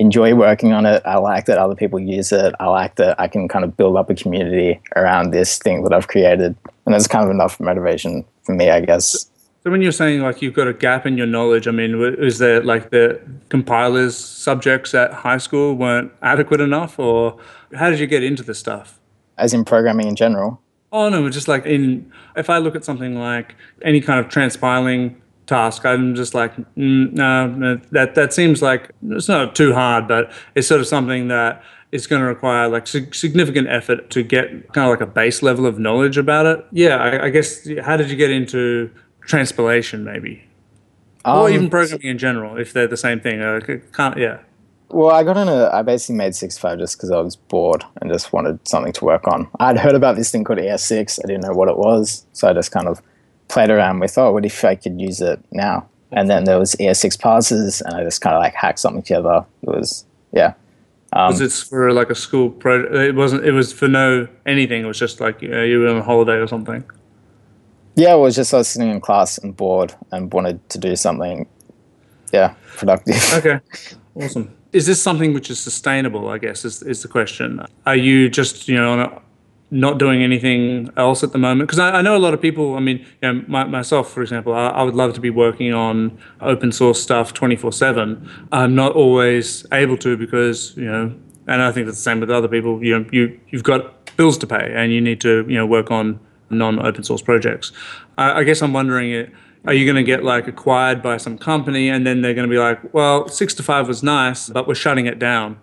enjoy 0.00 0.34
working 0.34 0.72
on 0.72 0.84
it. 0.84 1.00
I 1.06 1.18
like 1.18 1.46
that 1.46 1.58
other 1.58 1.76
people 1.76 2.00
use 2.00 2.32
it. 2.32 2.54
I 2.58 2.66
like 2.66 2.96
that 2.96 3.20
I 3.20 3.28
can 3.28 3.46
kind 3.46 3.64
of 3.64 3.76
build 3.76 3.96
up 3.96 4.10
a 4.10 4.14
community 4.14 4.80
around 4.96 5.30
this 5.30 5.58
thing 5.58 5.84
that 5.84 5.92
I've 5.92 6.08
created. 6.08 6.56
And 6.86 6.92
that's 6.92 7.06
kind 7.06 7.24
of 7.24 7.30
enough 7.30 7.60
motivation 7.60 8.24
for 8.42 8.56
me, 8.56 8.68
I 8.68 8.80
guess. 8.80 9.30
So 9.64 9.70
when 9.70 9.80
you're 9.80 9.92
saying 9.92 10.22
like 10.22 10.42
you've 10.42 10.54
got 10.54 10.66
a 10.66 10.72
gap 10.72 11.06
in 11.06 11.16
your 11.16 11.26
knowledge, 11.26 11.68
I 11.68 11.70
mean, 11.70 11.94
is 12.18 12.38
there 12.38 12.62
like 12.62 12.90
the 12.90 13.20
compilers 13.48 14.16
subjects 14.16 14.92
at 14.92 15.12
high 15.12 15.38
school 15.38 15.74
weren't 15.74 16.12
adequate 16.20 16.60
enough, 16.60 16.98
or 16.98 17.38
how 17.74 17.88
did 17.88 18.00
you 18.00 18.08
get 18.08 18.24
into 18.24 18.42
this 18.42 18.58
stuff? 18.58 18.98
As 19.38 19.54
in 19.54 19.64
programming 19.64 20.08
in 20.08 20.16
general. 20.16 20.60
Oh 20.90 21.08
no, 21.08 21.28
just 21.30 21.46
like 21.46 21.64
in 21.64 22.12
if 22.36 22.50
I 22.50 22.58
look 22.58 22.74
at 22.74 22.84
something 22.84 23.14
like 23.14 23.54
any 23.82 24.00
kind 24.00 24.18
of 24.18 24.30
transpiling 24.30 25.14
task, 25.46 25.86
I'm 25.86 26.16
just 26.16 26.34
like, 26.34 26.56
mm, 26.56 27.12
no, 27.12 27.46
no, 27.46 27.80
that 27.92 28.16
that 28.16 28.32
seems 28.32 28.62
like 28.62 28.90
it's 29.10 29.28
not 29.28 29.54
too 29.54 29.74
hard, 29.74 30.08
but 30.08 30.32
it's 30.56 30.66
sort 30.66 30.80
of 30.80 30.88
something 30.88 31.28
that 31.28 31.62
is 31.92 32.08
going 32.08 32.20
to 32.20 32.26
require 32.26 32.68
like 32.68 32.88
significant 32.88 33.68
effort 33.68 34.10
to 34.10 34.24
get 34.24 34.72
kind 34.72 34.90
of 34.90 34.98
like 34.98 35.00
a 35.00 35.10
base 35.10 35.40
level 35.40 35.66
of 35.66 35.78
knowledge 35.78 36.18
about 36.18 36.46
it. 36.46 36.66
Yeah, 36.72 36.96
I, 36.96 37.26
I 37.26 37.30
guess. 37.30 37.68
How 37.82 37.96
did 37.96 38.10
you 38.10 38.16
get 38.16 38.30
into 38.30 38.90
transpilation 39.26 40.04
maybe 40.04 40.44
um, 41.24 41.38
or 41.38 41.50
even 41.50 41.70
programming 41.70 42.06
in 42.06 42.18
general 42.18 42.56
if 42.56 42.72
they're 42.72 42.86
the 42.86 42.96
same 42.96 43.20
thing 43.20 43.40
uh, 43.40 43.60
can't 43.92 44.16
yeah 44.16 44.38
well 44.88 45.14
i 45.14 45.22
got 45.22 45.36
in 45.36 45.48
a 45.48 45.70
i 45.72 45.82
basically 45.82 46.16
made 46.16 46.32
6to5 46.32 46.78
just 46.78 46.96
because 46.96 47.10
i 47.10 47.20
was 47.20 47.36
bored 47.36 47.84
and 48.00 48.10
just 48.10 48.32
wanted 48.32 48.66
something 48.66 48.92
to 48.92 49.04
work 49.04 49.26
on 49.28 49.48
i'd 49.60 49.78
heard 49.78 49.94
about 49.94 50.16
this 50.16 50.30
thing 50.30 50.44
called 50.44 50.58
es6 50.58 51.18
i 51.22 51.26
didn't 51.26 51.42
know 51.42 51.52
what 51.52 51.68
it 51.68 51.76
was 51.76 52.26
so 52.32 52.48
i 52.48 52.52
just 52.52 52.72
kind 52.72 52.88
of 52.88 53.00
played 53.48 53.70
around 53.70 54.00
with 54.00 54.16
oh 54.18 54.32
what 54.32 54.44
if 54.44 54.64
i 54.64 54.74
could 54.74 55.00
use 55.00 55.20
it 55.20 55.42
now 55.52 55.88
and 56.10 56.28
then 56.28 56.44
there 56.44 56.58
was 56.58 56.74
es6 56.76 57.16
parsers 57.18 57.80
and 57.82 57.94
i 57.94 58.02
just 58.02 58.20
kind 58.20 58.34
of 58.34 58.40
like 58.40 58.54
hacked 58.54 58.78
something 58.78 59.02
together 59.02 59.44
it 59.62 59.68
was 59.68 60.04
yeah 60.32 60.54
um, 61.12 61.28
was 61.28 61.40
it 61.40 61.52
for 61.52 61.92
like 61.92 62.08
a 62.10 62.14
school 62.14 62.48
project? 62.50 62.94
It 62.94 63.14
wasn't. 63.14 63.44
It 63.44 63.52
was 63.52 63.72
for 63.72 63.86
no 63.86 64.26
anything. 64.46 64.82
It 64.82 64.86
was 64.86 64.98
just 64.98 65.20
like 65.20 65.42
you, 65.42 65.48
know, 65.48 65.62
you 65.62 65.80
were 65.80 65.88
on 65.88 65.98
a 65.98 66.02
holiday 66.02 66.36
or 66.36 66.46
something. 66.46 66.84
Yeah, 67.94 68.12
I 68.12 68.14
was 68.14 68.36
just 68.36 68.52
listening 68.52 68.90
in 68.90 69.00
class 69.00 69.38
and 69.38 69.56
bored 69.56 69.94
and 70.12 70.32
wanted 70.32 70.66
to 70.70 70.78
do 70.78 70.96
something, 70.96 71.46
yeah, 72.32 72.54
productive. 72.76 73.16
Okay, 73.34 73.60
awesome. 74.14 74.54
Is 74.72 74.86
this 74.86 75.02
something 75.02 75.34
which 75.34 75.50
is 75.50 75.60
sustainable? 75.60 76.28
I 76.28 76.38
guess 76.38 76.64
is 76.64 76.82
is 76.82 77.02
the 77.02 77.08
question. 77.08 77.60
Are 77.84 77.96
you 77.96 78.30
just 78.30 78.68
you 78.68 78.76
know 78.76 79.20
not 79.70 79.98
doing 79.98 80.22
anything 80.22 80.90
else 80.96 81.22
at 81.22 81.32
the 81.32 81.38
moment? 81.38 81.68
Because 81.68 81.78
I, 81.78 81.98
I, 81.98 82.02
know 82.02 82.16
a 82.16 82.18
lot 82.18 82.32
of 82.32 82.40
people. 82.40 82.76
I 82.76 82.80
mean, 82.80 82.98
you 83.20 83.32
know, 83.32 83.44
my, 83.48 83.64
myself, 83.64 84.10
for 84.10 84.22
example, 84.22 84.54
I, 84.54 84.68
I, 84.68 84.82
would 84.82 84.94
love 84.94 85.12
to 85.14 85.20
be 85.20 85.30
working 85.30 85.74
on 85.74 86.18
open 86.40 86.72
source 86.72 87.02
stuff 87.02 87.34
twenty 87.34 87.56
four 87.56 87.72
seven. 87.72 88.30
I'm 88.50 88.74
not 88.74 88.92
always 88.92 89.66
able 89.70 89.98
to 89.98 90.16
because 90.16 90.74
you 90.78 90.90
know, 90.90 91.14
and 91.46 91.60
I 91.60 91.70
think 91.72 91.84
that's 91.84 91.98
the 91.98 92.02
same 92.02 92.20
with 92.20 92.30
other 92.30 92.48
people. 92.48 92.82
You 92.82 93.00
know, 93.00 93.06
you 93.12 93.38
you've 93.50 93.64
got 93.64 94.16
bills 94.16 94.38
to 94.38 94.46
pay, 94.46 94.72
and 94.74 94.90
you 94.90 95.02
need 95.02 95.20
to 95.20 95.44
you 95.46 95.56
know 95.56 95.66
work 95.66 95.90
on 95.90 96.18
non 96.52 96.84
open 96.84 97.04
source 97.04 97.22
projects. 97.22 97.72
I, 98.18 98.40
I 98.40 98.44
guess 98.44 98.62
I'm 98.62 98.72
wondering. 98.72 99.32
Are 99.64 99.72
you 99.72 99.86
going 99.86 99.96
to 99.96 100.02
get 100.02 100.24
like 100.24 100.48
acquired 100.48 101.02
by 101.02 101.18
some 101.18 101.38
company 101.38 101.88
and 101.88 102.04
then 102.04 102.20
they're 102.20 102.34
going 102.34 102.48
to 102.48 102.52
be 102.52 102.58
like, 102.58 102.92
well, 102.92 103.28
six 103.28 103.54
to 103.54 103.62
five 103.62 103.86
was 103.86 104.02
nice, 104.02 104.48
but 104.48 104.66
we're 104.66 104.74
shutting 104.74 105.06
it 105.06 105.20
down? 105.20 105.56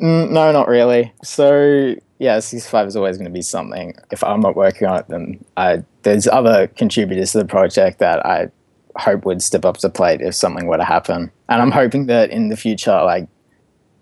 Mm, 0.00 0.30
no, 0.30 0.50
not 0.50 0.66
really. 0.66 1.12
So 1.22 1.94
yeah, 2.18 2.40
Six 2.40 2.64
to 2.64 2.70
Five 2.70 2.86
is 2.86 2.96
always 2.96 3.16
going 3.16 3.26
to 3.26 3.32
be 3.32 3.42
something. 3.42 3.94
If 4.10 4.22
I'm 4.24 4.40
not 4.40 4.56
working 4.56 4.88
on 4.88 5.00
it, 5.00 5.08
then 5.08 5.44
I, 5.56 5.84
there's 6.02 6.26
other 6.26 6.68
contributors 6.68 7.32
to 7.32 7.38
the 7.38 7.44
project 7.44 7.98
that 7.98 8.24
I 8.24 8.50
hope 8.96 9.24
would 9.24 9.42
step 9.42 9.64
up 9.64 9.76
to 9.78 9.88
the 9.88 9.90
plate 9.90 10.20
if 10.20 10.34
something 10.34 10.66
were 10.66 10.76
to 10.76 10.84
happen. 10.84 11.30
And 11.48 11.62
I'm 11.62 11.70
hoping 11.70 12.06
that 12.06 12.30
in 12.30 12.48
the 12.48 12.56
future, 12.56 13.02
like 13.02 13.28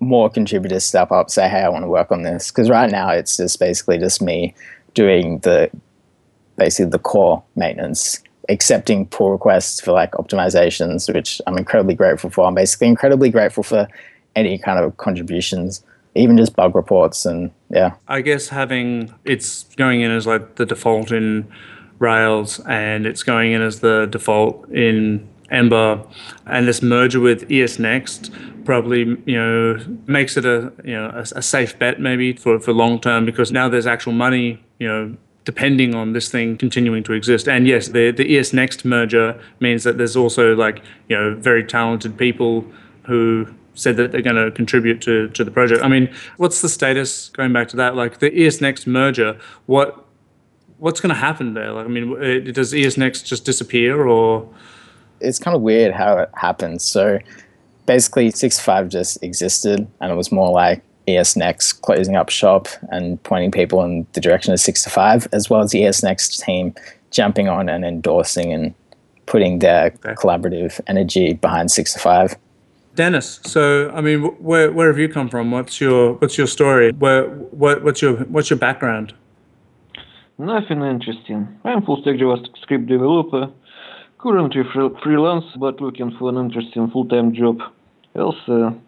more 0.00 0.28
contributors 0.28 0.84
step 0.84 1.10
up, 1.10 1.30
say, 1.30 1.48
hey, 1.48 1.62
I 1.62 1.68
want 1.68 1.84
to 1.84 1.88
work 1.88 2.12
on 2.12 2.22
this. 2.22 2.50
Because 2.50 2.68
right 2.68 2.90
now 2.90 3.08
it's 3.10 3.36
just 3.36 3.58
basically 3.58 3.98
just 3.98 4.20
me 4.20 4.54
doing 4.94 5.38
the 5.40 5.70
basically 6.56 6.90
the 6.90 6.98
core 6.98 7.42
maintenance, 7.56 8.22
accepting 8.48 9.06
pull 9.06 9.30
requests 9.30 9.80
for 9.80 9.92
like 9.92 10.12
optimizations, 10.12 11.12
which 11.12 11.40
I'm 11.46 11.58
incredibly 11.58 11.94
grateful 11.94 12.30
for. 12.30 12.46
I'm 12.46 12.54
basically 12.54 12.88
incredibly 12.88 13.30
grateful 13.30 13.62
for 13.62 13.88
any 14.34 14.58
kind 14.58 14.78
of 14.78 14.96
contributions 14.96 15.84
even 16.14 16.36
just 16.36 16.54
bug 16.54 16.74
reports 16.74 17.24
and 17.24 17.50
yeah. 17.70 17.94
I 18.08 18.20
guess 18.20 18.48
having 18.48 19.12
it's 19.24 19.64
going 19.76 20.02
in 20.02 20.10
as 20.10 20.26
like 20.26 20.56
the 20.56 20.66
default 20.66 21.10
in 21.10 21.50
Rails 21.98 22.60
and 22.66 23.06
it's 23.06 23.22
going 23.22 23.52
in 23.52 23.62
as 23.62 23.80
the 23.80 24.06
default 24.06 24.68
in 24.70 25.28
Ember 25.50 26.04
and 26.46 26.66
this 26.66 26.82
merger 26.82 27.20
with 27.20 27.50
ES 27.50 27.78
Next 27.78 28.30
probably 28.64 29.00
you 29.26 29.36
know 29.36 29.78
makes 30.06 30.36
it 30.36 30.44
a 30.44 30.72
you 30.84 30.94
know 30.94 31.10
a, 31.14 31.22
a 31.36 31.42
safe 31.42 31.78
bet 31.78 32.00
maybe 32.00 32.32
for, 32.32 32.60
for 32.60 32.72
long 32.72 33.00
term 33.00 33.24
because 33.24 33.50
now 33.50 33.68
there's 33.68 33.86
actual 33.86 34.12
money 34.12 34.62
you 34.78 34.88
know 34.88 35.16
depending 35.44 35.94
on 35.94 36.12
this 36.12 36.30
thing 36.30 36.56
continuing 36.56 37.02
to 37.04 37.12
exist. 37.12 37.48
And 37.48 37.66
yes, 37.66 37.88
the 37.88 38.10
the 38.10 38.38
ES 38.38 38.52
Next 38.52 38.84
merger 38.84 39.40
means 39.60 39.84
that 39.84 39.98
there's 39.98 40.16
also 40.16 40.54
like 40.54 40.82
you 41.08 41.16
know 41.16 41.34
very 41.34 41.64
talented 41.64 42.16
people 42.16 42.64
who 43.04 43.46
said 43.74 43.96
that 43.96 44.12
they're 44.12 44.22
going 44.22 44.36
to 44.36 44.50
contribute 44.50 45.00
to, 45.00 45.28
to 45.30 45.44
the 45.44 45.50
project. 45.50 45.82
I 45.82 45.88
mean, 45.88 46.12
what's 46.36 46.60
the 46.60 46.68
status 46.68 47.30
going 47.30 47.52
back 47.52 47.68
to 47.68 47.76
that? 47.76 47.96
Like 47.96 48.18
the 48.18 48.44
ES 48.44 48.60
Next 48.60 48.86
merger, 48.86 49.38
what 49.66 50.06
what's 50.78 51.00
going 51.00 51.14
to 51.14 51.20
happen 51.20 51.54
there? 51.54 51.72
Like, 51.72 51.86
I 51.86 51.88
mean, 51.88 52.12
uh, 52.16 52.52
does 52.52 52.74
ES 52.74 52.96
Next 52.96 53.22
just 53.22 53.44
disappear 53.44 54.06
or? 54.06 54.48
It's 55.20 55.38
kind 55.38 55.54
of 55.54 55.62
weird 55.62 55.94
how 55.94 56.18
it 56.18 56.30
happens. 56.34 56.82
So 56.82 57.20
basically, 57.86 58.30
Six 58.32 58.58
Five 58.58 58.88
just 58.88 59.22
existed, 59.22 59.86
and 60.00 60.12
it 60.12 60.16
was 60.16 60.32
more 60.32 60.50
like 60.50 60.82
ESNext 61.06 61.80
closing 61.82 62.16
up 62.16 62.28
shop 62.28 62.68
and 62.90 63.22
pointing 63.22 63.50
people 63.50 63.82
in 63.82 64.06
the 64.12 64.20
direction 64.20 64.52
of 64.52 64.60
65, 64.60 65.28
as 65.32 65.50
well 65.50 65.60
as 65.60 65.70
the 65.70 65.82
ESNext 65.82 66.44
team 66.44 66.74
jumping 67.10 67.48
on 67.48 67.68
and 67.68 67.84
endorsing 67.84 68.52
and 68.52 68.74
putting 69.26 69.60
their 69.60 69.86
okay. 69.86 70.14
collaborative 70.14 70.80
energy 70.86 71.34
behind 71.34 71.70
65. 71.70 72.36
Dennis, 72.94 73.40
so 73.44 73.90
I 73.94 74.02
mean, 74.02 74.20
where 74.38 74.70
where 74.70 74.88
have 74.88 74.98
you 74.98 75.08
come 75.08 75.30
from? 75.30 75.50
What's 75.50 75.80
your 75.80 76.14
what's 76.14 76.36
your 76.36 76.46
story? 76.46 76.92
Where 76.92 77.24
what 77.24 77.82
what's 77.82 78.02
your 78.02 78.16
what's 78.24 78.50
your 78.50 78.58
background? 78.58 79.14
Nothing 80.36 80.82
interesting. 80.82 81.48
I'm 81.64 81.82
full 81.86 82.02
stack 82.02 82.16
JavaScript 82.16 82.86
developer, 82.86 83.50
currently 84.18 84.62
freelance, 85.02 85.44
but 85.56 85.80
looking 85.80 86.14
for 86.18 86.28
an 86.28 86.36
interesting 86.36 86.90
full 86.90 87.06
time 87.06 87.32
job. 87.34 87.60
Also, 88.14 88.78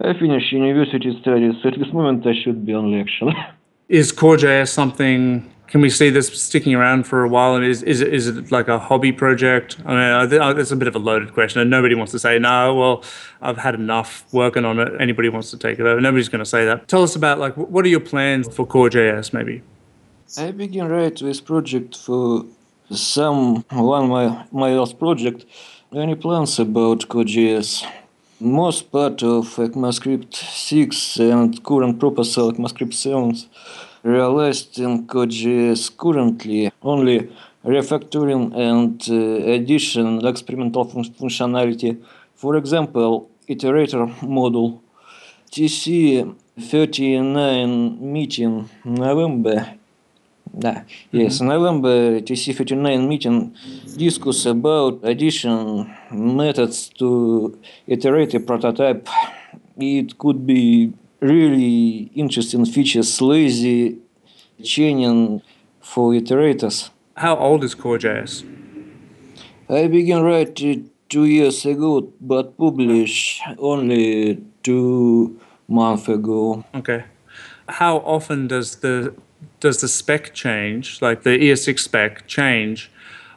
I 0.00 0.12
finished 0.18 0.52
university 0.52 1.18
studies. 1.20 1.54
so 1.62 1.68
At 1.68 1.78
this 1.78 1.92
moment, 1.92 2.26
I 2.26 2.34
should 2.42 2.64
be 2.64 2.74
on 2.74 2.92
election. 2.92 3.32
Is 3.88 4.12
Core.js 4.12 4.68
something 4.68 5.50
can 5.68 5.82
we 5.82 5.90
see 5.90 6.08
this 6.08 6.28
sticking 6.40 6.74
around 6.74 7.06
for 7.06 7.22
a 7.22 7.28
while? 7.28 7.54
And 7.54 7.64
is 7.64 7.82
is 7.82 8.00
it, 8.00 8.12
is 8.12 8.26
it 8.26 8.50
like 8.50 8.68
a 8.68 8.78
hobby 8.78 9.12
project? 9.12 9.76
I 9.84 9.94
mean, 9.94 10.58
it's 10.58 10.70
a 10.70 10.76
bit 10.76 10.88
of 10.88 10.96
a 10.96 10.98
loaded 10.98 11.34
question, 11.34 11.60
and 11.60 11.70
nobody 11.70 11.94
wants 11.94 12.12
to 12.12 12.18
say 12.18 12.38
no. 12.38 12.74
Well, 12.74 13.04
I've 13.42 13.58
had 13.58 13.74
enough 13.74 14.24
working 14.32 14.64
on 14.64 14.78
it. 14.78 14.92
Anybody 14.98 15.28
wants 15.28 15.50
to 15.50 15.58
take 15.58 15.78
it 15.78 15.86
over? 15.86 16.00
Nobody's 16.00 16.28
going 16.28 16.40
to 16.40 16.46
say 16.46 16.64
that. 16.64 16.88
Tell 16.88 17.02
us 17.02 17.14
about 17.14 17.38
like 17.38 17.54
what 17.56 17.84
are 17.84 17.88
your 17.88 18.00
plans 18.00 18.54
for 18.54 18.66
Core.js, 18.66 19.32
maybe? 19.32 19.62
I 20.36 20.50
began 20.52 20.88
right 20.88 21.14
this 21.16 21.40
project 21.40 21.96
for 21.96 22.44
some 22.90 23.64
one 23.70 24.08
my 24.08 24.46
my 24.50 24.70
last 24.70 24.98
project. 24.98 25.44
Any 25.94 26.14
plans 26.14 26.58
about 26.58 27.08
Core.js? 27.08 27.86
Most 28.40 28.92
part 28.92 29.20
of 29.24 29.48
ECMAScript 29.56 30.32
6 30.32 31.16
and 31.18 31.60
current 31.64 31.98
proposal 31.98 32.52
ECMAScript 32.52 32.94
7 32.94 33.36
realized 34.04 34.78
in 34.78 35.08
Core.js 35.08 35.96
currently 35.96 36.70
only 36.80 37.28
refactoring 37.64 38.54
and 38.54 39.02
uh, 39.10 39.50
addition 39.54 40.24
experimental 40.24 40.84
fun 40.84 41.02
functionality. 41.02 42.00
For 42.36 42.54
example, 42.54 43.28
iterator 43.48 44.06
module 44.20 44.78
TC 45.50 46.32
39 46.60 47.98
meeting 48.00 48.70
November. 48.84 49.77
Yes. 51.12 51.40
November 51.40 52.20
TC39 52.20 53.08
meeting 53.08 53.54
discuss 53.96 54.46
about 54.46 55.00
addition 55.02 55.92
methods 56.10 56.88
to 56.98 57.58
iterator 57.88 58.44
prototype. 58.44 59.08
It 59.76 60.18
could 60.18 60.46
be 60.46 60.92
really 61.20 62.10
interesting 62.14 62.64
features, 62.64 63.20
lazy 63.20 63.98
chaining 64.62 65.42
for 65.80 66.12
iterators. 66.12 66.90
How 67.16 67.36
old 67.36 67.64
is 67.64 67.74
Core.js? 67.74 68.44
I 69.68 69.86
began 69.88 70.22
writing 70.22 70.90
two 71.08 71.24
years 71.24 71.66
ago, 71.66 72.12
but 72.20 72.56
published 72.56 73.42
only 73.58 74.42
two 74.62 75.38
months 75.68 76.08
ago. 76.08 76.64
Okay. 76.74 77.04
How 77.68 77.98
often 77.98 78.48
does 78.48 78.76
the 78.76 79.14
does 79.60 79.80
the 79.80 79.88
spec 79.88 80.34
change, 80.34 81.02
like 81.02 81.22
the 81.22 81.30
ES6 81.30 81.78
spec 81.80 82.26
change, 82.26 82.90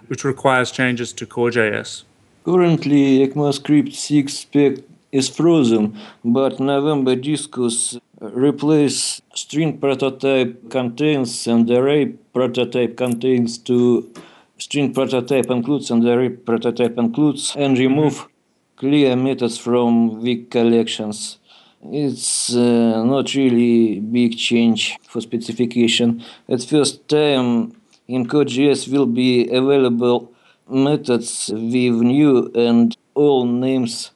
which 0.08 0.24
requires 0.24 0.72
changes 0.72 1.14
to 1.14 1.26
Core.js? 1.26 2.04
Currently, 2.46 3.28
ECMAScript 3.28 3.94
6 3.94 4.34
spec 4.34 4.74
is 5.12 5.30
frozen, 5.30 5.98
but 6.24 6.60
November 6.60 7.16
discus 7.16 7.98
replace 8.22 9.22
string 9.34 9.80
prototype 9.80 10.70
contains 10.70 11.48
and 11.48 11.70
array 11.72 12.06
prototype 12.34 12.96
contains 12.96 13.58
to 13.58 14.12
string 14.58 14.94
prototype 14.94 15.50
includes 15.50 15.90
and 15.90 16.08
array 16.08 16.30
prototype 16.30 16.98
includes 16.98 17.56
and 17.58 17.78
remove 17.80 18.14
mm-hmm. 18.14 18.78
clear 18.78 19.16
methods 19.16 19.58
from 19.58 20.22
weak 20.22 20.52
collections. 20.52 21.40
It's 21.84 22.56
uh, 22.56 23.04
not 23.04 23.34
really 23.34 24.00
big 24.00 24.38
change 24.38 24.98
for 25.04 25.22
specification. 25.22 26.24
At 26.48 26.64
first 26.64 27.08
time 27.08 27.76
in 28.08 28.28
Core.js 28.28 28.92
will 28.92 29.08
be 29.08 29.50
available 29.50 30.32
methods 30.70 31.50
with 31.54 32.02
new 32.02 32.52
and 32.56 32.96
all 33.16 33.46
names 33.46 34.12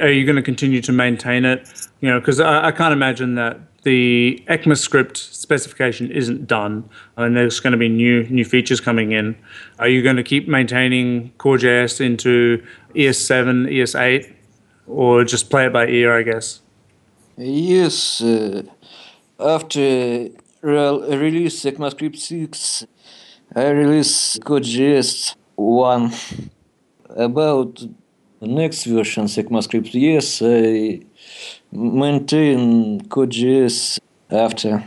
are 0.00 0.10
you 0.10 0.24
going 0.24 0.36
to 0.36 0.42
continue 0.42 0.80
to 0.82 0.92
maintain 0.92 1.44
it? 1.44 1.68
You 2.00 2.10
know, 2.10 2.20
because 2.20 2.40
I, 2.40 2.66
I, 2.66 2.72
can't 2.72 2.92
imagine 2.92 3.34
that 3.34 3.58
the 3.82 4.42
ECMAScript 4.48 5.16
specification 5.16 6.10
isn't 6.10 6.46
done, 6.46 6.88
and 7.16 7.36
there's 7.36 7.60
going 7.60 7.72
to 7.72 7.78
be 7.78 7.88
new 7.88 8.24
new 8.28 8.44
features 8.44 8.80
coming 8.80 9.12
in. 9.12 9.36
Are 9.78 9.88
you 9.88 10.02
going 10.02 10.16
to 10.16 10.22
keep 10.22 10.48
maintaining 10.48 11.30
Core.js 11.38 12.00
into 12.00 12.64
ES7, 12.94 13.70
ES8, 13.72 14.34
or 14.86 15.24
just 15.24 15.50
play 15.50 15.66
it 15.66 15.72
by 15.72 15.86
ear? 15.88 16.16
I 16.16 16.22
guess. 16.22 16.60
Yes. 17.38 18.20
Uh, 18.20 18.62
after 19.38 19.80
re- 20.60 21.16
release 21.16 21.64
ECMAScript 21.64 22.16
6, 22.16 22.86
I 23.54 23.68
release 23.68 24.38
Core.js 24.44 25.36
1 25.54 26.12
about 27.10 27.80
the 28.40 28.46
next 28.48 28.84
version 28.84 29.26
ECMAScript, 29.26 29.90
yes, 29.94 30.42
I 30.42 31.00
maintain 31.70 33.06
Core.js 33.08 34.00
after. 34.30 34.84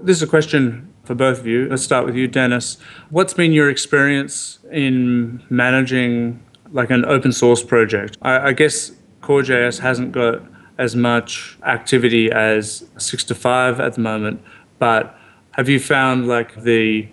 This 0.00 0.16
is 0.16 0.22
a 0.22 0.26
question 0.26 0.92
for 1.04 1.14
both 1.14 1.40
of 1.40 1.46
you. 1.46 1.68
Let's 1.68 1.82
start 1.82 2.06
with 2.06 2.16
you, 2.16 2.26
Dennis. 2.26 2.78
What's 3.10 3.34
been 3.34 3.52
your 3.52 3.68
experience 3.68 4.60
in 4.70 5.42
managing 5.50 6.42
like 6.70 6.90
an 6.90 7.04
open 7.04 7.32
source 7.32 7.62
project? 7.62 8.16
I, 8.22 8.48
I 8.48 8.52
guess 8.52 8.92
CoreJS 9.20 9.80
hasn't 9.80 10.12
got 10.12 10.42
as 10.78 10.96
much 10.96 11.58
activity 11.64 12.30
as 12.30 12.84
6 12.98 13.24
to 13.24 13.34
5 13.34 13.80
at 13.80 13.94
the 13.94 14.00
moment, 14.00 14.42
but 14.78 15.18
have 15.52 15.68
you 15.68 15.78
found 15.78 16.28
like 16.28 16.62
the 16.62 17.06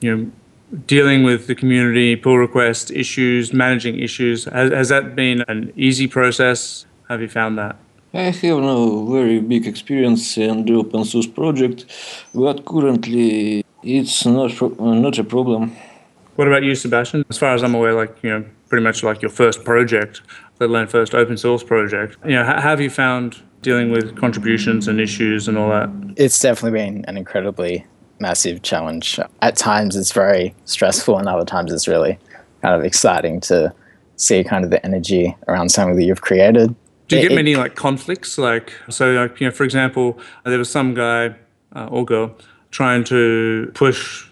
you 0.00 0.16
know 0.16 0.30
dealing 0.86 1.24
with 1.24 1.46
the 1.46 1.54
community 1.54 2.16
pull 2.16 2.38
request 2.38 2.90
issues, 2.90 3.52
managing 3.52 3.98
issues, 3.98 4.44
has, 4.44 4.72
has 4.72 4.88
that 4.88 5.16
been 5.16 5.44
an 5.48 5.72
easy 5.76 6.06
process? 6.06 6.86
Have 7.08 7.20
you 7.20 7.28
found 7.28 7.58
that? 7.58 7.76
I 8.12 8.22
have 8.22 8.42
no 8.42 9.06
very 9.06 9.40
big 9.40 9.66
experience 9.66 10.36
in 10.36 10.64
the 10.64 10.74
open 10.74 11.04
source 11.04 11.26
project, 11.26 11.86
but 12.34 12.64
currently 12.64 13.64
it's 13.82 14.26
not 14.26 14.50
not 14.80 15.18
a 15.18 15.24
problem. 15.24 15.76
What 16.36 16.48
about 16.48 16.62
you, 16.62 16.74
Sebastian? 16.74 17.24
As 17.28 17.38
far 17.38 17.54
as 17.54 17.62
I'm 17.62 17.74
aware, 17.74 17.94
like 17.94 18.16
you 18.22 18.30
know, 18.30 18.44
pretty 18.68 18.82
much 18.82 19.02
like 19.02 19.22
your 19.22 19.30
first 19.30 19.64
project, 19.64 20.22
let 20.60 20.70
alone 20.70 20.86
first 20.86 21.14
open 21.14 21.36
source 21.36 21.64
project. 21.64 22.16
You 22.24 22.32
know, 22.32 22.44
how 22.44 22.60
have 22.60 22.80
you 22.80 22.90
found 22.90 23.42
dealing 23.62 23.90
with 23.90 24.16
contributions 24.16 24.86
and 24.88 25.00
issues 25.00 25.48
and 25.48 25.58
all 25.58 25.70
that? 25.70 25.90
It's 26.16 26.38
definitely 26.38 26.78
been 26.78 27.04
an 27.06 27.16
incredibly 27.16 27.86
massive 28.20 28.62
challenge. 28.62 29.18
At 29.42 29.56
times, 29.56 29.96
it's 29.96 30.12
very 30.12 30.54
stressful, 30.66 31.18
and 31.18 31.28
other 31.28 31.44
times, 31.44 31.72
it's 31.72 31.88
really 31.88 32.18
kind 32.62 32.74
of 32.74 32.84
exciting 32.84 33.40
to 33.40 33.74
see 34.16 34.44
kind 34.44 34.64
of 34.64 34.70
the 34.70 34.84
energy 34.84 35.34
around 35.48 35.70
something 35.70 35.96
that 35.96 36.04
you've 36.04 36.20
created 36.20 36.76
do 37.10 37.16
you 37.16 37.28
get 37.28 37.34
many 37.34 37.56
like 37.56 37.74
conflicts? 37.74 38.38
Like, 38.38 38.72
so, 38.88 39.10
like, 39.12 39.40
you 39.40 39.48
know, 39.48 39.50
for 39.50 39.64
example, 39.64 40.18
there 40.44 40.58
was 40.58 40.70
some 40.70 40.94
guy 40.94 41.34
uh, 41.74 41.86
or 41.86 42.04
girl 42.04 42.36
trying 42.70 43.02
to 43.04 43.70
push 43.74 44.28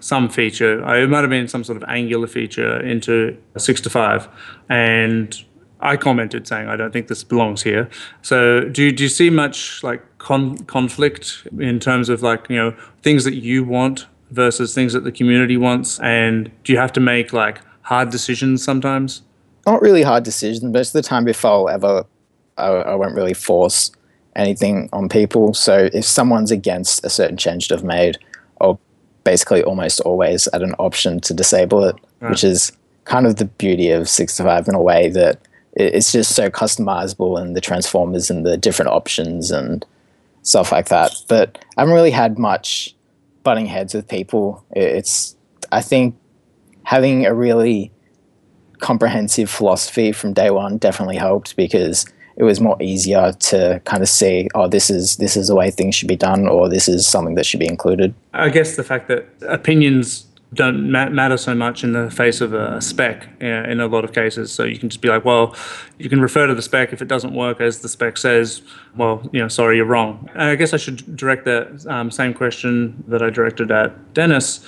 some 0.00 0.30
feature. 0.30 0.82
Uh, 0.84 1.02
it 1.02 1.10
might 1.10 1.20
have 1.20 1.30
been 1.30 1.48
some 1.48 1.64
sort 1.64 1.76
of 1.76 1.84
Angular 1.86 2.26
feature 2.26 2.80
into 2.80 3.36
six 3.58 3.80
to 3.82 3.90
five, 3.90 4.26
and 4.70 5.44
I 5.80 5.96
commented 5.96 6.46
saying 6.46 6.68
I 6.68 6.76
don't 6.76 6.92
think 6.92 7.08
this 7.08 7.22
belongs 7.22 7.62
here. 7.62 7.88
So, 8.22 8.68
do 8.68 8.84
you, 8.84 8.92
do 8.92 9.04
you 9.04 9.08
see 9.08 9.30
much 9.30 9.82
like 9.84 10.02
con- 10.18 10.58
conflict 10.64 11.46
in 11.58 11.78
terms 11.78 12.08
of 12.08 12.22
like 12.22 12.48
you 12.50 12.56
know 12.56 12.74
things 13.02 13.24
that 13.24 13.34
you 13.34 13.64
want 13.64 14.06
versus 14.30 14.74
things 14.74 14.92
that 14.92 15.04
the 15.04 15.12
community 15.12 15.56
wants, 15.56 15.98
and 16.00 16.50
do 16.64 16.72
you 16.72 16.78
have 16.78 16.92
to 16.94 17.00
make 17.00 17.32
like 17.32 17.60
hard 17.82 18.10
decisions 18.10 18.62
sometimes? 18.62 19.22
not 19.68 19.82
really 19.82 20.02
hard 20.02 20.24
decisions. 20.24 20.64
Most 20.64 20.88
of 20.88 21.02
the 21.02 21.02
time, 21.02 21.28
if 21.28 21.44
I'll 21.44 21.68
ever, 21.68 22.04
I, 22.56 22.68
I 22.68 22.94
won't 22.94 23.14
really 23.14 23.34
force 23.34 23.92
anything 24.34 24.88
on 24.94 25.08
people. 25.08 25.52
So 25.52 25.90
if 25.92 26.04
someone's 26.06 26.50
against 26.50 27.04
a 27.04 27.10
certain 27.10 27.36
change 27.36 27.68
that 27.68 27.78
I've 27.78 27.84
made, 27.84 28.18
I'll 28.60 28.80
basically 29.24 29.62
almost 29.62 30.00
always 30.00 30.48
add 30.54 30.62
an 30.62 30.74
option 30.78 31.20
to 31.20 31.34
disable 31.34 31.84
it, 31.84 31.96
right. 32.20 32.30
which 32.30 32.44
is 32.44 32.72
kind 33.04 33.26
of 33.26 33.36
the 33.36 33.44
beauty 33.44 33.90
of 33.90 34.08
65 34.08 34.68
in 34.68 34.74
a 34.74 34.82
way 34.82 35.10
that 35.10 35.38
it's 35.78 36.10
just 36.10 36.34
so 36.34 36.50
customizable 36.50 37.40
and 37.40 37.56
the 37.56 37.60
transformers 37.60 38.30
and 38.30 38.44
the 38.44 38.56
different 38.56 38.90
options 38.90 39.50
and 39.50 39.86
stuff 40.42 40.72
like 40.72 40.88
that. 40.88 41.14
But 41.28 41.64
I 41.76 41.82
haven't 41.82 41.94
really 41.94 42.10
had 42.10 42.38
much 42.38 42.94
butting 43.44 43.66
heads 43.66 43.94
with 43.94 44.08
people. 44.08 44.64
It's, 44.72 45.36
I 45.70 45.80
think, 45.80 46.16
having 46.82 47.26
a 47.26 47.34
really 47.34 47.92
comprehensive 48.80 49.48
philosophy 49.48 50.12
from 50.12 50.32
day 50.32 50.50
one 50.50 50.78
definitely 50.78 51.16
helped 51.16 51.56
because 51.56 52.06
it 52.36 52.44
was 52.44 52.60
more 52.60 52.76
easier 52.80 53.32
to 53.32 53.80
kind 53.84 54.02
of 54.02 54.08
see, 54.08 54.48
oh, 54.54 54.68
this 54.68 54.90
is 54.90 55.16
this 55.16 55.36
is 55.36 55.48
the 55.48 55.56
way 55.56 55.70
things 55.70 55.94
should 55.94 56.08
be 56.08 56.16
done, 56.16 56.46
or 56.46 56.68
this 56.68 56.88
is 56.88 57.06
something 57.06 57.34
that 57.34 57.44
should 57.44 57.58
be 57.58 57.66
included. 57.66 58.14
I 58.32 58.48
guess 58.48 58.76
the 58.76 58.84
fact 58.84 59.08
that 59.08 59.26
opinions 59.48 60.27
don't 60.54 60.90
matter 60.90 61.36
so 61.36 61.54
much 61.54 61.84
in 61.84 61.92
the 61.92 62.10
face 62.10 62.40
of 62.40 62.54
a 62.54 62.80
spec 62.80 63.28
in 63.40 63.80
a 63.80 63.86
lot 63.86 64.04
of 64.04 64.12
cases. 64.12 64.50
So 64.50 64.64
you 64.64 64.78
can 64.78 64.88
just 64.88 65.02
be 65.02 65.08
like, 65.08 65.24
well, 65.24 65.54
you 65.98 66.08
can 66.08 66.20
refer 66.20 66.46
to 66.46 66.54
the 66.54 66.62
spec 66.62 66.92
if 66.92 67.02
it 67.02 67.08
doesn't 67.08 67.34
work 67.34 67.60
as 67.60 67.80
the 67.80 67.88
spec 67.88 68.16
says. 68.16 68.62
Well, 68.96 69.28
you 69.32 69.40
know, 69.40 69.48
sorry, 69.48 69.76
you're 69.76 69.84
wrong. 69.84 70.28
And 70.32 70.44
I 70.44 70.54
guess 70.54 70.72
I 70.72 70.78
should 70.78 71.16
direct 71.16 71.44
that 71.44 71.86
um, 71.86 72.10
same 72.10 72.32
question 72.32 73.04
that 73.08 73.22
I 73.22 73.28
directed 73.28 73.70
at 73.70 74.14
Dennis. 74.14 74.64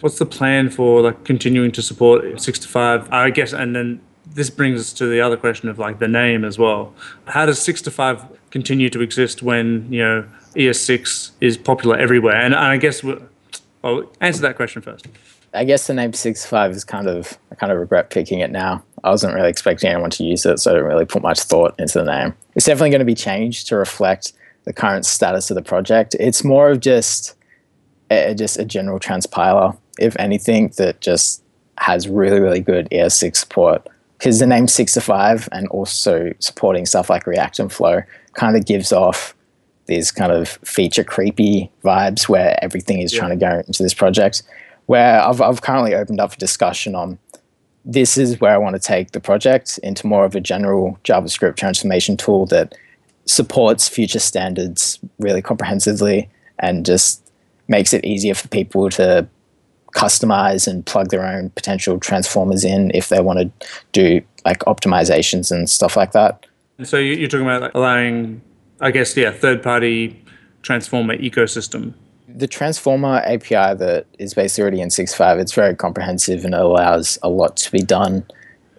What's 0.00 0.18
the 0.18 0.26
plan 0.26 0.70
for 0.70 1.02
like 1.02 1.24
continuing 1.24 1.70
to 1.72 1.82
support 1.82 2.40
65? 2.40 3.12
I 3.12 3.30
guess, 3.30 3.52
and 3.52 3.76
then 3.76 4.00
this 4.34 4.50
brings 4.50 4.80
us 4.80 4.92
to 4.94 5.06
the 5.06 5.20
other 5.20 5.36
question 5.36 5.68
of 5.68 5.78
like 5.78 6.00
the 6.00 6.08
name 6.08 6.44
as 6.44 6.58
well. 6.58 6.92
How 7.26 7.46
does 7.46 7.60
65 7.60 8.24
continue 8.50 8.90
to 8.90 9.00
exist 9.00 9.42
when 9.42 9.92
you 9.92 10.02
know 10.02 10.28
ES6 10.56 11.30
is 11.40 11.56
popular 11.56 11.96
everywhere? 11.96 12.34
And, 12.34 12.54
and 12.54 12.64
I 12.64 12.76
guess, 12.76 13.04
we'll, 13.04 13.22
well, 13.82 14.10
answer 14.20 14.42
that 14.42 14.56
question 14.56 14.82
first. 14.82 15.06
I 15.54 15.64
guess 15.64 15.86
the 15.86 15.94
name 15.94 16.12
65 16.12 16.70
is 16.70 16.84
kind 16.84 17.08
of, 17.08 17.38
I 17.50 17.56
kind 17.56 17.72
of 17.72 17.78
regret 17.78 18.10
picking 18.10 18.40
it 18.40 18.50
now. 18.50 18.82
I 19.04 19.10
wasn't 19.10 19.34
really 19.34 19.50
expecting 19.50 19.90
anyone 19.90 20.10
to 20.10 20.24
use 20.24 20.46
it, 20.46 20.58
so 20.58 20.70
I 20.70 20.74
didn't 20.74 20.88
really 20.88 21.04
put 21.04 21.22
much 21.22 21.40
thought 21.40 21.74
into 21.78 21.98
the 21.98 22.04
name. 22.04 22.34
It's 22.54 22.66
definitely 22.66 22.90
going 22.90 23.00
to 23.00 23.04
be 23.04 23.14
changed 23.14 23.66
to 23.68 23.76
reflect 23.76 24.32
the 24.64 24.72
current 24.72 25.04
status 25.04 25.50
of 25.50 25.56
the 25.56 25.62
project. 25.62 26.14
It's 26.18 26.42
more 26.42 26.70
of 26.70 26.80
just 26.80 27.34
a, 28.10 28.34
just 28.34 28.58
a 28.58 28.64
general 28.64 28.98
transpiler 28.98 29.76
if 29.98 30.16
anything, 30.18 30.72
that 30.76 31.00
just 31.00 31.42
has 31.78 32.08
really, 32.08 32.40
really 32.40 32.60
good 32.60 32.88
ES6 32.90 33.36
support. 33.36 33.86
Because 34.18 34.38
the 34.38 34.46
name 34.46 34.68
6 34.68 34.94
to 34.94 35.00
5 35.00 35.48
and 35.52 35.68
also 35.68 36.32
supporting 36.38 36.86
stuff 36.86 37.10
like 37.10 37.26
React 37.26 37.58
and 37.60 37.72
Flow 37.72 38.02
kind 38.34 38.56
of 38.56 38.64
gives 38.66 38.92
off 38.92 39.34
these 39.94 40.10
kind 40.10 40.32
of 40.32 40.48
feature 40.64 41.04
creepy 41.04 41.70
vibes 41.84 42.28
where 42.28 42.58
everything 42.62 43.00
is 43.00 43.12
yeah. 43.12 43.20
trying 43.20 43.38
to 43.38 43.44
go 43.44 43.62
into 43.66 43.82
this 43.82 43.94
project. 43.94 44.42
Where 44.86 45.20
I've, 45.20 45.40
I've 45.40 45.62
currently 45.62 45.94
opened 45.94 46.20
up 46.20 46.32
a 46.32 46.36
discussion 46.36 46.94
on 46.94 47.18
this 47.84 48.16
is 48.16 48.40
where 48.40 48.54
I 48.54 48.58
want 48.58 48.74
to 48.74 48.80
take 48.80 49.10
the 49.10 49.20
project 49.20 49.78
into 49.82 50.06
more 50.06 50.24
of 50.24 50.34
a 50.34 50.40
general 50.40 50.98
JavaScript 51.04 51.56
transformation 51.56 52.16
tool 52.16 52.46
that 52.46 52.74
supports 53.26 53.88
future 53.88 54.18
standards 54.18 54.98
really 55.18 55.42
comprehensively 55.42 56.28
and 56.58 56.86
just 56.86 57.30
makes 57.68 57.92
it 57.92 58.04
easier 58.04 58.34
for 58.34 58.48
people 58.48 58.88
to 58.90 59.26
customize 59.94 60.66
and 60.66 60.86
plug 60.86 61.10
their 61.10 61.24
own 61.24 61.50
potential 61.50 61.98
transformers 61.98 62.64
in 62.64 62.90
if 62.94 63.08
they 63.08 63.20
want 63.20 63.38
to 63.38 63.68
do 63.92 64.22
like 64.44 64.60
optimizations 64.60 65.50
and 65.50 65.68
stuff 65.68 65.96
like 65.96 66.12
that. 66.12 66.46
So 66.82 66.98
you're 66.98 67.28
talking 67.28 67.46
about 67.46 67.72
allowing, 67.74 68.40
I 68.82 68.90
guess, 68.90 69.16
yeah, 69.16 69.30
third-party 69.30 70.22
transformer 70.62 71.16
ecosystem. 71.16 71.94
The 72.28 72.48
transformer 72.48 73.22
API 73.24 73.76
that 73.76 74.06
is 74.18 74.34
based 74.34 74.58
already 74.58 74.80
in 74.80 74.88
6.5, 74.88 75.40
it's 75.40 75.52
very 75.52 75.74
comprehensive 75.76 76.44
and 76.44 76.52
it 76.52 76.60
allows 76.60 77.18
a 77.22 77.28
lot 77.28 77.56
to 77.58 77.70
be 77.70 77.78
done 77.78 78.26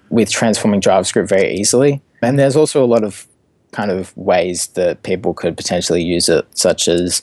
with 0.10 0.30
transforming 0.30 0.82
JavaScript 0.82 1.30
very 1.30 1.56
easily. 1.56 2.02
And 2.22 2.38
there's 2.38 2.56
also 2.56 2.84
a 2.84 2.86
lot 2.86 3.04
of 3.04 3.28
kind 3.72 3.92
of 3.92 4.16
ways 4.18 4.68
that 4.68 5.04
people 5.04 5.34
could 5.34 5.56
potentially 5.56 6.04
use 6.04 6.30
it, 6.30 6.46
such 6.58 6.88
as 6.88 7.22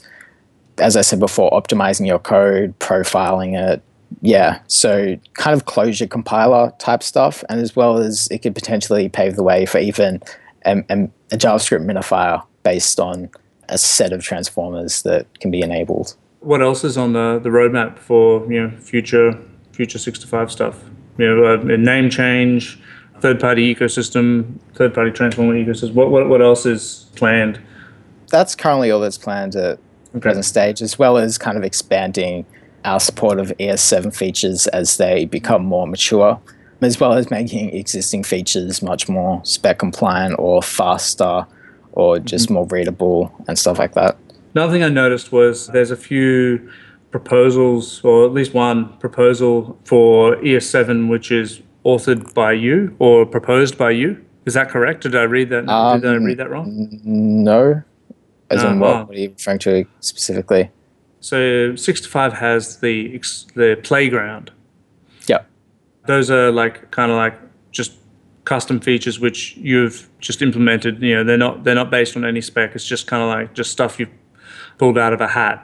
as 0.79 0.97
I 0.97 1.03
said 1.03 1.21
before, 1.21 1.51
optimizing 1.51 2.07
your 2.07 2.19
code, 2.19 2.79
profiling 2.79 3.55
it. 3.55 3.83
Yeah, 4.23 4.61
so 4.67 5.17
kind 5.35 5.55
of 5.55 5.67
closure 5.67 6.07
compiler 6.07 6.73
type 6.79 7.03
stuff, 7.03 7.45
and 7.49 7.61
as 7.61 7.77
well 7.77 7.99
as 7.99 8.29
it 8.29 8.39
could 8.39 8.55
potentially 8.55 9.09
pave 9.09 9.37
the 9.37 9.43
way 9.43 9.67
for 9.67 9.79
even 9.79 10.23
a, 10.65 10.79
a 10.79 11.37
JavaScript 11.37 11.85
minifier 11.85 12.43
based 12.63 13.01
on 13.01 13.31
a 13.69 13.79
set 13.79 14.13
of 14.13 14.23
transformers 14.23 15.03
that 15.03 15.27
can 15.41 15.51
be 15.51 15.63
enabled. 15.63 16.17
What 16.41 16.61
else 16.61 16.85
is 16.85 16.99
on 16.99 17.13
the, 17.13 17.39
the 17.43 17.51
roadmap 17.51 17.99
for 17.99 18.51
you 18.53 18.63
know 18.63 18.77
future 18.79 19.39
future 19.73 19.99
six 19.99 20.19
to 20.21 20.27
five 20.27 20.51
stuff? 20.51 20.83
You 21.19 21.27
know, 21.27 21.45
a, 21.45 21.61
a 21.75 21.77
name 21.77 22.11
change, 22.11 22.79
third 23.21 23.41
party 23.41 23.75
ecosystem, 23.75 24.59
third 24.75 24.95
party 24.95 25.11
transformer 25.11 25.55
ecosystem. 25.55 25.95
What, 25.95 26.11
what 26.11 26.29
what 26.29 26.43
else 26.43 26.67
is 26.67 27.11
planned? 27.15 27.61
That's 28.29 28.55
currently 28.55 28.91
all 28.91 29.01
that's 29.01 29.19
planned 29.19 29.57
at 29.57 29.79
okay. 30.11 30.21
present 30.21 30.45
stage, 30.45 30.83
as 30.83 30.99
well 30.99 31.19
as 31.19 31.39
kind 31.39 31.57
of 31.57 31.65
expanding 31.65 32.47
our 32.85 33.01
support 33.01 33.39
of 33.39 33.49
ES7 33.59 34.15
features 34.15 34.67
as 34.69 34.97
they 34.97 35.27
become 35.27 35.63
more 35.63 35.87
mature, 35.87 36.41
as 36.81 36.99
well 36.99 37.13
as 37.13 37.31
making 37.31 37.75
existing 37.75 38.25
features 38.25 38.81
much 38.83 39.09
more 39.09 39.45
spec 39.45 39.79
compliant 39.79 40.37
or 40.39 40.63
faster 40.63 41.47
or 41.93 42.19
just 42.19 42.47
mm-hmm. 42.47 42.55
more 42.55 42.67
readable 42.67 43.33
and 43.49 43.59
stuff 43.59 43.79
like 43.79 43.95
that. 43.95 44.17
Another 44.55 44.73
thing 44.73 44.83
I 44.83 44.89
noticed 44.89 45.33
was 45.33 45.69
there's 45.69 45.91
a 45.91 45.97
few 45.97 46.71
proposals, 47.11 48.03
or 48.05 48.25
at 48.25 48.33
least 48.33 48.55
one 48.55 48.97
proposal 48.99 49.79
for 49.85 50.37
ES7, 50.37 51.09
which 51.09 51.31
is 51.31 51.63
authored 51.85 52.33
by 52.35 52.53
you 52.53 52.95
or 52.99 53.27
proposed 53.27 53.79
by 53.79 53.91
you. 53.91 54.25
Is 54.47 54.55
that 54.55 54.69
correct? 54.69 55.03
Did 55.03 55.15
I 55.15 55.23
read 55.23 55.51
that? 55.51 55.69
Um, 55.69 56.01
did 56.01 56.11
I 56.11 56.15
read 56.15 56.39
that 56.39 56.51
wrong? 56.51 57.01
No, 57.05 57.83
as 58.51 58.63
in 58.65 58.81
what, 58.81 59.09
what 59.09 59.17
are 59.17 59.21
you 59.21 59.31
referring 59.31 59.59
to 59.61 59.85
specifically? 60.01 60.71
So 61.21 61.77
six 61.77 62.01
to 62.01 62.09
five 62.09 62.33
has 62.35 62.81
the 62.81 63.19
the 63.55 63.79
playground. 63.83 64.51
Yeah. 65.27 65.43
Those 66.07 66.31
are 66.31 66.51
like 66.51 66.91
kind 66.91 67.11
of 67.11 67.17
like 67.17 67.35
custom 68.51 68.81
features 68.81 69.21
which 69.21 69.57
you've 69.57 70.09
just 70.19 70.43
implemented. 70.43 71.01
You 71.01 71.15
know, 71.17 71.25
they're 71.25 71.39
not 71.47 71.63
they're 71.65 71.81
not 71.83 71.91
based 71.91 72.17
on 72.17 72.25
any 72.25 72.41
spec. 72.41 72.75
It's 72.75 72.85
just 72.95 73.07
kind 73.07 73.23
of 73.23 73.29
like 73.29 73.55
just 73.55 73.71
stuff 73.71 73.99
you've 74.01 74.11
pulled 74.79 74.99
out 74.99 75.13
of 75.13 75.21
a 75.21 75.29
hat. 75.29 75.57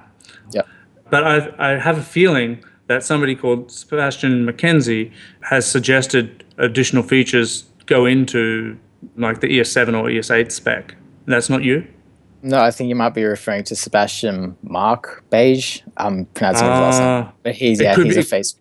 Yeah. 0.52 0.62
But 1.10 1.22
I, 1.24 1.36
I 1.58 1.78
have 1.78 1.98
a 1.98 2.02
feeling 2.02 2.62
that 2.86 3.02
somebody 3.02 3.34
called 3.34 3.70
Sebastian 3.72 4.46
McKenzie 4.46 5.10
has 5.40 5.68
suggested 5.68 6.44
additional 6.58 7.02
features 7.02 7.64
go 7.86 8.06
into 8.06 8.78
like 9.16 9.40
the 9.40 9.48
ES7 9.48 9.88
or 9.98 10.04
ES8 10.08 10.52
spec. 10.52 10.94
That's 11.26 11.50
not 11.50 11.62
you? 11.64 11.84
No, 12.42 12.58
I 12.60 12.70
think 12.70 12.88
you 12.88 12.94
might 12.94 13.14
be 13.14 13.24
referring 13.24 13.64
to 13.64 13.74
Sebastian 13.74 14.56
Markbåge. 14.64 15.82
I'm 15.96 16.26
pronouncing 16.26 16.68
his 16.70 16.80
last 16.80 16.98
name, 17.00 17.08
Ah, 17.08 17.32
but 17.42 17.54
he's 17.56 17.80
yeah, 17.80 17.96
he's 17.96 18.14
be- 18.14 18.20
a 18.20 18.22
face. 18.22 18.54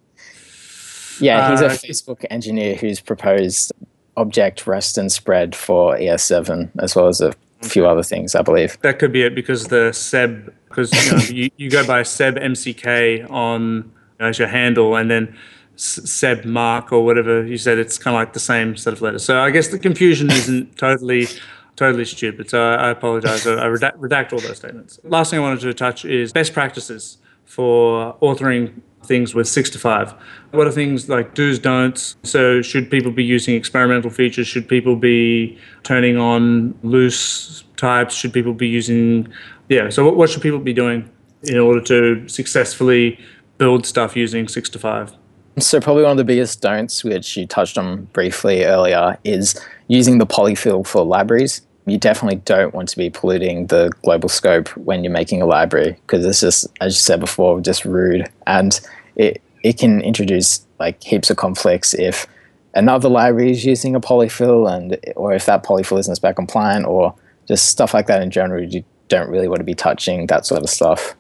Yeah, 1.20 1.52
he's 1.52 1.62
Ah, 1.62 1.66
a. 1.68 1.70
Facebook 1.70 2.26
engineer 2.32 2.76
who's 2.76 3.00
proposed 3.00 3.72
object 4.18 4.66
rest 4.68 4.98
and 4.98 5.12
spread 5.12 5.56
for 5.56 5.96
ES7 5.98 6.70
as 6.80 6.96
well 6.96 7.08
as 7.08 7.22
a 7.22 7.34
few 7.62 7.88
other 7.88 8.04
things, 8.04 8.36
I 8.36 8.42
believe. 8.42 8.80
that 8.82 9.00
could 9.00 9.12
be 9.12 9.24
it 9.24 9.36
because 9.36 9.68
the 9.68 9.92
Seb, 9.92 10.54
because 10.70 10.92
you, 10.94 11.12
know, 11.12 11.24
you, 11.44 11.50
you 11.58 11.70
go 11.70 11.86
by 11.86 12.04
Seb 12.04 12.36
MCK 12.36 13.30
on 13.30 13.92
as 14.20 14.40
your 14.40 14.48
handle 14.48 14.96
and 14.96 15.10
then 15.10 15.36
Seb 15.76 16.46
Mark 16.46 16.92
or 16.94 17.04
whatever 17.04 17.46
you 17.46 17.58
said, 17.58 17.78
it's 17.78 17.98
kind 17.98 18.16
of 18.16 18.20
like 18.20 18.34
the 18.34 18.40
same 18.40 18.78
set 18.78 18.94
of 18.94 19.02
letters. 19.02 19.26
So 19.26 19.40
I 19.40 19.50
guess 19.50 19.70
the 19.70 19.80
confusion 19.80 20.32
isn't 20.32 20.78
totally. 20.78 21.28
Totally 21.76 22.06
stupid. 22.06 22.50
So 22.50 22.62
I 22.62 22.76
I 22.76 22.90
apologize. 22.92 23.46
I 23.46 23.56
I 23.56 23.66
redact, 23.66 23.98
redact 23.98 24.32
all 24.32 24.40
those 24.40 24.56
statements. 24.56 24.98
Last 25.04 25.32
thing 25.32 25.40
I 25.40 25.42
wanted 25.42 25.60
to 25.60 25.74
touch 25.74 26.06
is 26.06 26.32
best 26.32 26.54
practices 26.54 27.18
for 27.44 28.16
authoring 28.22 28.82
things 29.06 29.34
with 29.34 29.48
6 29.48 29.70
to 29.72 29.80
5. 29.80 30.14
What 30.52 30.68
are 30.68 30.72
things 30.72 31.10
like 31.10 31.34
do's, 31.34 31.60
don'ts? 31.60 32.16
So, 32.24 32.62
should 32.62 32.90
people 32.90 33.12
be 33.12 33.24
using 33.24 33.56
experimental 33.56 34.10
features? 34.10 34.48
Should 34.48 34.68
people 34.68 34.96
be 34.96 35.58
turning 35.84 36.18
on 36.18 36.78
loose 36.84 37.64
types? 37.78 38.16
Should 38.16 38.34
people 38.34 38.54
be 38.54 38.68
using, 38.68 39.28
yeah, 39.70 39.90
so 39.90 40.06
what, 40.06 40.16
what 40.16 40.30
should 40.30 40.42
people 40.42 40.60
be 40.60 40.74
doing 40.74 41.10
in 41.44 41.60
order 41.60 41.82
to 41.82 42.28
successfully 42.28 43.20
build 43.58 43.86
stuff 43.86 44.16
using 44.16 44.48
6 44.48 44.70
to 44.70 44.80
5? 44.80 45.14
So 45.58 45.80
probably 45.80 46.04
one 46.04 46.12
of 46.12 46.18
the 46.18 46.26
biggest 46.26 46.62
don'ts, 46.62 47.04
which 47.04 47.38
you 47.38 47.48
touched 47.48 47.78
on 47.78 48.06
briefly 48.06 48.66
earlier, 48.66 49.18
is 49.24 49.60
using 49.88 50.18
the 50.18 50.28
polyfill 50.28 50.86
for 50.86 51.06
libraries. 51.06 51.62
You 51.86 51.98
definitely 51.98 52.42
don't 52.44 52.74
want 52.74 52.90
to 52.90 52.98
be 52.98 53.10
polluting 53.10 53.68
the 53.68 53.92
global 54.04 54.28
scope 54.28 54.70
when 54.76 55.04
you're 55.04 55.14
making 55.14 55.42
a 55.42 55.46
library 55.46 55.98
because 56.02 56.26
it's 56.26 56.42
just, 56.42 56.68
as 56.82 56.96
you 56.96 57.00
said 57.00 57.20
before, 57.20 57.62
just 57.62 57.86
rude, 57.86 58.30
and 58.48 58.80
it 59.16 59.42
it 59.64 59.78
can 59.80 60.02
introduce 60.02 60.66
like 60.80 61.02
heaps 61.04 61.30
of 61.30 61.38
conflicts 61.38 61.94
if 61.94 62.28
another 62.76 63.10
library 63.10 63.52
is 63.52 63.66
using 63.66 63.96
a 63.96 64.02
polyfill 64.02 64.72
and 64.72 64.98
or 65.16 65.34
if 65.34 65.46
that 65.46 65.64
polyfill 65.64 66.00
isn't 66.00 66.16
spec 66.16 66.36
compliant 66.36 66.86
or 66.86 67.16
just 67.48 67.68
stuff 67.68 67.94
like 67.94 68.08
that 68.08 68.22
in 68.22 68.30
general. 68.30 68.64
You 68.64 68.84
don't 69.08 69.30
really 69.30 69.48
want 69.48 69.60
to 69.60 69.66
be 69.66 69.76
touching 69.76 70.28
that 70.28 70.46
sort 70.46 70.62
of 70.62 70.70
stuff. 70.70 71.16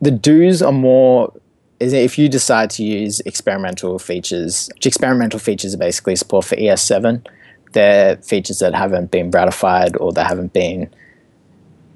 The 0.00 0.10
do's 0.10 0.62
are 0.62 0.72
more 0.72 1.32
is 1.78 1.92
if 1.92 2.18
you 2.18 2.28
decide 2.28 2.70
to 2.70 2.84
use 2.84 3.20
experimental 3.20 3.98
features, 3.98 4.70
which 4.74 4.86
experimental 4.86 5.40
features 5.40 5.74
are 5.74 5.78
basically 5.78 6.16
support 6.16 6.44
for 6.44 6.56
ES7, 6.56 7.26
they're 7.72 8.16
features 8.18 8.60
that 8.60 8.74
haven't 8.74 9.10
been 9.10 9.30
ratified 9.30 9.96
or 9.96 10.12
they 10.12 10.22
haven't 10.22 10.52
been, 10.52 10.88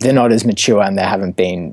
they're 0.01 0.13
not 0.13 0.33
as 0.33 0.45
mature 0.45 0.83
and 0.83 0.99
they 0.99 1.03
haven't 1.03 1.37
been, 1.37 1.73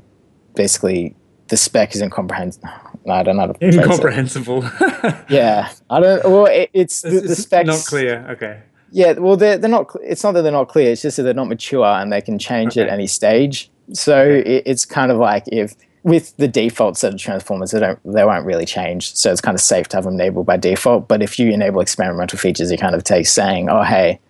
basically, 0.54 1.14
the 1.48 1.56
spec 1.56 1.94
isn't 1.94 2.10
comprehensive. 2.10 2.62
I 3.08 3.22
don't 3.22 3.36
know 3.36 3.42
how 3.42 3.52
to 3.52 3.54
phrase 3.58 3.76
it. 3.76 3.82
Incomprehensible. 3.82 4.62
Yeah, 5.28 5.70
I 5.90 6.00
don't. 6.00 6.24
Well, 6.24 6.46
it, 6.46 6.70
it's 6.72 7.02
the, 7.02 7.10
the 7.10 7.32
It's 7.32 7.42
specs. 7.42 7.66
not 7.66 7.84
clear. 7.86 8.26
Okay. 8.30 8.60
Yeah, 8.90 9.12
well, 9.14 9.36
they're 9.36 9.58
they're 9.58 9.70
not. 9.70 9.90
It's 10.02 10.22
not 10.22 10.32
that 10.32 10.42
they're 10.42 10.52
not 10.52 10.68
clear. 10.68 10.92
It's 10.92 11.02
just 11.02 11.16
that 11.16 11.24
they're 11.24 11.34
not 11.34 11.48
mature 11.48 11.84
and 11.84 12.12
they 12.12 12.20
can 12.20 12.38
change 12.38 12.78
at 12.78 12.88
any 12.88 13.06
stage. 13.06 13.70
So 13.92 14.24
it, 14.24 14.62
it's 14.66 14.84
kind 14.84 15.10
of 15.10 15.18
like 15.18 15.44
if 15.48 15.74
with 16.04 16.36
the 16.36 16.46
default 16.48 16.96
set 16.96 17.12
of 17.14 17.18
transformers, 17.20 17.72
they 17.72 17.80
don't 17.80 17.98
they 18.04 18.24
won't 18.24 18.46
really 18.46 18.66
change. 18.66 19.14
So 19.14 19.30
it's 19.32 19.40
kind 19.40 19.54
of 19.54 19.60
safe 19.60 19.88
to 19.88 19.96
have 19.96 20.04
them 20.04 20.14
enabled 20.14 20.46
by 20.46 20.56
default. 20.56 21.08
But 21.08 21.22
if 21.22 21.38
you 21.38 21.50
enable 21.50 21.80
experimental 21.80 22.38
features, 22.38 22.70
you 22.70 22.78
kind 22.78 22.94
of 22.94 23.04
take 23.04 23.26
saying, 23.26 23.68
oh 23.68 23.82
hey, 23.82 24.20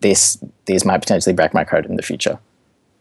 this 0.00 0.38
these 0.66 0.84
might 0.84 0.98
potentially 0.98 1.34
break 1.34 1.52
my 1.52 1.64
code 1.64 1.86
in 1.86 1.96
the 1.96 2.02
future. 2.02 2.38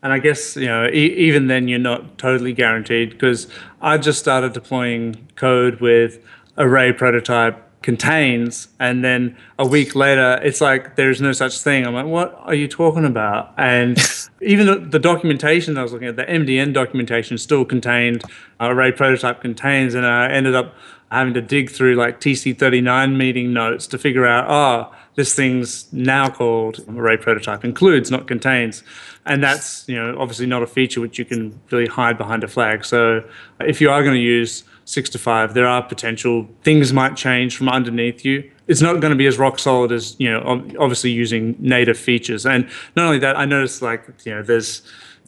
And 0.03 0.13
I 0.13 0.19
guess 0.19 0.55
you 0.55 0.67
know, 0.67 0.85
e- 0.87 1.15
even 1.15 1.47
then, 1.47 1.67
you're 1.67 1.79
not 1.79 2.17
totally 2.17 2.53
guaranteed 2.53 3.11
because 3.11 3.47
I 3.81 3.97
just 3.97 4.19
started 4.19 4.53
deploying 4.53 5.27
code 5.35 5.79
with 5.79 6.23
array 6.57 6.93
prototype 6.93 7.57
contains, 7.81 8.69
and 8.79 9.03
then 9.03 9.37
a 9.59 9.67
week 9.67 9.95
later, 9.95 10.39
it's 10.43 10.61
like 10.61 10.95
there's 10.95 11.21
no 11.21 11.31
such 11.31 11.59
thing. 11.59 11.85
I'm 11.85 11.93
like, 11.93 12.05
what 12.05 12.37
are 12.43 12.53
you 12.53 12.67
talking 12.67 13.05
about? 13.05 13.53
And 13.57 13.97
even 14.41 14.67
the, 14.67 14.75
the 14.75 14.99
documentation 14.99 15.77
I 15.77 15.83
was 15.83 15.93
looking 15.93 16.07
at, 16.07 16.15
the 16.15 16.25
MDN 16.25 16.73
documentation 16.73 17.37
still 17.37 17.65
contained 17.65 18.23
uh, 18.59 18.69
array 18.69 18.91
prototype 18.91 19.41
contains, 19.41 19.95
and 19.95 20.05
I 20.05 20.29
ended 20.29 20.55
up 20.55 20.75
having 21.11 21.33
to 21.35 21.41
dig 21.41 21.69
through 21.69 21.95
like 21.95 22.19
TC39 22.19 23.15
meeting 23.15 23.53
notes 23.53 23.85
to 23.87 23.97
figure 23.97 24.25
out, 24.25 24.45
oh, 24.49 24.95
this 25.15 25.35
thing's 25.35 25.91
now 25.93 26.29
called 26.29 26.83
array 26.89 27.17
prototype 27.17 27.63
includes, 27.63 28.09
not 28.09 28.27
contains. 28.27 28.83
And 29.25 29.43
that's, 29.43 29.87
you 29.87 29.95
know, 29.95 30.17
obviously 30.19 30.45
not 30.45 30.63
a 30.63 30.67
feature 30.67 30.99
which 30.99 31.17
you 31.17 31.25
can 31.25 31.59
really 31.71 31.87
hide 31.87 32.17
behind 32.17 32.43
a 32.43 32.47
flag. 32.47 32.83
So 32.83 33.23
if 33.59 33.79
you 33.79 33.89
are 33.89 34.03
going 34.03 34.15
to 34.15 34.21
use 34.21 34.63
six 34.85 35.09
to 35.11 35.17
five, 35.17 35.53
there 35.53 35.65
are 35.65 35.81
potential 35.81 36.49
things 36.63 36.91
might 36.91 37.15
change 37.15 37.55
from 37.55 37.69
underneath 37.69 38.25
you. 38.25 38.51
It's 38.67 38.81
not 38.81 38.99
going 38.99 39.11
to 39.11 39.17
be 39.17 39.25
as 39.25 39.37
rock 39.37 39.59
solid 39.59 39.91
as, 39.91 40.17
you 40.19 40.29
know, 40.29 40.41
obviously 40.79 41.11
using 41.11 41.55
native 41.59 41.97
features. 41.97 42.45
And 42.45 42.69
not 42.95 43.05
only 43.05 43.19
that, 43.19 43.37
I 43.37 43.45
noticed 43.45 43.81
like, 43.81 44.05
you 44.25 44.35
know, 44.35 44.43
there's, 44.43 44.81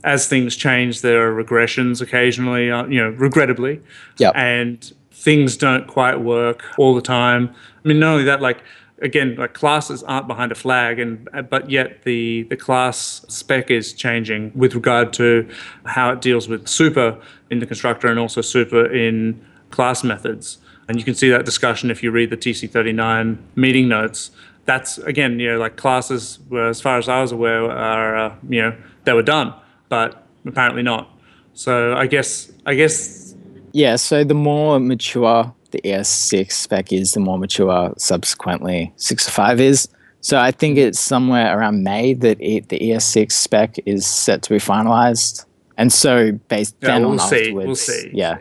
as 0.03 0.27
things 0.27 0.55
change, 0.55 1.01
there 1.01 1.27
are 1.27 1.43
regressions 1.43 2.01
occasionally, 2.01 2.69
uh, 2.69 2.85
you 2.87 3.01
know, 3.01 3.09
regrettably. 3.09 3.81
Yep. 4.17 4.33
And 4.35 4.93
things 5.11 5.57
don't 5.57 5.87
quite 5.87 6.19
work 6.19 6.63
all 6.77 6.93
the 6.93 7.01
time. 7.01 7.53
I 7.83 7.87
mean, 7.87 7.99
not 7.99 8.11
only 8.11 8.25
that, 8.25 8.41
like 8.41 8.61
again, 9.01 9.35
like 9.35 9.53
classes 9.53 10.03
aren't 10.03 10.27
behind 10.27 10.51
a 10.51 10.55
flag, 10.55 10.99
and 10.99 11.27
but 11.49 11.69
yet 11.69 12.03
the 12.03 12.43
the 12.43 12.55
class 12.55 13.25
spec 13.27 13.69
is 13.69 13.93
changing 13.93 14.51
with 14.55 14.75
regard 14.75 15.13
to 15.13 15.47
how 15.85 16.11
it 16.11 16.21
deals 16.21 16.47
with 16.47 16.67
super 16.67 17.19
in 17.49 17.59
the 17.59 17.65
constructor 17.65 18.07
and 18.07 18.19
also 18.19 18.41
super 18.41 18.85
in 18.85 19.43
class 19.69 20.03
methods. 20.03 20.57
And 20.87 20.97
you 20.97 21.03
can 21.03 21.15
see 21.15 21.29
that 21.29 21.45
discussion 21.45 21.89
if 21.89 22.03
you 22.03 22.11
read 22.11 22.29
the 22.29 22.37
TC39 22.37 23.37
meeting 23.55 23.87
notes. 23.87 24.31
That's 24.65 24.97
again, 24.99 25.39
you 25.39 25.51
know, 25.51 25.57
like 25.57 25.75
classes 25.77 26.39
were, 26.49 26.69
as 26.69 26.81
far 26.81 26.97
as 26.97 27.09
I 27.09 27.21
was 27.21 27.31
aware, 27.31 27.69
are 27.69 28.17
uh, 28.17 28.35
you 28.49 28.61
know 28.61 28.75
they 29.03 29.13
were 29.13 29.23
done, 29.23 29.53
but 29.89 30.25
apparently 30.45 30.83
not. 30.83 31.09
So 31.53 31.95
I 31.95 32.07
guess 32.07 32.51
I 32.65 32.75
guess 32.75 33.35
Yeah, 33.73 33.95
so 33.97 34.23
the 34.23 34.33
more 34.33 34.79
mature 34.79 35.53
the 35.75 35.89
ES6 35.89 36.51
spec 36.51 36.93
is, 36.93 37.13
the 37.13 37.19
more 37.19 37.37
mature 37.37 37.93
subsequently 37.97 38.93
6 38.95 39.29
5 39.29 39.59
is. 39.59 39.87
So 40.21 40.39
I 40.39 40.51
think 40.51 40.77
it's 40.77 40.99
somewhere 40.99 41.57
around 41.57 41.83
May 41.83 42.13
that 42.13 42.41
it, 42.41 42.69
the 42.69 42.79
ES6 42.79 43.31
spec 43.31 43.75
is 43.85 44.05
set 44.05 44.41
to 44.43 44.49
be 44.49 44.57
finalized. 44.57 45.45
And 45.77 45.91
so 45.91 46.31
based 46.47 46.75
Yeah, 46.81 46.93
then 46.93 47.01
we'll 47.01 47.21
on 47.21 47.29
see, 47.29 47.51
we'll 47.51 47.75
see. 47.75 48.09
yeah, 48.13 48.37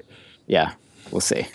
yeah, 0.47 0.74
we'll 1.11 1.20
see. 1.20 1.47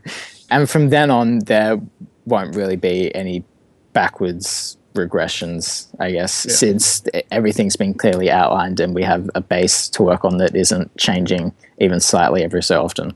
and 0.50 0.70
from 0.70 0.90
then 0.90 1.10
on, 1.10 1.40
there 1.40 1.80
won't 2.24 2.54
really 2.54 2.76
be 2.76 3.14
any 3.14 3.44
backwards 3.92 4.78
regressions, 4.94 5.88
I 5.98 6.12
guess, 6.12 6.32
since 6.32 7.02
everything's 7.32 7.74
been 7.76 7.94
clearly 7.94 8.30
outlined 8.30 8.78
and 8.78 8.94
we 8.94 9.02
have 9.02 9.28
a 9.34 9.40
base 9.40 9.88
to 9.90 10.04
work 10.04 10.24
on 10.24 10.38
that 10.38 10.54
isn't 10.54 10.96
changing 10.96 11.52
even 11.78 11.98
slightly 11.98 12.44
every 12.44 12.62
so 12.62 12.82
often. 12.84 13.14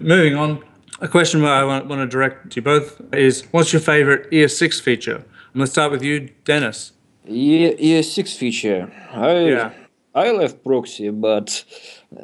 Moving 0.00 0.34
on, 0.36 0.64
a 1.00 1.08
question 1.08 1.44
I 1.44 1.64
want, 1.64 1.86
want 1.86 2.00
to 2.00 2.06
direct 2.06 2.50
to 2.50 2.56
you 2.56 2.62
both 2.62 3.00
is 3.14 3.44
what's 3.50 3.72
your 3.72 3.80
favorite 3.80 4.30
ES6 4.30 4.80
feature? 4.80 5.16
I'm 5.16 5.58
going 5.58 5.66
to 5.66 5.70
start 5.70 5.90
with 5.92 6.02
you, 6.02 6.30
Dennis. 6.44 6.92
E- 7.28 7.74
ES6 7.74 8.36
feature. 8.36 8.92
I 9.12 9.38
Yeah. 9.38 9.72
I 10.14 10.30
left 10.30 10.62
proxy, 10.62 11.10
but 11.10 11.64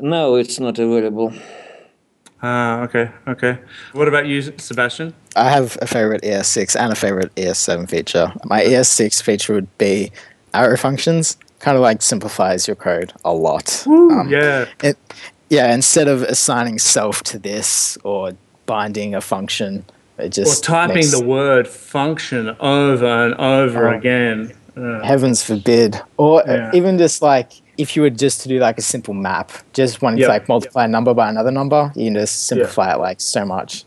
now 0.00 0.34
it's 0.36 0.60
not 0.60 0.78
available. 0.78 1.32
Ah, 2.42 2.82
okay, 2.82 3.10
okay. 3.26 3.58
What 3.92 4.06
about 4.08 4.26
you, 4.26 4.40
Sebastian? 4.58 5.12
I 5.36 5.50
have 5.50 5.76
a 5.82 5.86
favorite 5.86 6.22
ES6 6.22 6.76
and 6.78 6.92
a 6.92 6.96
favorite 6.96 7.34
ES7 7.34 7.90
feature. 7.90 8.32
My 8.44 8.62
ES6 8.62 9.22
feature 9.22 9.54
would 9.54 9.76
be 9.78 10.12
arrow 10.54 10.76
functions. 10.76 11.36
Kind 11.58 11.76
of 11.76 11.82
like 11.82 12.00
simplifies 12.00 12.66
your 12.68 12.76
code 12.76 13.12
a 13.24 13.32
lot. 13.34 13.84
Um, 13.86 14.28
yeah, 14.30 14.66
it, 14.82 14.96
yeah, 15.50 15.74
instead 15.74 16.08
of 16.08 16.22
assigning 16.22 16.78
self 16.78 17.22
to 17.24 17.38
this 17.38 17.98
or 18.04 18.32
binding 18.74 19.14
a 19.16 19.20
function, 19.20 19.84
it 20.18 20.38
or 20.38 20.44
typing 20.62 20.94
makes- 20.96 21.10
the 21.18 21.24
word 21.24 21.66
function 21.66 22.54
over 22.60 23.06
and 23.26 23.34
over 23.34 23.88
Oh. 23.88 23.96
again. 23.98 24.52
Uh, 24.76 25.02
heavens 25.02 25.42
forbid 25.42 26.00
or 26.16 26.48
uh, 26.48 26.54
Yeah. 26.54 26.70
even 26.78 26.96
just 26.96 27.20
like 27.20 27.50
if 27.76 27.96
you 27.96 28.02
were 28.02 28.10
just 28.24 28.40
to 28.42 28.48
do 28.48 28.60
like 28.60 28.78
a 28.78 28.82
simple 28.94 29.12
map 29.14 29.50
just 29.72 30.00
wanting 30.00 30.20
Yeah. 30.20 30.26
to 30.28 30.32
like 30.34 30.48
multiply 30.48 30.84
a 30.84 30.88
number 30.88 31.12
by 31.12 31.28
another 31.28 31.50
number 31.50 31.90
you 31.96 32.04
can 32.06 32.14
just 32.14 32.46
simplify 32.46 32.92
it 32.94 32.98
like 33.00 33.20
so 33.20 33.44
much 33.44 33.84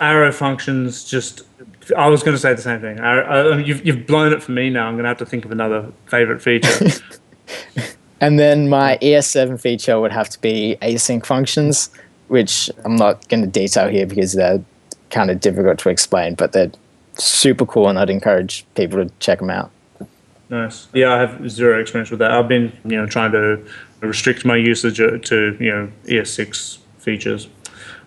arrow 0.00 0.32
functions 0.32 1.04
just. 1.04 1.42
I 1.96 2.06
was 2.08 2.22
going 2.22 2.34
to 2.34 2.40
say 2.40 2.54
the 2.54 2.62
same 2.62 2.80
thing. 2.80 2.98
Arrow, 2.98 3.52
uh, 3.52 3.56
you've, 3.58 3.84
you've 3.86 4.06
blown 4.06 4.32
it 4.32 4.40
for 4.42 4.52
me 4.52 4.70
now. 4.70 4.86
I'm 4.86 4.94
going 4.94 5.02
to 5.04 5.08
have 5.08 5.18
to 5.18 5.26
think 5.26 5.44
of 5.44 5.50
another 5.50 5.80
favorite 6.06 6.40
feature. 6.40 6.86
and 8.20 8.38
then 8.38 8.68
my 8.68 8.98
es7 9.02 9.60
feature 9.60 10.00
would 10.00 10.12
have 10.12 10.28
to 10.30 10.40
be 10.40 10.76
async 10.80 11.26
functions 11.26 11.90
which 12.32 12.70
I'm 12.86 12.96
not 12.96 13.28
going 13.28 13.42
to 13.42 13.46
detail 13.46 13.88
here 13.88 14.06
because 14.06 14.32
they're 14.32 14.64
kind 15.10 15.30
of 15.30 15.38
difficult 15.38 15.78
to 15.80 15.90
explain, 15.90 16.34
but 16.34 16.52
they're 16.52 16.72
super 17.18 17.66
cool, 17.66 17.90
and 17.90 17.98
I'd 17.98 18.08
encourage 18.08 18.64
people 18.74 19.04
to 19.04 19.12
check 19.18 19.40
them 19.40 19.50
out. 19.50 19.70
Nice. 20.48 20.88
Yeah, 20.94 21.12
I 21.12 21.18
have 21.18 21.50
zero 21.50 21.78
experience 21.78 22.08
with 22.10 22.20
that. 22.20 22.30
I've 22.30 22.48
been, 22.48 22.72
you 22.84 22.96
know, 22.96 23.04
trying 23.04 23.32
to 23.32 23.62
restrict 24.00 24.46
my 24.46 24.56
usage 24.56 24.96
to, 24.96 25.56
you 25.60 25.70
know, 25.70 25.92
ES6 26.06 26.78
features. 26.96 27.48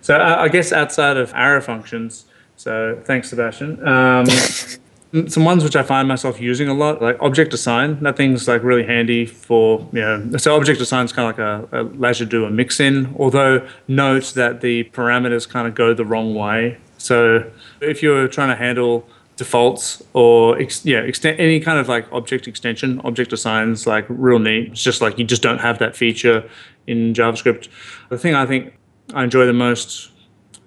So 0.00 0.20
I 0.20 0.48
guess 0.48 0.72
outside 0.72 1.16
of 1.16 1.32
arrow 1.32 1.60
functions, 1.60 2.24
so 2.56 3.00
thanks, 3.04 3.30
Sebastian. 3.30 3.86
Um, 3.86 4.26
some 5.28 5.44
ones 5.44 5.64
which 5.64 5.76
I 5.76 5.82
find 5.82 6.06
myself 6.08 6.40
using 6.40 6.68
a 6.68 6.74
lot, 6.74 7.00
like 7.00 7.16
object 7.20 7.54
assign. 7.54 8.00
That 8.02 8.16
thing's 8.16 8.46
like 8.48 8.62
really 8.62 8.84
handy 8.84 9.26
for 9.26 9.86
you 9.92 10.00
know. 10.00 10.36
So 10.36 10.56
object 10.56 10.80
assign 10.80 11.04
is 11.04 11.12
kind 11.12 11.28
of 11.28 11.38
like 11.38 11.72
a, 11.72 11.84
you 11.84 12.14
to 12.14 12.26
do 12.26 12.44
a 12.44 12.50
mix 12.50 12.80
in. 12.80 13.14
Although 13.18 13.66
note 13.88 14.32
that 14.34 14.60
the 14.60 14.84
parameters 14.84 15.48
kind 15.48 15.66
of 15.66 15.74
go 15.74 15.94
the 15.94 16.04
wrong 16.04 16.34
way. 16.34 16.78
So 16.98 17.50
if 17.80 18.02
you're 18.02 18.28
trying 18.28 18.48
to 18.48 18.56
handle 18.56 19.06
defaults 19.36 20.02
or 20.14 20.58
ex- 20.58 20.84
yeah, 20.84 21.00
extend 21.00 21.38
any 21.38 21.60
kind 21.60 21.78
of 21.78 21.88
like 21.88 22.10
object 22.12 22.48
extension, 22.48 23.00
object 23.04 23.32
assigns 23.32 23.86
like 23.86 24.06
real 24.08 24.38
neat. 24.38 24.72
It's 24.72 24.82
just 24.82 25.00
like 25.00 25.18
you 25.18 25.24
just 25.24 25.42
don't 25.42 25.58
have 25.58 25.78
that 25.78 25.94
feature 25.94 26.48
in 26.86 27.12
JavaScript. 27.12 27.68
The 28.08 28.18
thing 28.18 28.34
I 28.34 28.46
think 28.46 28.74
I 29.14 29.24
enjoy 29.24 29.46
the 29.46 29.52
most 29.52 30.10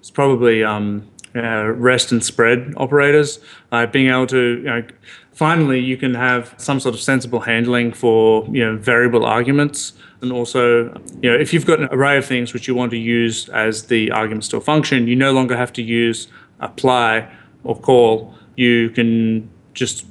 is 0.00 0.10
probably 0.10 0.64
um, 0.64 1.08
uh, 1.34 1.66
rest 1.68 2.12
and 2.12 2.24
spread 2.24 2.74
operators, 2.76 3.38
uh, 3.72 3.86
being 3.86 4.08
able 4.08 4.26
to, 4.26 4.58
you 4.58 4.64
know, 4.64 4.84
finally 5.32 5.78
you 5.80 5.96
can 5.96 6.14
have 6.14 6.54
some 6.58 6.80
sort 6.80 6.94
of 6.94 7.00
sensible 7.00 7.40
handling 7.40 7.92
for, 7.92 8.46
you 8.50 8.64
know, 8.64 8.76
variable 8.76 9.24
arguments. 9.24 9.92
And 10.20 10.32
also, 10.32 10.88
you 11.22 11.30
know, 11.30 11.36
if 11.36 11.54
you've 11.54 11.66
got 11.66 11.80
an 11.80 11.88
array 11.92 12.18
of 12.18 12.26
things 12.26 12.52
which 12.52 12.68
you 12.68 12.74
want 12.74 12.90
to 12.90 12.98
use 12.98 13.48
as 13.50 13.86
the 13.86 14.10
arguments 14.10 14.48
to 14.48 14.56
a 14.58 14.60
function, 14.60 15.06
you 15.06 15.16
no 15.16 15.32
longer 15.32 15.56
have 15.56 15.72
to 15.74 15.82
use 15.82 16.28
apply 16.60 17.30
or 17.64 17.78
call. 17.78 18.34
You 18.56 18.90
can 18.90 19.48
just 19.72 20.04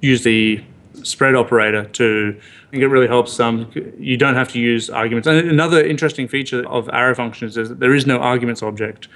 use 0.00 0.22
the 0.22 0.64
spread 1.02 1.34
operator 1.34 1.84
to 1.84 2.40
I 2.70 2.70
think 2.70 2.84
it 2.84 2.88
really 2.88 3.08
helps 3.08 3.40
um, 3.40 3.68
you 3.98 4.16
don't 4.16 4.36
have 4.36 4.48
to 4.52 4.60
use 4.60 4.90
arguments. 4.90 5.26
And 5.26 5.50
another 5.50 5.84
interesting 5.84 6.28
feature 6.28 6.64
of 6.68 6.88
arrow 6.92 7.16
functions 7.16 7.56
is 7.56 7.68
that 7.68 7.80
there 7.80 7.92
is 7.92 8.06
no 8.06 8.18
arguments 8.18 8.62
object. 8.62 9.08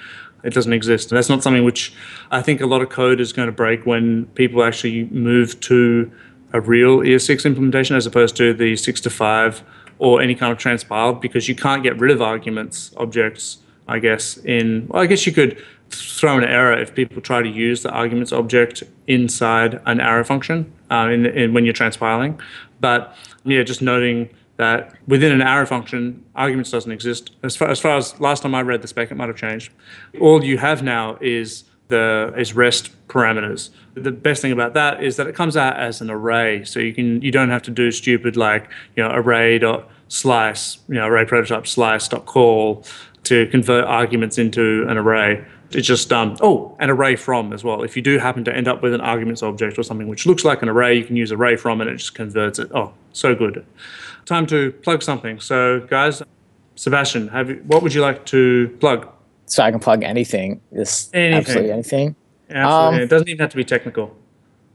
It 0.45 0.55
doesn't 0.55 0.73
exist. 0.73 1.11
And 1.11 1.17
that's 1.17 1.29
not 1.29 1.43
something 1.43 1.65
which 1.65 1.93
I 2.31 2.43
think 2.43 2.61
a 2.61 2.67
lot 2.67 2.83
of 2.83 2.89
code 2.91 3.21
is 3.21 3.33
going 3.33 3.47
to 3.47 3.53
break 3.53 3.87
when 3.87 4.27
people 4.35 4.63
actually 4.63 5.05
move 5.05 5.59
to 5.61 6.11
a 6.53 6.61
real 6.61 6.99
ES6 6.99 7.45
implementation 7.45 7.97
as 7.97 8.07
opposed 8.07 8.37
to 8.37 8.55
the 8.55 8.77
6 8.77 9.01
to 9.01 9.11
5 9.11 9.65
or 9.99 10.21
any 10.21 10.35
kind 10.35 10.53
of 10.53 10.59
transpiled 10.59 11.21
because 11.21 11.49
you 11.49 11.55
can't 11.55 11.83
get 11.83 11.99
rid 11.99 12.11
of 12.11 12.23
arguments 12.23 12.93
objects, 12.97 13.59
I 13.89 13.99
guess, 13.99 14.37
in, 14.39 14.87
well, 14.89 15.03
I 15.03 15.07
guess 15.07 15.27
you 15.27 15.33
could 15.33 15.63
throw 15.91 16.39
an 16.39 16.45
error 16.45 16.79
if 16.79 16.95
people 16.95 17.21
try 17.21 17.43
to 17.43 17.49
use 17.49 17.83
the 17.83 17.91
arguments 17.91 18.33
object 18.33 18.83
inside 19.07 19.81
an 19.87 20.01
arrow 20.01 20.25
function 20.25 20.73
uh, 20.91 21.09
in, 21.11 21.27
in, 21.27 21.55
when 21.55 21.65
you're 21.65 21.75
transpiling. 21.75 22.41
But 22.81 23.17
yeah, 23.45 23.63
just 23.63 23.83
noting 23.83 24.31
that 24.57 24.95
within 25.07 25.33
an 25.33 25.43
arrow 25.43 25.67
function, 25.67 26.25
arguments 26.35 26.71
doesn't 26.71 26.93
exist. 26.93 27.33
As 27.43 27.57
far, 27.57 27.69
as 27.69 27.81
far 27.81 27.97
as 27.97 28.19
last 28.21 28.43
time 28.43 28.55
I 28.55 28.63
read 28.63 28.83
the 28.83 28.89
spec, 28.89 29.11
it 29.11 29.17
might 29.17 29.29
have 29.29 29.37
changed. 29.37 29.73
All 30.21 30.45
you 30.45 30.59
have 30.59 30.83
now 30.83 31.19
is 31.21 31.65
the 31.89 32.33
is 32.37 32.55
rest 32.55 32.91
parameters. 33.09 33.71
The 33.95 34.13
best 34.13 34.43
thing 34.43 34.53
about 34.53 34.75
that 34.75 35.03
is 35.03 35.17
that 35.17 35.27
it 35.27 35.35
comes 35.35 35.57
out 35.57 35.77
as 35.77 36.01
an 36.01 36.11
array, 36.11 36.65
so 36.65 36.81
you 36.81 36.95
can 36.95 37.21
you 37.23 37.31
don't 37.31 37.51
have 37.51 37.63
to 37.63 37.71
do 37.71 37.91
stupid 37.91 38.37
like 38.37 38.69
you 38.97 39.03
know 39.03 39.11
array 39.13 39.59
dot 39.59 39.91
slice, 40.09 40.79
you 40.89 40.95
know 40.95 41.07
array 41.07 41.25
prototype 41.25 41.67
slice 41.67 42.09
dot 42.09 42.27
call 42.27 42.85
to 43.25 43.47
convert 43.49 43.85
arguments 43.85 44.39
into 44.39 44.87
an 44.89 44.97
array. 44.97 45.45
It's 45.71 45.87
just 45.87 46.13
um 46.13 46.37
oh 46.41 46.77
an 46.79 46.91
array 46.91 47.17
from 47.17 47.53
as 47.53 47.65
well. 47.65 47.83
If 47.83 47.97
you 47.97 48.03
do 48.03 48.19
happen 48.19 48.45
to 48.45 48.55
end 48.55 48.69
up 48.69 48.83
with 48.83 48.95
an 48.95 49.01
arguments 49.01 49.43
object 49.43 49.79
or 49.79 49.83
something 49.83 50.09
which 50.09 50.27
looks 50.27 50.45
like 50.45 50.63
an 50.63 50.69
array, 50.69 50.97
you 50.97 51.05
can 51.05 51.17
use 51.17 51.33
array 51.33 51.57
from 51.57 51.81
and 51.81 51.91
it 51.91 51.97
just 51.97 52.15
converts 52.15 52.59
it. 52.59 52.71
Oh, 52.75 52.93
so 53.13 53.35
good 53.35 53.65
time 54.25 54.47
to 54.47 54.73
plug 54.73 55.03
something. 55.03 55.41
So, 55.41 55.81
guys, 55.81 56.23
Sebastian, 56.77 57.29
have 57.29 57.51
you, 57.51 57.63
what 57.67 57.83
would 57.83 57.95
you 57.95 58.01
like 58.01 58.25
to 58.27 58.77
plug? 58.81 59.09
So 59.47 59.63
I 59.63 59.71
can 59.71 59.81
plug 59.81 60.03
anything. 60.03 60.61
Just 60.75 61.15
anything. 61.15 61.39
absolutely 61.39 61.73
anything. 61.73 62.17
Absolutely. 62.51 62.97
Um, 62.97 63.03
it 63.03 63.11
doesn't 63.11 63.29
even 63.29 63.41
have 63.41 63.51
to 63.51 63.57
be 63.57 63.65
technical. 63.65 64.17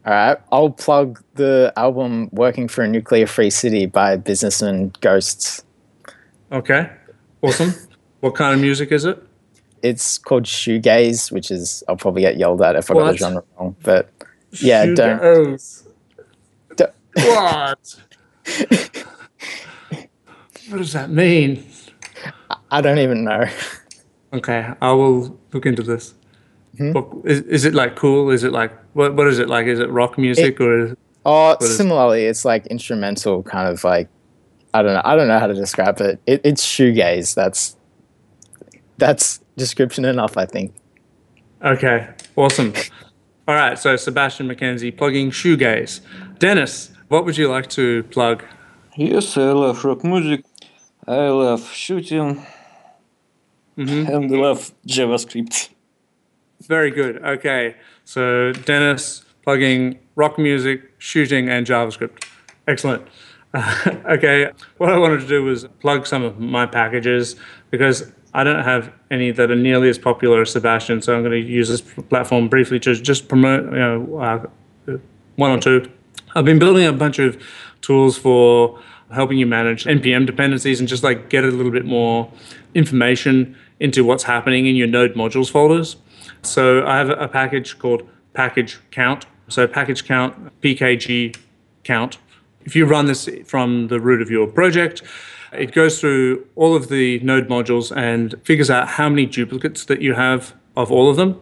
All 0.06 0.14
right, 0.14 0.38
I'll 0.52 0.70
plug 0.70 1.22
the 1.36 1.74
album 1.76 2.30
"Working 2.32 2.68
for 2.68 2.84
a 2.84 2.88
Nuclear 2.88 3.28
Free 3.28 3.50
City" 3.50 3.86
by 3.86 4.16
Businessmen 4.16 4.94
Ghosts. 5.02 5.64
Okay, 6.52 6.90
awesome. 7.42 7.74
what 8.22 8.34
kind 8.36 8.56
of 8.56 8.62
music 8.62 8.92
is 8.92 9.06
it? 9.06 9.22
It's 9.84 10.18
called 10.18 10.44
shoegaze, 10.44 11.32
which 11.32 11.52
is 11.52 11.84
I'll 11.88 11.98
probably 11.98 12.22
get 12.22 12.38
yelled 12.38 12.62
at 12.62 12.76
if 12.76 12.90
I 12.90 12.94
got 12.94 13.12
the 13.12 13.18
genre 13.18 13.44
wrong. 13.60 13.76
But 13.84 14.10
yeah, 14.52 14.86
shoegaze. 14.86 15.84
don't. 16.76 16.96
What? 17.14 17.96
What 20.70 20.78
does 20.78 20.94
that 20.94 21.10
mean? 21.10 21.66
I 22.70 22.82
don't 22.82 23.00
even 23.00 23.24
know. 23.24 23.46
Okay, 24.34 24.72
I 24.82 24.92
will 24.92 25.40
look 25.52 25.66
into 25.66 25.82
this. 25.82 26.14
Mm-hmm. 26.78 27.28
Is, 27.28 27.42
is 27.42 27.66
it 27.66 27.74
like 27.74 27.96
cool? 27.96 28.30
Is 28.30 28.44
it 28.44 28.52
like 28.52 28.72
what? 28.94 29.16
What 29.16 29.28
is 29.28 29.40
it 29.40 29.50
like? 29.50 29.66
Is 29.66 29.80
it 29.80 29.90
rock 29.90 30.18
music 30.18 30.60
it, 30.60 30.64
or? 30.64 30.98
Oh, 31.26 31.58
similarly, 31.60 32.26
it's 32.26 32.46
like 32.46 32.68
instrumental, 32.68 33.44
kind 33.44 33.68
of 33.68 33.84
like 33.84 34.08
I 34.74 34.84
don't 34.84 34.94
know. 34.94 35.02
I 35.04 35.16
don't 35.16 35.28
know 35.28 35.40
how 35.40 35.48
to 35.48 35.54
describe 35.54 36.00
it. 36.00 36.20
it 36.28 36.42
it's 36.44 36.66
shoegaze. 36.66 37.34
That's 37.34 37.76
that's 38.98 39.40
description 39.58 40.06
enough, 40.06 40.38
I 40.38 40.46
think. 40.46 40.74
Okay, 41.64 42.08
awesome. 42.36 42.74
All 43.48 43.56
right, 43.56 43.78
so 43.80 43.96
Sebastian 43.96 44.48
McKenzie 44.48 44.96
plugging 44.96 45.32
shoegaze. 45.32 46.02
Dennis, 46.38 46.92
what 47.08 47.26
would 47.26 47.36
you 47.36 47.50
like 47.50 47.68
to 47.72 48.04
plug? 48.04 48.44
Yes, 49.00 49.38
I 49.38 49.54
love 49.54 49.86
rock 49.86 50.04
music. 50.04 50.44
I 51.08 51.30
love 51.30 51.72
shooting 51.72 52.46
mm-hmm. 53.78 54.14
and 54.14 54.30
love 54.30 54.74
JavaScript. 54.86 55.70
Very 56.64 56.92
good. 56.92 57.24
Okay. 57.24 57.78
So, 58.04 58.52
Dennis 58.52 59.24
plugging 59.46 60.00
rock 60.18 60.38
music, 60.38 60.92
shooting, 60.98 61.48
and 61.48 61.66
JavaScript. 61.66 62.26
Excellent. 62.68 63.08
Uh, 63.54 63.92
okay. 64.10 64.52
What 64.80 64.92
I 64.92 64.98
wanted 64.98 65.22
to 65.22 65.28
do 65.28 65.46
was 65.46 65.64
plug 65.80 66.06
some 66.06 66.24
of 66.24 66.38
my 66.38 66.66
packages 66.66 67.38
because 67.72 68.12
I 68.34 68.44
don't 68.44 68.66
have 68.66 68.92
any 69.10 69.32
that 69.32 69.50
are 69.50 69.56
nearly 69.56 69.88
as 69.88 69.98
popular 69.98 70.42
as 70.42 70.52
Sebastian. 70.52 71.02
So, 71.02 71.16
I'm 71.16 71.24
going 71.24 71.42
to 71.42 71.50
use 71.50 71.70
this 71.70 71.80
platform 71.80 72.50
briefly 72.50 72.82
to 72.82 72.96
just 72.96 73.30
promote 73.30 73.64
you 73.64 73.80
know, 73.80 74.20
uh, 74.20 74.98
one 75.38 75.52
or 75.52 75.60
two. 75.62 75.90
I've 76.36 76.46
been 76.46 76.60
building 76.60 76.86
a 76.86 76.94
bunch 76.94 77.18
of 77.18 77.42
tools 77.82 78.18
for 78.18 78.80
helping 79.12 79.38
you 79.38 79.46
manage 79.46 79.86
npm 79.86 80.26
dependencies 80.26 80.80
and 80.80 80.88
just 80.88 81.04
like 81.04 81.30
get 81.30 81.44
a 81.44 81.48
little 81.48 81.72
bit 81.72 81.86
more 81.86 82.32
information 82.76 83.56
into 83.80 84.04
what's 84.04 84.24
happening 84.24 84.66
in 84.66 84.76
your 84.76 84.88
node 84.88 85.14
modules 85.14 85.50
folders. 85.50 85.98
So 86.44 86.86
I 86.86 86.98
have 86.98 87.10
a 87.10 87.28
package 87.28 87.80
called 87.80 88.08
package 88.34 88.80
count. 88.92 89.26
So 89.48 89.68
package 89.68 90.06
count, 90.06 90.62
pkg 90.62 91.36
count. 91.84 92.18
If 92.66 92.76
you 92.76 92.86
run 92.86 93.06
this 93.06 93.30
from 93.46 93.88
the 93.88 94.00
root 94.00 94.22
of 94.22 94.30
your 94.30 94.48
project, 94.48 95.02
it 95.52 95.72
goes 95.72 96.00
through 96.00 96.46
all 96.56 96.76
of 96.76 96.90
the 96.90 97.20
node 97.22 97.48
modules 97.48 97.96
and 97.96 98.36
figures 98.44 98.70
out 98.70 98.88
how 98.88 99.10
many 99.10 99.26
duplicates 99.26 99.86
that 99.86 100.02
you 100.02 100.14
have 100.14 100.54
of 100.76 100.92
all 100.92 101.10
of 101.10 101.16
them. 101.16 101.40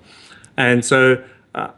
And 0.56 0.86
so 0.86 1.24
uh, 1.54 1.72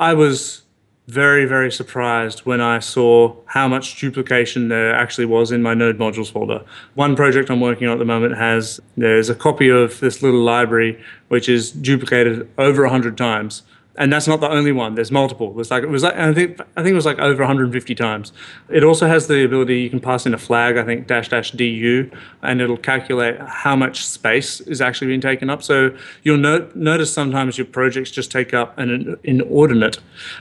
I 0.00 0.14
was 0.14 0.62
very, 1.06 1.44
very 1.44 1.70
surprised 1.70 2.40
when 2.40 2.60
I 2.60 2.80
saw 2.80 3.36
how 3.46 3.68
much 3.68 4.00
duplication 4.00 4.68
there 4.68 4.92
actually 4.92 5.26
was 5.26 5.52
in 5.52 5.62
my 5.62 5.72
node 5.72 5.98
modules 5.98 6.30
folder. 6.30 6.64
One 6.94 7.14
project 7.14 7.48
I'm 7.48 7.60
working 7.60 7.86
on 7.86 7.92
at 7.92 7.98
the 8.00 8.04
moment 8.04 8.36
has, 8.36 8.80
there's 8.96 9.30
a 9.30 9.34
copy 9.34 9.68
of 9.68 10.00
this 10.00 10.20
little 10.20 10.40
library 10.40 11.00
which 11.28 11.48
is 11.48 11.70
duplicated 11.70 12.48
over 12.58 12.82
100 12.82 13.16
times 13.16 13.62
and 13.98 14.12
that's 14.12 14.26
not 14.26 14.40
the 14.40 14.48
only 14.48 14.72
one. 14.72 14.94
There's 14.94 15.10
multiple. 15.10 15.48
It 15.48 15.54
was 15.54 15.70
like 15.70 15.82
it 15.82 15.88
was 15.88 16.02
like 16.02 16.14
I 16.16 16.32
think 16.34 16.60
I 16.76 16.82
think 16.82 16.92
it 16.92 16.96
was 16.96 17.06
like 17.06 17.18
over 17.18 17.42
150 17.42 17.94
times. 17.94 18.32
It 18.68 18.84
also 18.84 19.06
has 19.06 19.26
the 19.26 19.44
ability 19.44 19.80
you 19.80 19.90
can 19.90 20.00
pass 20.00 20.26
in 20.26 20.34
a 20.34 20.38
flag. 20.38 20.76
I 20.76 20.84
think 20.84 21.06
dash 21.06 21.28
dash 21.28 21.50
du, 21.52 22.10
and 22.42 22.60
it'll 22.60 22.76
calculate 22.76 23.38
how 23.40 23.74
much 23.76 24.04
space 24.04 24.60
is 24.60 24.80
actually 24.80 25.08
being 25.08 25.20
taken 25.20 25.48
up. 25.48 25.62
So 25.62 25.96
you'll 26.22 26.38
note, 26.38 26.76
notice 26.76 27.12
sometimes 27.12 27.56
your 27.56 27.66
projects 27.66 28.10
just 28.10 28.30
take 28.30 28.52
up 28.52 28.76
an 28.78 29.16
inordinate 29.24 29.98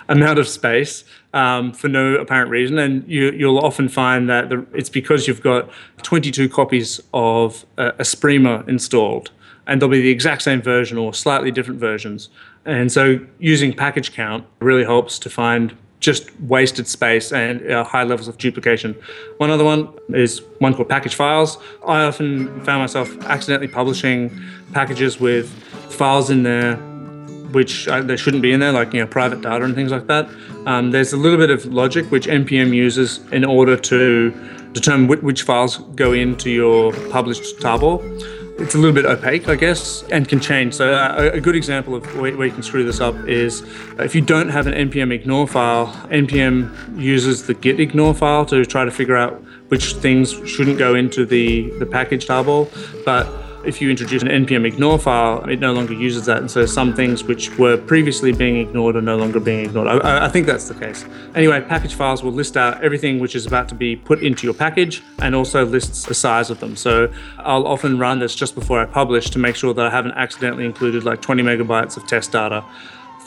amount 0.10 0.40
of 0.40 0.48
space 0.48 1.04
um, 1.34 1.72
for 1.74 1.88
no 1.88 2.16
apparent 2.16 2.50
reason, 2.52 2.78
and 2.78 3.08
you, 3.08 3.48
will 3.48 3.60
often 3.60 3.90
find 3.90 4.30
that 4.30 4.50
the, 4.50 4.66
it's 4.74 4.90
because 4.90 5.28
you've 5.28 5.42
got 5.42 5.70
22 6.04 6.50
copies 6.50 7.02
of 7.14 7.66
uh, 7.78 7.92
Esprima 7.94 8.68
installed 8.68 9.32
and 9.68 9.82
they'll 9.82 9.90
be 9.90 10.02
the 10.02 10.10
exact 10.10 10.42
same 10.44 10.62
version 10.62 10.98
or 10.98 11.14
slightly 11.14 11.52
different 11.52 11.80
versions. 11.80 12.30
And 12.66 12.92
so 12.92 13.20
using 13.40 13.74
package 13.74 14.14
count 14.14 14.46
really 14.60 14.84
helps 14.84 15.20
to 15.20 15.30
find 15.30 15.76
just 16.00 16.30
wasted 16.42 16.88
space 16.88 17.32
and 17.32 17.66
uh, 17.72 17.84
high 17.84 18.04
levels 18.04 18.28
of 18.28 18.38
duplication. 18.38 18.96
One 19.38 19.50
other 19.50 19.64
one 19.64 19.90
is 20.10 20.42
one 20.60 20.74
called 20.74 20.90
package 20.90 21.16
files. 21.16 21.58
I 21.88 22.04
often 22.04 22.48
found 22.64 22.82
myself 22.82 23.10
accidentally 23.26 23.68
publishing 23.68 24.30
packages 24.72 25.20
with 25.20 25.50
files 25.90 26.30
in 26.30 26.44
there 26.44 26.78
which 27.56 27.88
uh, 27.88 28.02
they 28.02 28.18
shouldn't 28.18 28.44
be 28.44 28.52
in 28.52 28.60
there, 28.60 28.74
like 28.74 28.94
you 28.94 29.00
know 29.00 29.08
private 29.08 29.42
data 29.42 29.64
and 29.64 29.74
things 29.74 29.90
like 29.90 30.08
that. 30.08 30.30
Um, 30.66 30.92
there's 30.92 31.14
a 31.14 31.18
little 31.18 31.38
bit 31.38 31.50
of 31.50 31.66
logic 31.66 32.06
which 32.12 32.28
npm 32.28 32.74
uses 32.74 33.20
in 33.32 33.46
order 33.46 33.78
to 33.78 34.32
determine 34.74 35.08
which, 35.08 35.22
which 35.22 35.42
files 35.44 35.78
go 35.96 36.12
into 36.12 36.50
your 36.50 36.92
published 37.10 37.60
tarball. 37.60 38.00
It's 38.58 38.74
a 38.74 38.78
little 38.78 38.94
bit 38.94 39.06
opaque, 39.06 39.50
I 39.50 39.56
guess, 39.56 40.04
and 40.12 40.30
can 40.30 40.40
change. 40.40 40.76
So 40.76 40.94
uh, 40.94 41.32
a 41.34 41.42
good 41.42 41.58
example 41.58 41.94
of 41.94 42.06
where, 42.16 42.36
where 42.38 42.48
you 42.48 42.54
can 42.54 42.64
screw 42.64 42.86
this 42.86 43.02
up 43.02 43.14
is 43.28 43.64
if 44.00 44.16
you 44.16 44.22
don't 44.22 44.48
have 44.48 44.66
an 44.66 44.90
npm 44.90 45.12
ignore 45.12 45.46
file, 45.46 45.88
npm 46.10 46.72
uses 46.98 47.48
the 47.48 47.54
git 47.54 47.82
ignore 47.82 48.14
file 48.14 48.46
to 48.46 48.66
try 48.66 48.86
to 48.86 48.92
figure 48.92 49.18
out 49.18 49.44
which 49.68 49.96
things 49.96 50.32
shouldn't 50.48 50.78
go 50.78 50.96
into 50.96 51.26
the, 51.26 51.70
the 51.80 51.86
package 51.86 52.28
tarball. 52.28 52.70
But 53.04 53.28
if 53.66 53.82
you 53.82 53.90
introduce 53.90 54.22
an 54.22 54.30
npm 54.30 54.66
ignore 54.66 55.00
file, 55.00 55.44
it 55.50 55.60
no 55.60 55.74
longer 55.74 55.94
uses 55.94 56.26
that. 56.26 56.38
And 56.38 56.50
so 56.50 56.66
some 56.66 56.94
things 56.94 57.24
which 57.24 57.58
were 57.58 57.78
previously 57.78 58.32
being 58.32 58.58
ignored 58.58 58.96
are 58.96 59.02
no 59.02 59.18
longer 59.18 59.40
being 59.40 59.66
ignored. 59.66 59.88
I, 59.88 60.26
I, 60.26 60.30
think 60.30 60.48
that's 60.48 60.68
the 60.68 60.76
case. 60.76 61.06
Anyway, 61.34 61.62
package 61.62 61.94
files 61.94 62.24
will 62.24 62.32
list 62.32 62.58
out 62.58 62.84
everything 62.84 63.20
which 63.20 63.36
is 63.36 63.46
about 63.46 63.68
to 63.70 63.76
be 63.76 63.96
put 63.96 64.24
into 64.24 64.46
your 64.46 64.54
package 64.54 65.04
and 65.20 65.36
also 65.36 65.66
lists 65.66 66.06
the 66.06 66.14
size 66.14 66.50
of 66.50 66.60
them. 66.60 66.76
So 66.76 67.12
I'll 67.40 67.68
often 67.68 67.98
run 67.98 68.20
this 68.20 68.36
just 68.36 68.56
before 68.56 68.80
I 68.80 68.86
publish 68.86 69.30
to 69.32 69.40
make 69.40 69.56
sure 69.56 69.74
that 69.74 69.86
I 69.86 69.90
haven't 69.90 70.14
accidentally 70.14 70.66
included 70.66 71.04
like 71.04 71.22
20 71.22 71.44
megabytes 71.44 71.98
of 71.98 72.08
test 72.08 72.32
data. 72.32 72.64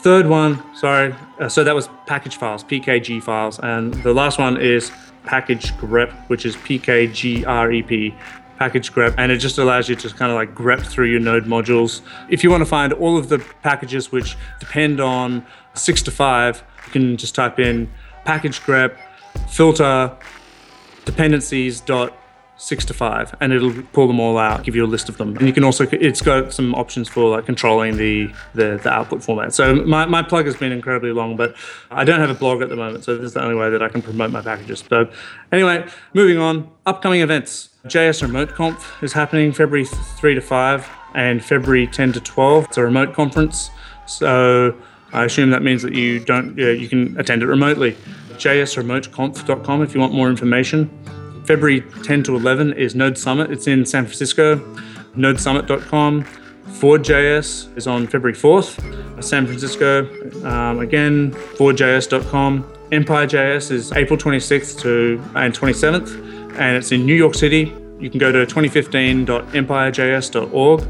Third 0.01 0.27
one, 0.27 0.63
sorry, 0.75 1.13
uh, 1.39 1.49
so 1.49 1.63
that 1.65 1.75
was 1.75 1.89
package 2.05 2.37
files, 2.37 2.63
PKG 2.63 3.21
files. 3.21 3.59
And 3.59 3.93
the 3.95 4.13
last 4.13 4.39
one 4.39 4.55
is 4.55 4.91
package 5.25 5.73
grep, 5.73 6.11
which 6.29 6.45
is 6.45 6.55
PKGREP 6.55 8.15
package 8.59 8.91
grep, 8.93 9.15
and 9.17 9.31
it 9.31 9.37
just 9.37 9.57
allows 9.57 9.87
you 9.89 9.95
to 9.95 10.09
kind 10.09 10.31
of 10.31 10.35
like 10.35 10.53
grep 10.53 10.85
through 10.85 11.07
your 11.07 11.21
node 11.21 11.45
modules. 11.45 12.01
If 12.29 12.43
you 12.43 12.51
want 12.51 12.61
to 12.61 12.65
find 12.65 12.91
all 12.93 13.17
of 13.17 13.29
the 13.29 13.39
packages 13.63 14.11
which 14.11 14.37
depend 14.59 14.99
on 14.99 15.45
six 15.73 16.01
to 16.03 16.11
five, 16.11 16.61
you 16.85 16.91
can 16.91 17.17
just 17.17 17.33
type 17.33 17.57
in 17.57 17.89
package 18.25 18.59
grep 18.59 18.97
filter 19.47 20.15
dependencies 21.05 21.79
dot 21.79 22.13
six 22.59 22.83
to 22.83 22.93
five, 22.93 23.33
and 23.39 23.53
it'll 23.53 23.71
pull 23.93 24.05
them 24.05 24.19
all 24.19 24.37
out, 24.37 24.63
give 24.63 24.75
you 24.75 24.85
a 24.85 24.87
list 24.87 25.07
of 25.07 25.17
them. 25.17 25.35
And 25.37 25.47
you 25.47 25.53
can 25.53 25.63
also, 25.63 25.87
it's 25.93 26.21
got 26.21 26.51
some 26.53 26.75
options 26.75 27.07
for 27.07 27.29
like 27.29 27.45
controlling 27.45 27.95
the, 27.95 28.31
the, 28.53 28.79
the 28.83 28.89
output 28.89 29.23
format. 29.23 29.53
So 29.53 29.75
my, 29.75 30.05
my 30.05 30.21
plug 30.21 30.45
has 30.45 30.57
been 30.57 30.73
incredibly 30.73 31.11
long, 31.13 31.37
but 31.37 31.55
I 31.89 32.03
don't 32.03 32.19
have 32.19 32.29
a 32.29 32.35
blog 32.35 32.61
at 32.61 32.67
the 32.67 32.75
moment, 32.75 33.05
so 33.05 33.15
this 33.15 33.27
is 33.27 33.33
the 33.33 33.41
only 33.41 33.55
way 33.55 33.69
that 33.69 33.81
I 33.81 33.87
can 33.87 34.01
promote 34.01 34.31
my 34.31 34.41
packages. 34.41 34.83
So 34.87 35.09
anyway, 35.53 35.87
moving 36.13 36.37
on, 36.37 36.69
upcoming 36.85 37.21
events. 37.21 37.69
JS 37.85 38.21
Remote 38.23 38.53
Conf 38.53 39.01
is 39.01 39.13
happening 39.13 39.53
February 39.53 39.85
3 39.85 40.35
to 40.35 40.41
5 40.41 40.89
and 41.15 41.43
February 41.43 41.87
10 41.87 42.11
to 42.13 42.19
12. 42.19 42.65
It's 42.65 42.77
a 42.77 42.83
remote 42.83 43.13
conference, 43.13 43.71
so 44.05 44.75
I 45.13 45.23
assume 45.23 45.51
that 45.51 45.63
means 45.63 45.81
that 45.83 45.93
you 45.93 46.19
don't, 46.19 46.57
you 46.57 46.89
can 46.89 47.17
attend 47.17 47.41
it 47.41 47.47
remotely. 47.47 47.95
JSRemoteConf.com 48.33 49.81
if 49.81 49.93
you 49.93 50.01
want 50.01 50.13
more 50.13 50.29
information. 50.29 50.89
February 51.49 51.81
10 52.03 52.21
to 52.21 52.35
11 52.35 52.73
is 52.73 52.93
Node 52.93 53.17
Summit. 53.17 53.49
It's 53.49 53.65
in 53.65 53.83
San 53.83 54.05
Francisco. 54.05 54.57
NodeSummit.com. 55.17 56.23
ForwardJS 56.23 57.75
is 57.75 57.87
on 57.87 58.05
February 58.05 58.37
4th, 58.37 59.23
San 59.23 59.47
Francisco. 59.47 60.05
Um, 60.45 60.79
again, 60.79 61.31
ForwardJS.com. 61.31 62.71
Empire.js 62.91 63.71
is 63.71 63.91
April 63.93 64.15
26th 64.15 64.79
to 64.81 65.19
and 65.33 65.51
27th, 65.51 66.11
and 66.59 66.77
it's 66.77 66.91
in 66.91 67.03
New 67.03 67.15
York 67.15 67.33
City. 67.33 67.73
You 67.99 68.11
can 68.11 68.19
go 68.19 68.31
to 68.31 68.45
2015.empirejs.org. 68.45 70.87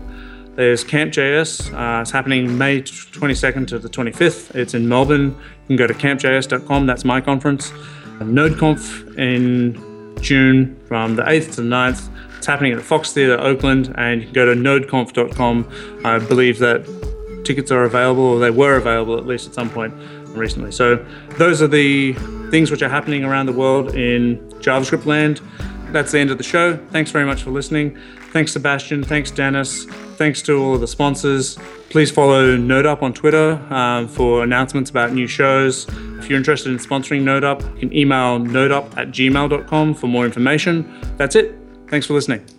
There's 0.55 0.83
Camp.js. 0.83 1.73
Uh, 1.73 2.01
it's 2.01 2.11
happening 2.11 2.57
May 2.57 2.81
22nd 2.81 3.65
to 3.67 3.79
the 3.79 3.87
25th. 3.87 4.53
It's 4.55 4.73
in 4.73 4.89
Melbourne. 4.89 5.29
You 5.29 5.67
can 5.67 5.77
go 5.77 5.87
to 5.87 5.93
campjs.com. 5.93 6.85
That's 6.85 7.05
my 7.05 7.21
conference. 7.21 7.71
NodeConf 8.19 9.17
in 9.17 9.88
June 10.21 10.79
from 10.87 11.15
the 11.15 11.23
8th 11.23 11.55
to 11.55 11.61
the 11.61 11.69
9th. 11.69 12.09
It's 12.37 12.47
happening 12.47 12.71
at 12.71 12.77
the 12.77 12.83
Fox 12.83 13.11
Theatre, 13.13 13.39
Oakland, 13.39 13.93
and 13.97 14.21
you 14.21 14.27
can 14.27 14.33
go 14.33 14.45
to 14.45 14.53
nodeconf.com. 14.53 16.01
I 16.05 16.19
believe 16.19 16.59
that 16.59 16.85
tickets 17.43 17.71
are 17.71 17.83
available, 17.83 18.23
or 18.23 18.39
they 18.39 18.51
were 18.51 18.75
available 18.75 19.17
at 19.17 19.25
least 19.25 19.47
at 19.47 19.53
some 19.53 19.69
point 19.69 19.93
recently. 20.29 20.71
So, 20.71 21.03
those 21.37 21.61
are 21.61 21.67
the 21.67 22.13
things 22.49 22.71
which 22.71 22.81
are 22.81 22.89
happening 22.89 23.23
around 23.23 23.47
the 23.47 23.53
world 23.53 23.95
in 23.95 24.37
JavaScript 24.59 25.05
land. 25.05 25.41
That's 25.91 26.11
the 26.11 26.19
end 26.19 26.31
of 26.31 26.37
the 26.37 26.43
show. 26.43 26.77
Thanks 26.91 27.11
very 27.11 27.25
much 27.25 27.43
for 27.43 27.51
listening. 27.51 27.97
Thanks, 28.31 28.53
Sebastian. 28.53 29.03
Thanks, 29.03 29.31
Dennis. 29.31 29.85
Thanks 30.17 30.41
to 30.43 30.57
all 30.57 30.75
of 30.75 30.81
the 30.81 30.87
sponsors. 30.87 31.57
Please 31.89 32.11
follow 32.11 32.55
NodeUp 32.55 33.01
on 33.01 33.13
Twitter 33.13 33.53
um, 33.73 34.07
for 34.07 34.43
announcements 34.43 34.91
about 34.91 35.13
new 35.13 35.25
shows. 35.25 35.87
If 36.19 36.29
you're 36.29 36.37
interested 36.37 36.71
in 36.71 36.77
sponsoring 36.77 37.23
NodeUp, 37.23 37.73
you 37.73 37.79
can 37.79 37.95
email 37.95 38.39
nodeup 38.39 38.95
at 38.97 39.09
gmail.com 39.09 39.95
for 39.95 40.07
more 40.07 40.25
information. 40.25 41.01
That's 41.17 41.35
it. 41.35 41.55
Thanks 41.87 42.05
for 42.05 42.13
listening. 42.13 42.58